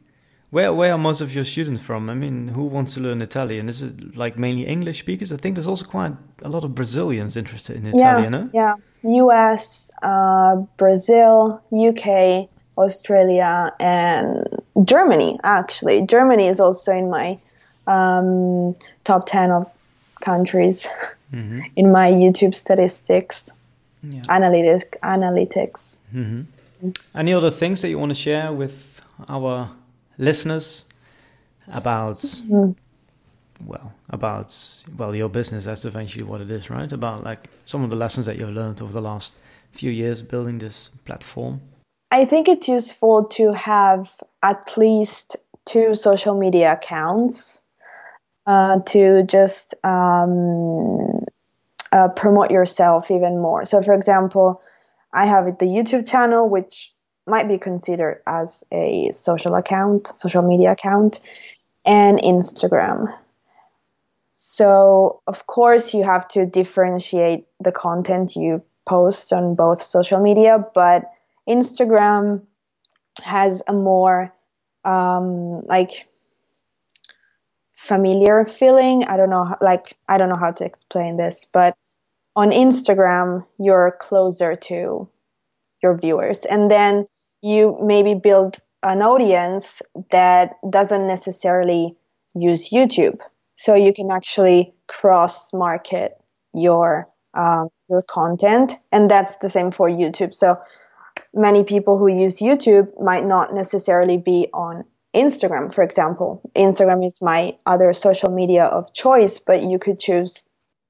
Where 0.54 0.72
where 0.72 0.92
are 0.92 0.98
most 0.98 1.20
of 1.20 1.34
your 1.34 1.42
students 1.42 1.82
from? 1.82 2.08
I 2.08 2.14
mean, 2.14 2.46
who 2.46 2.62
wants 2.62 2.94
to 2.94 3.00
learn 3.00 3.20
Italian? 3.22 3.68
Is 3.68 3.82
it 3.82 4.16
like 4.16 4.38
mainly 4.38 4.64
English 4.64 5.00
speakers? 5.00 5.32
I 5.32 5.36
think 5.36 5.56
there's 5.56 5.66
also 5.66 5.84
quite 5.84 6.12
a 6.42 6.48
lot 6.48 6.64
of 6.64 6.76
Brazilians 6.76 7.36
interested 7.36 7.74
in 7.76 7.86
Italian. 7.86 8.50
Yeah, 8.52 8.76
yeah. 9.02 9.22
U.S., 9.22 9.90
uh, 10.00 10.54
Brazil, 10.76 11.60
UK, 11.72 12.48
Australia, 12.78 13.72
and 13.80 14.46
Germany. 14.84 15.40
Actually, 15.42 16.06
Germany 16.06 16.46
is 16.46 16.60
also 16.60 16.92
in 16.92 17.10
my 17.10 17.36
um, 17.88 18.76
top 19.02 19.26
ten 19.26 19.50
of 19.50 19.68
countries. 20.20 20.86
mm-hmm. 21.32 21.62
in 21.76 21.90
my 21.90 22.12
YouTube 22.12 22.54
statistics, 22.54 23.50
yeah. 24.04 24.22
analytics. 24.28 24.94
analytics. 25.02 25.96
Mm-hmm. 26.14 26.90
Any 27.12 27.34
other 27.34 27.50
things 27.50 27.82
that 27.82 27.88
you 27.88 27.98
want 27.98 28.10
to 28.10 28.20
share 28.28 28.52
with 28.52 29.02
our 29.28 29.70
listeners 30.18 30.84
about? 31.72 32.16
Mm-hmm. 32.16 32.72
Well, 33.64 33.94
about 34.10 34.52
well, 34.98 35.14
your 35.14 35.28
business. 35.28 35.64
That's 35.64 35.84
eventually 35.84 36.24
what 36.24 36.40
it 36.40 36.50
is, 36.50 36.70
right? 36.70 36.90
About 36.92 37.22
like 37.22 37.48
some 37.64 37.84
of 37.84 37.90
the 37.90 37.96
lessons 37.96 38.26
that 38.26 38.36
you've 38.36 38.50
learned 38.50 38.82
over 38.82 38.92
the 38.92 39.00
last 39.00 39.34
few 39.70 39.90
years 39.90 40.22
building 40.22 40.58
this 40.58 40.90
platform. 41.04 41.60
I 42.10 42.24
think 42.24 42.48
it's 42.48 42.68
useful 42.68 43.24
to 43.24 43.52
have 43.52 44.10
at 44.42 44.76
least 44.76 45.36
two 45.64 45.94
social 45.94 46.38
media 46.38 46.72
accounts 46.74 47.60
uh, 48.46 48.78
to 48.86 49.24
just 49.24 49.74
um, 49.82 51.24
uh, 51.90 52.08
promote 52.08 52.50
yourself 52.50 53.10
even 53.10 53.40
more. 53.40 53.64
So, 53.64 53.82
for 53.82 53.94
example, 53.94 54.62
I 55.12 55.26
have 55.26 55.58
the 55.58 55.66
YouTube 55.66 56.08
channel, 56.08 56.48
which 56.48 56.93
might 57.26 57.48
be 57.48 57.58
considered 57.58 58.22
as 58.26 58.64
a 58.70 59.10
social 59.12 59.54
account, 59.54 60.12
social 60.16 60.42
media 60.42 60.72
account, 60.72 61.20
and 61.84 62.18
Instagram. 62.18 63.14
So, 64.34 65.22
of 65.26 65.46
course, 65.46 65.94
you 65.94 66.04
have 66.04 66.28
to 66.28 66.46
differentiate 66.46 67.46
the 67.60 67.72
content 67.72 68.36
you 68.36 68.62
post 68.86 69.32
on 69.32 69.54
both 69.54 69.82
social 69.82 70.20
media, 70.20 70.64
but 70.74 71.10
Instagram 71.48 72.42
has 73.22 73.62
a 73.66 73.72
more 73.72 74.34
um, 74.84 75.60
like 75.60 76.06
familiar 77.72 78.44
feeling. 78.44 79.04
I 79.04 79.16
don't 79.16 79.30
know, 79.30 79.56
like, 79.60 79.96
I 80.08 80.18
don't 80.18 80.28
know 80.28 80.36
how 80.36 80.52
to 80.52 80.64
explain 80.64 81.16
this, 81.16 81.46
but 81.52 81.76
on 82.36 82.50
Instagram, 82.50 83.46
you're 83.58 83.96
closer 83.98 84.56
to 84.56 85.08
your 85.82 85.98
viewers. 85.98 86.44
And 86.44 86.70
then 86.70 87.06
you 87.44 87.76
maybe 87.82 88.14
build 88.14 88.56
an 88.82 89.02
audience 89.02 89.82
that 90.10 90.54
doesn't 90.68 91.06
necessarily 91.06 91.94
use 92.34 92.70
YouTube. 92.70 93.20
So 93.56 93.74
you 93.74 93.92
can 93.92 94.10
actually 94.10 94.72
cross 94.86 95.52
market 95.52 96.16
your 96.54 97.06
um, 97.34 97.68
your 97.90 98.02
content, 98.02 98.72
and 98.92 99.10
that's 99.10 99.36
the 99.36 99.50
same 99.50 99.72
for 99.72 99.88
YouTube. 99.88 100.34
So 100.34 100.58
many 101.34 101.64
people 101.64 101.98
who 101.98 102.08
use 102.08 102.38
YouTube 102.38 102.88
might 103.00 103.26
not 103.26 103.52
necessarily 103.52 104.16
be 104.16 104.48
on 104.54 104.84
Instagram, 105.14 105.74
for 105.74 105.82
example. 105.82 106.40
Instagram 106.56 107.06
is 107.06 107.20
my 107.20 107.56
other 107.66 107.92
social 107.92 108.30
media 108.30 108.64
of 108.64 108.92
choice, 108.94 109.38
but 109.38 109.62
you 109.62 109.78
could 109.78 109.98
choose 109.98 110.48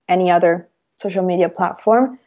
any 0.08 0.30
other 0.30 0.68
social 0.96 1.24
media 1.24 1.48
platform. 1.48 2.18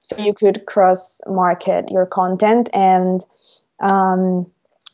So 0.00 0.16
you 0.22 0.34
could 0.34 0.66
cross 0.66 1.20
market 1.26 1.90
your 1.90 2.06
content 2.06 2.70
and 2.72 3.24
um, 3.80 4.50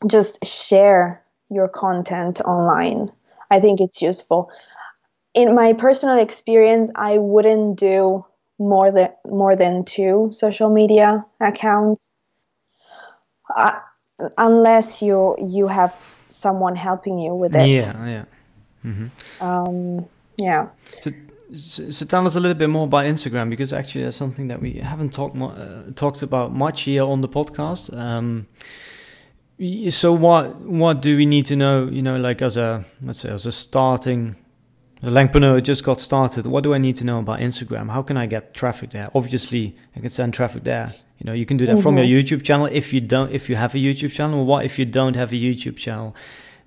just 0.07 0.45
share 0.45 1.23
your 1.51 1.69
content 1.69 2.41
online. 2.41 3.13
I 3.51 3.61
think 3.61 3.81
it's 3.81 4.03
useful. 4.03 4.51
In 5.35 5.55
my 5.55 5.73
personal 5.73 6.19
experience, 6.19 6.91
I 6.95 7.19
wouldn't 7.19 7.79
do 7.79 8.25
more 8.59 8.93
than 8.93 9.11
more 9.27 9.57
than 9.57 9.85
two 9.85 10.31
social 10.33 10.71
media 10.71 11.25
accounts, 11.41 12.17
uh, 13.55 13.79
unless 14.39 15.03
you 15.03 15.37
you 15.41 15.67
have 15.67 15.95
someone 16.29 16.77
helping 16.77 17.19
you 17.19 17.35
with 17.35 17.55
it. 17.55 17.69
Yeah, 17.69 18.07
yeah. 18.07 18.25
Mm-hmm. 18.85 19.45
Um, 19.45 20.09
yeah. 20.39 20.69
So, 21.01 21.11
so, 21.57 22.07
tell 22.07 22.27
us 22.27 22.37
a 22.37 22.41
little 22.41 22.57
bit 22.57 22.69
more 22.69 22.85
about 22.85 23.05
Instagram 23.05 23.51
because 23.51 23.73
actually 23.73 24.05
that's 24.05 24.17
something 24.17 24.49
that 24.49 24.61
we 24.61 24.75
haven't 24.75 25.13
talked 25.13 25.37
uh, 25.37 25.83
talked 25.95 26.23
about 26.23 26.53
much 26.53 26.83
here 26.83 27.05
on 27.05 27.21
the 27.21 27.29
podcast. 27.29 27.97
Um, 27.97 28.47
so 29.91 30.13
what 30.13 30.61
what 30.61 31.01
do 31.01 31.17
we 31.17 31.27
need 31.27 31.47
to 31.47 31.57
know? 31.57 31.87
You 31.87 32.03
know, 32.03 32.17
like 32.17 32.43
as 32.43 32.57
a 32.57 32.85
let's 33.03 33.21
say 33.21 33.31
as 33.31 33.47
a 33.47 33.53
starting 33.53 34.37
Langpreneur 35.11 35.63
just 35.63 35.85
got 35.85 36.01
started. 36.01 36.47
What 36.47 36.65
do 36.65 36.73
I 36.73 36.79
need 36.79 36.97
to 36.97 37.05
know 37.05 37.19
about 37.19 37.41
Instagram? 37.41 37.91
How 37.91 38.03
can 38.03 38.17
I 38.17 38.27
get 38.27 38.55
traffic 38.55 38.91
there? 38.91 39.11
Obviously, 39.15 39.77
I 39.95 40.01
can 40.01 40.09
send 40.11 40.33
traffic 40.33 40.65
there. 40.65 40.95
You 41.19 41.27
know, 41.27 41.33
you 41.33 41.47
can 41.47 41.57
do 41.57 41.67
that 41.67 41.75
mm-hmm. 41.75 41.83
from 41.83 41.99
your 41.99 42.07
mm-hmm. 42.07 42.35
YouTube 42.35 42.43
channel 42.45 42.67
if 42.67 42.93
you 42.93 43.01
don't 43.01 43.31
if 43.31 43.51
you 43.51 43.57
have 43.57 43.75
a 43.75 43.79
YouTube 43.79 44.13
channel. 44.13 44.45
What 44.47 44.65
if 44.65 44.79
you 44.79 44.85
don't 44.85 45.15
have 45.15 45.33
a 45.33 45.37
YouTube 45.37 45.77
channel? 45.77 46.17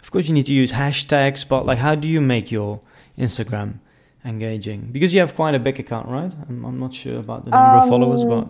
Of 0.02 0.12
course, 0.12 0.28
you 0.28 0.34
need 0.34 0.46
to 0.46 0.54
use 0.54 0.72
hashtags, 0.72 1.48
but 1.48 1.66
like, 1.66 1.80
how 1.80 1.96
do 1.96 2.08
you 2.08 2.22
make 2.22 2.52
your 2.52 2.82
Instagram 3.18 3.80
engaging? 4.28 4.90
Because 4.92 5.14
you 5.14 5.20
have 5.22 5.36
quite 5.36 5.56
a 5.56 5.60
big 5.60 5.80
account, 5.80 6.08
right? 6.10 6.34
I'm, 6.50 6.66
I'm 6.66 6.80
not 6.80 6.94
sure 6.94 7.20
about 7.20 7.46
the 7.46 7.52
number 7.52 7.78
um, 7.78 7.84
of 7.84 7.90
followers, 7.90 8.24
but 8.24 8.44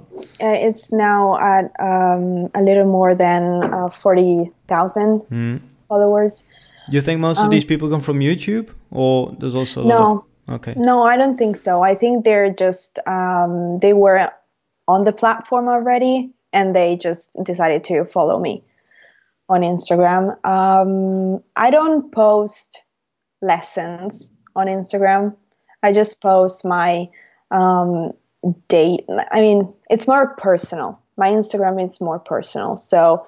uh, 0.43 0.57
it's 0.67 0.91
now 0.91 1.37
at 1.37 1.65
um, 1.79 2.49
a 2.55 2.61
little 2.61 2.85
more 2.85 3.15
than 3.15 3.63
uh, 3.63 3.89
forty 3.89 4.51
thousand 4.67 5.21
mm. 5.31 5.61
followers. 5.87 6.43
Do 6.89 6.95
you 6.95 7.01
think 7.01 7.19
most 7.19 7.39
um, 7.39 7.45
of 7.45 7.51
these 7.51 7.65
people 7.65 7.89
come 7.89 8.01
from 8.01 8.19
YouTube, 8.19 8.69
or 8.91 9.35
there's 9.39 9.55
also 9.55 9.83
no? 9.83 10.25
Of, 10.47 10.55
okay. 10.55 10.73
No, 10.75 11.03
I 11.03 11.15
don't 11.17 11.37
think 11.37 11.55
so. 11.55 11.83
I 11.83 11.95
think 11.95 12.25
they're 12.25 12.51
just 12.53 12.99
um, 13.07 13.79
they 13.79 13.93
were 13.93 14.31
on 14.87 15.03
the 15.03 15.13
platform 15.13 15.67
already, 15.67 16.31
and 16.53 16.75
they 16.75 16.95
just 16.97 17.37
decided 17.43 17.83
to 17.85 18.05
follow 18.05 18.39
me 18.39 18.63
on 19.49 19.61
Instagram. 19.61 20.35
Um, 20.45 21.43
I 21.55 21.69
don't 21.69 22.11
post 22.11 22.81
lessons 23.41 24.29
on 24.55 24.67
Instagram. 24.67 25.35
I 25.83 25.93
just 25.93 26.21
post 26.21 26.65
my 26.65 27.09
um, 27.51 28.13
date. 28.67 29.05
I 29.31 29.41
mean, 29.41 29.73
it's 29.89 30.07
more 30.07 30.35
personal. 30.35 31.01
My 31.17 31.29
Instagram 31.31 31.83
is 31.85 32.01
more 32.01 32.19
personal. 32.19 32.77
So 32.77 33.25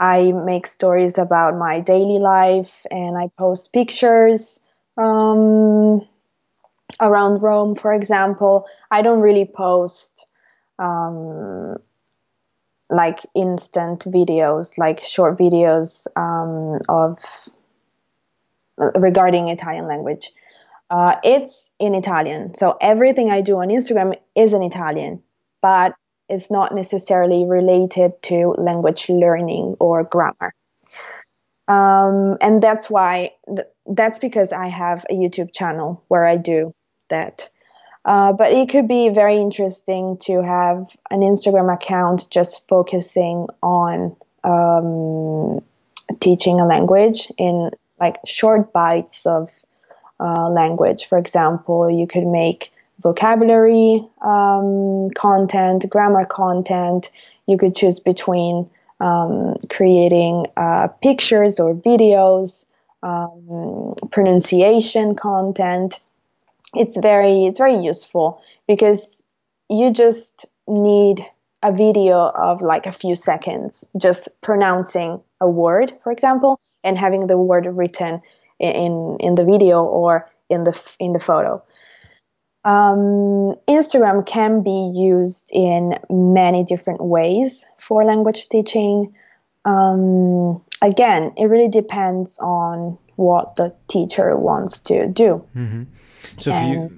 I 0.00 0.32
make 0.32 0.66
stories 0.66 1.18
about 1.18 1.56
my 1.56 1.80
daily 1.80 2.18
life 2.18 2.84
and 2.90 3.16
I 3.16 3.28
post 3.38 3.72
pictures 3.72 4.60
um, 4.96 6.06
around 7.00 7.42
Rome, 7.42 7.74
for 7.74 7.92
example. 7.92 8.66
I 8.90 9.02
don't 9.02 9.20
really 9.20 9.44
post 9.44 10.26
um, 10.78 11.76
like 12.90 13.20
instant 13.34 14.04
videos, 14.04 14.76
like 14.78 15.02
short 15.02 15.38
videos 15.38 16.06
um, 16.16 16.80
of 16.88 17.18
regarding 18.76 19.48
Italian 19.48 19.86
language. 19.86 20.30
Uh, 20.94 21.16
it's 21.24 21.72
in 21.80 21.92
Italian, 21.96 22.54
so 22.54 22.76
everything 22.80 23.28
I 23.28 23.40
do 23.40 23.58
on 23.58 23.66
Instagram 23.66 24.16
is 24.36 24.52
in 24.52 24.62
Italian, 24.62 25.24
but 25.60 25.96
it's 26.28 26.52
not 26.52 26.72
necessarily 26.72 27.44
related 27.44 28.12
to 28.22 28.54
language 28.58 29.08
learning 29.08 29.74
or 29.80 30.04
grammar. 30.04 30.54
Um, 31.66 32.36
and 32.40 32.62
that's 32.62 32.88
why 32.88 33.32
th- 33.44 33.66
that's 33.86 34.20
because 34.20 34.52
I 34.52 34.68
have 34.68 35.04
a 35.10 35.14
YouTube 35.14 35.52
channel 35.52 36.04
where 36.06 36.24
I 36.24 36.36
do 36.36 36.72
that. 37.08 37.50
Uh, 38.04 38.32
but 38.32 38.52
it 38.52 38.68
could 38.68 38.86
be 38.86 39.08
very 39.08 39.38
interesting 39.38 40.18
to 40.26 40.44
have 40.44 40.96
an 41.10 41.22
Instagram 41.22 41.74
account 41.74 42.30
just 42.30 42.68
focusing 42.68 43.48
on 43.64 44.14
um, 44.44 45.60
teaching 46.20 46.60
a 46.60 46.66
language 46.66 47.32
in 47.36 47.72
like 47.98 48.18
short 48.26 48.72
bites 48.72 49.26
of 49.26 49.50
uh, 50.20 50.48
language. 50.48 51.06
For 51.06 51.18
example, 51.18 51.90
you 51.90 52.06
could 52.06 52.26
make 52.26 52.72
vocabulary 53.00 54.06
um, 54.22 55.10
content, 55.10 55.88
grammar 55.88 56.24
content. 56.24 57.10
You 57.46 57.58
could 57.58 57.74
choose 57.74 58.00
between 58.00 58.70
um, 59.00 59.56
creating 59.68 60.46
uh, 60.56 60.88
pictures 61.02 61.60
or 61.60 61.74
videos, 61.74 62.66
um, 63.02 63.94
pronunciation 64.10 65.14
content. 65.14 66.00
It's 66.74 66.96
very 66.96 67.46
it's 67.46 67.58
very 67.58 67.76
useful 67.76 68.40
because 68.66 69.22
you 69.68 69.90
just 69.90 70.46
need 70.66 71.24
a 71.62 71.72
video 71.72 72.18
of 72.18 72.62
like 72.62 72.86
a 72.86 72.92
few 72.92 73.14
seconds 73.14 73.84
just 73.96 74.28
pronouncing 74.42 75.20
a 75.40 75.48
word, 75.48 75.92
for 76.02 76.12
example, 76.12 76.60
and 76.82 76.98
having 76.98 77.26
the 77.26 77.38
word 77.38 77.66
written 77.66 78.20
in 78.64 79.16
in 79.20 79.34
the 79.34 79.44
video 79.44 79.82
or 79.82 80.30
in 80.48 80.64
the 80.64 80.96
in 80.98 81.12
the 81.12 81.20
photo. 81.20 81.62
Um, 82.64 83.56
Instagram 83.68 84.24
can 84.24 84.62
be 84.62 84.92
used 84.94 85.50
in 85.52 85.98
many 86.08 86.64
different 86.64 87.02
ways 87.02 87.66
for 87.78 88.04
language 88.04 88.48
teaching. 88.48 89.14
Um, 89.66 90.62
again, 90.80 91.32
it 91.36 91.46
really 91.46 91.68
depends 91.68 92.38
on 92.38 92.96
what 93.16 93.56
the 93.56 93.74
teacher 93.88 94.36
wants 94.36 94.80
to 94.80 95.06
do. 95.06 95.44
Mm-hmm. 95.54 95.82
So 96.38 96.52
and, 96.52 96.66
if 96.66 96.92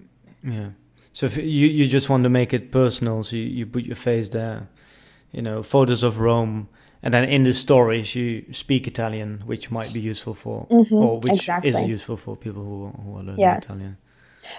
you, 0.44 0.52
yeah, 0.52 0.68
so 1.12 1.26
if 1.26 1.36
you 1.36 1.44
you 1.44 1.86
just 1.86 2.08
want 2.08 2.22
to 2.24 2.30
make 2.30 2.54
it 2.54 2.70
personal, 2.70 3.24
so 3.24 3.36
you, 3.36 3.42
you 3.42 3.66
put 3.66 3.82
your 3.82 3.96
face 3.96 4.28
there, 4.28 4.68
you 5.32 5.42
know, 5.42 5.62
photos 5.62 6.04
of 6.04 6.20
Rome, 6.20 6.68
and 7.06 7.14
then 7.14 7.24
in 7.24 7.44
the 7.44 7.52
stories 7.52 8.14
you 8.14 8.52
speak 8.52 8.86
Italian, 8.86 9.42
which 9.46 9.70
might 9.70 9.92
be 9.92 10.00
useful 10.00 10.34
for, 10.34 10.66
mm-hmm, 10.66 10.94
or 10.94 11.20
which 11.20 11.32
exactly. 11.32 11.70
is 11.70 11.88
useful 11.88 12.16
for 12.16 12.36
people 12.36 12.62
who, 12.62 12.78
who 13.02 13.10
are 13.18 13.22
learning 13.22 13.40
yes. 13.40 13.70
Italian 13.70 13.96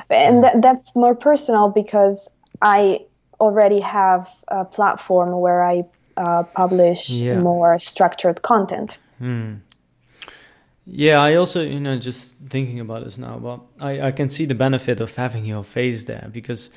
and 0.10 0.44
th- 0.44 0.56
that's 0.60 0.96
more 0.96 1.16
personal 1.16 1.70
because 1.70 2.30
I 2.62 3.06
already 3.40 3.80
have 3.80 4.30
a 4.48 4.66
platform 4.66 5.40
where 5.40 5.64
I 5.64 5.84
uh, 6.16 6.44
publish 6.44 7.10
yeah. 7.10 7.40
more 7.40 7.78
structured 7.80 8.42
content. 8.42 8.98
Hmm. 9.20 9.56
Yeah, 10.86 11.18
I 11.18 11.36
also, 11.36 11.62
you 11.62 11.82
know, 11.82 11.98
just 11.98 12.36
thinking 12.48 12.80
about 12.80 13.04
this 13.04 13.18
now, 13.18 13.38
but 13.38 13.60
I, 13.82 14.08
I 14.08 14.12
can 14.12 14.30
see 14.30 14.46
the 14.46 14.56
benefit 14.56 15.02
of 15.02 15.14
having 15.16 15.46
your 15.46 15.64
face 15.64 16.06
there 16.06 16.30
because, 16.32 16.70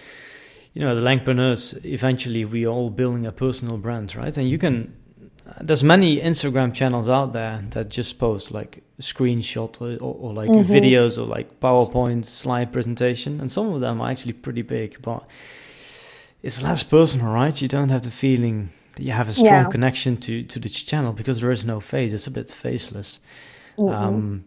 you 0.74 0.82
know, 0.82 0.96
the 0.96 1.00
Langpreneurs, 1.00 1.82
eventually 1.84 2.44
we 2.44 2.66
are 2.66 2.70
all 2.70 2.90
building 2.90 3.24
a 3.24 3.30
personal 3.30 3.78
brand, 3.78 4.16
right? 4.16 4.36
And 4.36 4.50
you 4.50 4.58
can 4.58 4.96
there's 5.60 5.82
many 5.82 6.20
Instagram 6.20 6.72
channels 6.74 7.08
out 7.08 7.32
there 7.32 7.62
that 7.70 7.88
just 7.88 8.18
post 8.18 8.52
like 8.52 8.82
screenshots 9.00 9.80
or, 9.80 10.02
or, 10.02 10.32
like 10.32 10.48
mm-hmm. 10.48 10.72
videos 10.72 11.18
or 11.18 11.22
like 11.22 11.60
PowerPoint 11.60 12.24
slide 12.24 12.72
presentation, 12.72 13.40
and 13.40 13.50
some 13.50 13.72
of 13.72 13.80
them 13.80 14.00
are 14.00 14.10
actually 14.10 14.34
pretty 14.34 14.62
big, 14.62 15.00
but 15.02 15.24
it's 16.42 16.62
less 16.62 16.82
personal, 16.82 17.32
right? 17.32 17.60
You 17.60 17.68
don't 17.68 17.88
have 17.88 18.02
the 18.02 18.10
feeling 18.10 18.70
that 18.96 19.02
you 19.02 19.12
have 19.12 19.28
a 19.28 19.32
strong 19.32 19.64
yeah. 19.64 19.70
connection 19.70 20.16
to 20.18 20.42
to 20.44 20.58
the 20.58 20.68
channel 20.68 21.12
because 21.12 21.40
there 21.40 21.50
is 21.50 21.64
no 21.64 21.80
face. 21.80 22.12
It's 22.12 22.26
a 22.26 22.30
bit 22.30 22.50
faceless. 22.50 23.20
Mm-hmm. 23.76 23.94
Um, 23.94 24.44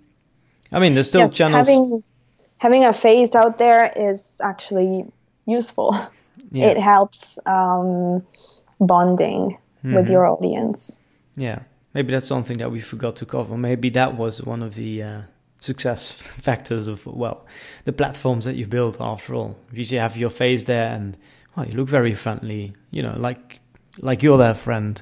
I 0.72 0.80
mean, 0.80 0.94
there's 0.94 1.10
still 1.10 1.22
yes, 1.22 1.34
channels. 1.34 1.68
Having, 1.68 2.04
having 2.58 2.86
a 2.86 2.94
face 2.94 3.36
out 3.36 3.58
there 3.60 3.92
is 3.96 4.40
actually 4.44 5.06
useful. 5.46 5.96
Yeah. 6.52 6.70
It 6.70 6.78
helps 6.80 7.38
um, 7.46 8.26
bonding 8.80 9.58
mm-hmm. 9.84 9.96
with 9.96 10.10
your 10.10 10.26
audience. 10.26 10.96
Yeah, 11.36 11.60
maybe 11.94 12.12
that's 12.12 12.28
something 12.28 12.58
that 12.58 12.72
we 12.72 12.80
forgot 12.80 13.16
to 13.18 13.26
cover. 13.26 13.58
Maybe 13.58 13.90
that 13.92 14.16
was 14.18 14.42
one 14.42 14.64
of 14.64 14.76
the 14.76 15.04
uh, 15.04 15.22
success 15.60 16.12
factors 16.48 16.88
of 16.88 17.06
well, 17.06 17.46
the 17.86 17.94
platforms 17.94 18.46
that 18.46 18.56
you 18.56 18.68
built. 18.68 18.98
After 19.00 19.36
all, 19.36 19.58
you 19.72 20.00
have 20.00 20.18
your 20.18 20.30
face 20.30 20.66
there, 20.66 20.94
and 20.94 21.18
well, 21.56 21.68
you 21.68 21.76
look 21.76 21.90
very 21.90 22.14
friendly. 22.14 22.74
You 22.92 23.04
know, 23.04 23.16
like 23.18 23.60
like 24.00 24.24
you're 24.24 24.38
their 24.38 24.54
friend. 24.54 25.02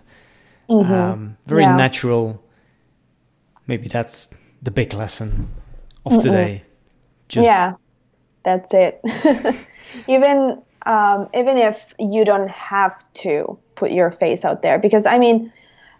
Mm-hmm. 0.69 0.93
Um, 0.93 1.38
very 1.45 1.63
yeah. 1.63 1.75
natural. 1.75 2.43
Maybe 3.67 3.88
that's 3.88 4.29
the 4.61 4.71
big 4.71 4.93
lesson 4.93 5.49
of 6.05 6.13
Mm-mm. 6.13 6.21
today. 6.21 6.63
Just 7.27 7.45
yeah, 7.45 7.73
that's 8.43 8.73
it. 8.73 9.01
even 10.07 10.61
um, 10.86 11.29
even 11.34 11.57
if 11.57 11.93
you 11.99 12.25
don't 12.25 12.49
have 12.49 13.03
to 13.13 13.57
put 13.75 13.91
your 13.91 14.11
face 14.11 14.45
out 14.45 14.61
there 14.61 14.79
because 14.79 15.05
i 15.05 15.17
mean 15.17 15.51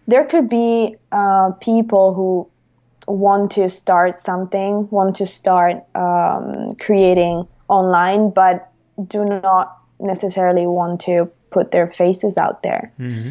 there 0.06 0.24
could 0.24 0.48
be 0.48 0.96
uh, 1.12 1.50
people 1.60 2.14
who 2.14 2.48
want 3.06 3.52
to 3.52 3.68
start 3.68 4.18
something 4.18 4.88
want 4.90 5.16
to 5.16 5.26
start 5.26 5.84
um, 5.94 6.70
creating 6.78 7.46
online 7.68 8.30
but 8.30 8.70
do 9.06 9.24
not 9.24 9.78
necessarily 9.98 10.66
want 10.66 11.00
to 11.00 11.30
put 11.50 11.70
their 11.70 11.86
faces 11.90 12.38
out 12.38 12.62
there 12.62 12.92
mm-hmm. 12.98 13.30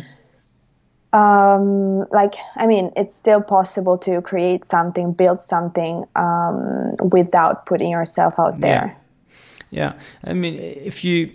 um, 1.18 2.06
like 2.12 2.36
i 2.56 2.68
mean 2.68 2.92
it's 2.96 3.16
still 3.16 3.42
possible 3.42 3.98
to 3.98 4.22
create 4.22 4.66
something 4.66 5.14
build 5.14 5.42
something 5.42 6.06
um, 6.16 6.96
without 7.12 7.66
putting 7.66 7.90
yourself 7.90 8.34
out 8.38 8.60
there 8.60 8.98
yeah. 9.70 9.94
yeah 9.94 10.30
i 10.30 10.34
mean 10.34 10.56
if 10.60 11.04
you 11.04 11.32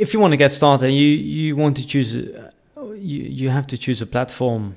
if 0.00 0.14
you 0.14 0.20
want 0.20 0.32
to 0.32 0.36
get 0.36 0.50
started, 0.50 0.90
you 0.90 1.08
you 1.08 1.56
want 1.56 1.76
to 1.76 1.86
choose, 1.86 2.14
you 2.14 2.34
you 3.40 3.50
have 3.50 3.66
to 3.68 3.76
choose 3.76 4.00
a 4.00 4.06
platform. 4.06 4.76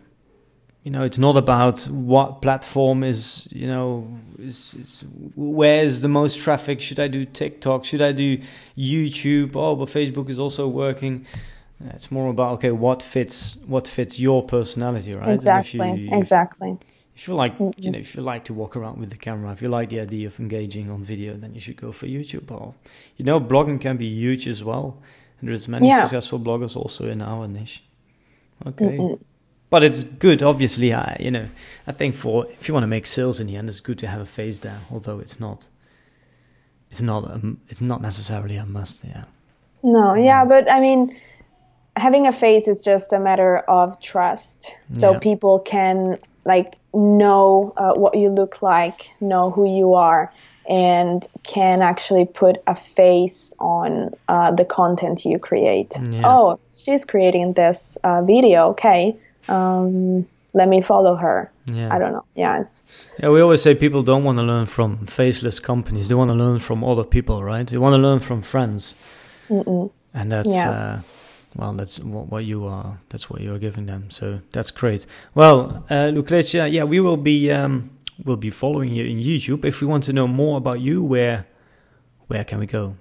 You 0.83 0.91
know, 0.91 1.03
it's 1.03 1.17
not 1.17 1.37
about 1.37 1.83
what 1.83 2.41
platform 2.41 3.05
is. 3.05 3.47
You 3.49 3.67
know, 3.67 4.17
is, 4.37 4.73
is 4.73 5.05
where 5.35 5.83
is 5.83 6.01
the 6.01 6.09
most 6.09 6.41
traffic? 6.41 6.81
Should 6.81 6.99
I 6.99 7.07
do 7.07 7.25
TikTok? 7.25 7.85
Should 7.85 8.01
I 8.01 8.11
do 8.11 8.37
YouTube? 8.77 9.55
Oh, 9.55 9.75
but 9.77 9.87
Facebook 9.87 10.29
is 10.29 10.39
also 10.39 10.67
working. 10.67 11.25
It's 11.95 12.11
more 12.11 12.29
about 12.29 12.53
okay, 12.55 12.71
what 12.71 13.01
fits 13.01 13.57
what 13.65 13.87
fits 13.87 14.19
your 14.19 14.43
personality, 14.43 15.13
right? 15.13 15.29
Exactly. 15.29 16.01
You, 16.01 16.09
exactly 16.11 16.77
if 17.15 17.27
you 17.27 17.35
like 17.35 17.57
mm-hmm. 17.57 17.81
you 17.81 17.91
know 17.91 17.99
if 17.99 18.15
you 18.15 18.21
like 18.21 18.43
to 18.45 18.53
walk 18.53 18.75
around 18.75 18.99
with 18.99 19.09
the 19.09 19.17
camera 19.17 19.51
if 19.51 19.61
you 19.61 19.69
like 19.69 19.89
the 19.89 19.99
idea 19.99 20.27
of 20.27 20.39
engaging 20.39 20.89
on 20.89 21.03
video 21.03 21.35
then 21.35 21.53
you 21.53 21.59
should 21.59 21.77
go 21.77 21.91
for 21.91 22.07
youtube 22.07 22.49
or 22.51 22.73
you 23.17 23.25
know 23.25 23.39
blogging 23.39 23.79
can 23.79 23.97
be 23.97 24.07
huge 24.07 24.47
as 24.47 24.63
well 24.63 24.97
and 25.39 25.49
there's 25.49 25.67
many 25.67 25.87
yeah. 25.87 26.01
successful 26.01 26.39
bloggers 26.39 26.75
also 26.75 27.07
in 27.07 27.21
our 27.21 27.47
niche 27.47 27.83
okay 28.65 28.97
mm-hmm. 28.97 29.21
but 29.69 29.83
it's 29.83 30.03
good 30.03 30.41
obviously 30.41 30.93
i 30.93 31.15
you 31.19 31.31
know 31.31 31.47
i 31.87 31.91
think 31.91 32.15
for 32.15 32.47
if 32.47 32.67
you 32.67 32.73
want 32.73 32.83
to 32.83 32.87
make 32.87 33.05
sales 33.05 33.39
in 33.39 33.47
the 33.47 33.55
end 33.55 33.69
it's 33.69 33.79
good 33.79 33.99
to 33.99 34.07
have 34.07 34.21
a 34.21 34.25
face 34.25 34.59
there 34.59 34.79
although 34.91 35.19
it's 35.19 35.39
not 35.39 35.67
it's 36.89 37.01
not 37.01 37.23
a, 37.25 37.55
it's 37.69 37.81
not 37.81 38.01
necessarily 38.01 38.55
a 38.55 38.65
must 38.65 39.03
yeah 39.03 39.25
no 39.83 40.15
yeah 40.15 40.43
mm. 40.43 40.49
but 40.49 40.71
i 40.71 40.79
mean 40.79 41.15
having 41.95 42.25
a 42.25 42.31
face 42.31 42.67
is 42.67 42.83
just 42.83 43.13
a 43.13 43.19
matter 43.19 43.59
of 43.59 43.99
trust 43.99 44.71
so 44.93 45.11
yeah. 45.11 45.19
people 45.19 45.59
can 45.59 46.17
like 46.43 46.75
know 46.93 47.73
uh, 47.77 47.93
what 47.93 48.17
you 48.17 48.29
look 48.29 48.61
like, 48.61 49.09
know 49.19 49.51
who 49.51 49.77
you 49.77 49.93
are, 49.93 50.31
and 50.69 51.27
can 51.43 51.81
actually 51.81 52.25
put 52.25 52.57
a 52.67 52.75
face 52.75 53.53
on 53.59 54.11
uh, 54.27 54.51
the 54.51 54.65
content 54.65 55.25
you 55.25 55.39
create. 55.39 55.93
Yeah. 56.09 56.21
Oh, 56.25 56.59
she's 56.73 57.05
creating 57.05 57.53
this 57.53 57.97
uh, 58.03 58.21
video. 58.21 58.69
Okay, 58.69 59.15
um, 59.47 60.27
let 60.53 60.69
me 60.69 60.81
follow 60.81 61.15
her. 61.15 61.51
Yeah. 61.65 61.93
I 61.93 61.97
don't 61.97 62.11
know. 62.11 62.25
Yeah. 62.35 62.65
yeah, 63.19 63.29
we 63.29 63.41
always 63.41 63.61
say 63.61 63.73
people 63.73 64.03
don't 64.03 64.23
want 64.23 64.37
to 64.37 64.43
learn 64.43 64.65
from 64.65 65.05
faceless 65.05 65.59
companies. 65.59 66.09
They 66.09 66.15
want 66.15 66.29
to 66.29 66.35
learn 66.35 66.59
from 66.59 66.83
other 66.83 67.03
people, 67.03 67.39
right? 67.43 67.65
They 67.65 67.77
want 67.77 67.93
to 67.93 67.97
learn 67.97 68.19
from 68.19 68.41
friends. 68.41 68.95
Mm-mm. 69.49 69.89
And 70.13 70.31
that's, 70.31 70.53
yeah. 70.53 71.01
Well, 71.55 71.73
that's 71.73 71.99
what, 71.99 72.45
you 72.45 72.65
are. 72.65 72.99
That's 73.09 73.29
what 73.29 73.41
you 73.41 73.53
are 73.53 73.59
giving 73.59 73.85
them. 73.85 74.09
So 74.09 74.39
that's 74.51 74.71
great. 74.71 75.05
Well, 75.35 75.85
uh, 75.89 76.07
Lucrezia, 76.07 76.67
yeah, 76.67 76.83
we 76.83 76.99
will 76.99 77.17
be 77.17 77.51
um, 77.51 77.91
will 78.23 78.37
be 78.37 78.49
following 78.49 78.91
you 78.91 79.05
in 79.05 79.19
YouTube. 79.19 79.65
If 79.65 79.81
we 79.81 79.87
want 79.87 80.03
to 80.05 80.13
know 80.13 80.27
more 80.27 80.57
about 80.57 80.79
you, 80.79 81.03
where 81.03 81.45
where 82.27 82.43
can 82.43 82.59
we 82.59 82.65
go? 82.65 82.95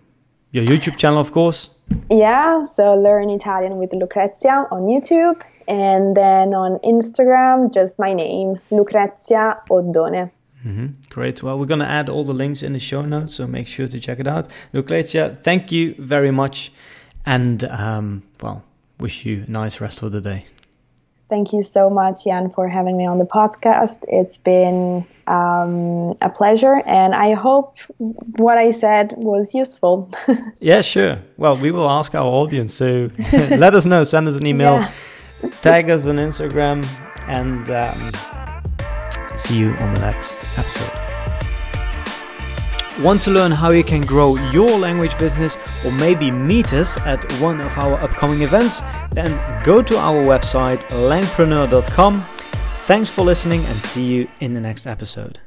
Your 0.50 0.64
YouTube 0.64 0.98
channel, 0.98 1.18
of 1.18 1.32
course. 1.32 1.70
Yeah, 2.10 2.64
so 2.64 2.94
learn 2.94 3.30
Italian 3.30 3.78
with 3.78 3.92
Lucrezia 3.94 4.66
on 4.70 4.82
YouTube, 4.82 5.40
and 5.66 6.14
then 6.14 6.52
on 6.52 6.78
Instagram, 6.80 7.72
just 7.72 7.98
my 7.98 8.12
name, 8.12 8.60
Lucrezia 8.70 9.62
Oddone. 9.70 10.30
Mm-hmm. 10.64 10.86
Great. 11.08 11.42
Well, 11.42 11.58
we're 11.58 11.66
going 11.66 11.80
to 11.80 11.88
add 11.88 12.08
all 12.08 12.24
the 12.24 12.34
links 12.34 12.62
in 12.62 12.72
the 12.74 12.78
show 12.78 13.02
notes, 13.02 13.34
so 13.34 13.46
make 13.46 13.66
sure 13.66 13.88
to 13.88 13.98
check 13.98 14.20
it 14.20 14.28
out. 14.28 14.46
Lucrezia, 14.72 15.38
thank 15.42 15.72
you 15.72 15.94
very 15.98 16.30
much. 16.30 16.72
And, 17.24 17.64
um, 17.64 18.22
well, 18.40 18.64
wish 18.98 19.24
you 19.24 19.44
a 19.46 19.50
nice 19.50 19.80
rest 19.80 20.02
of 20.02 20.12
the 20.12 20.20
day. 20.20 20.46
Thank 21.32 21.54
you 21.54 21.62
so 21.62 21.88
much, 21.88 22.24
Jan, 22.24 22.50
for 22.50 22.68
having 22.68 22.98
me 22.98 23.06
on 23.06 23.18
the 23.18 23.24
podcast. 23.24 24.04
It's 24.06 24.36
been 24.36 25.06
um, 25.26 26.14
a 26.20 26.28
pleasure, 26.28 26.82
and 26.84 27.14
I 27.14 27.32
hope 27.32 27.78
what 28.36 28.58
I 28.58 28.70
said 28.70 29.14
was 29.16 29.54
useful. 29.54 30.12
yeah, 30.60 30.82
sure. 30.82 31.22
Well, 31.38 31.56
we 31.56 31.70
will 31.70 31.88
ask 31.88 32.14
our 32.14 32.26
audience, 32.26 32.74
so 32.74 33.08
let 33.32 33.72
us 33.72 33.86
know. 33.86 34.04
Send 34.04 34.28
us 34.28 34.34
an 34.34 34.46
email, 34.46 34.74
yeah. 34.74 35.48
tag 35.62 35.88
us 35.88 36.06
on 36.06 36.16
Instagram, 36.16 36.84
and 37.28 37.70
um, 37.70 39.38
see 39.38 39.58
you 39.58 39.70
on 39.76 39.94
the 39.94 40.00
next 40.00 40.58
episode. 40.58 41.11
Want 43.00 43.22
to 43.22 43.30
learn 43.30 43.52
how 43.52 43.70
you 43.70 43.82
can 43.82 44.02
grow 44.02 44.36
your 44.50 44.78
language 44.78 45.16
business 45.18 45.56
or 45.84 45.92
maybe 45.92 46.30
meet 46.30 46.72
us 46.74 46.98
at 46.98 47.24
one 47.40 47.60
of 47.60 47.76
our 47.78 47.94
upcoming 47.94 48.42
events? 48.42 48.82
Then 49.12 49.32
go 49.64 49.82
to 49.82 49.96
our 49.96 50.22
website 50.22 50.80
langpreneur.com. 50.90 52.24
Thanks 52.82 53.08
for 53.08 53.22
listening 53.22 53.64
and 53.64 53.82
see 53.82 54.04
you 54.04 54.28
in 54.40 54.54
the 54.54 54.60
next 54.60 54.86
episode. 54.86 55.40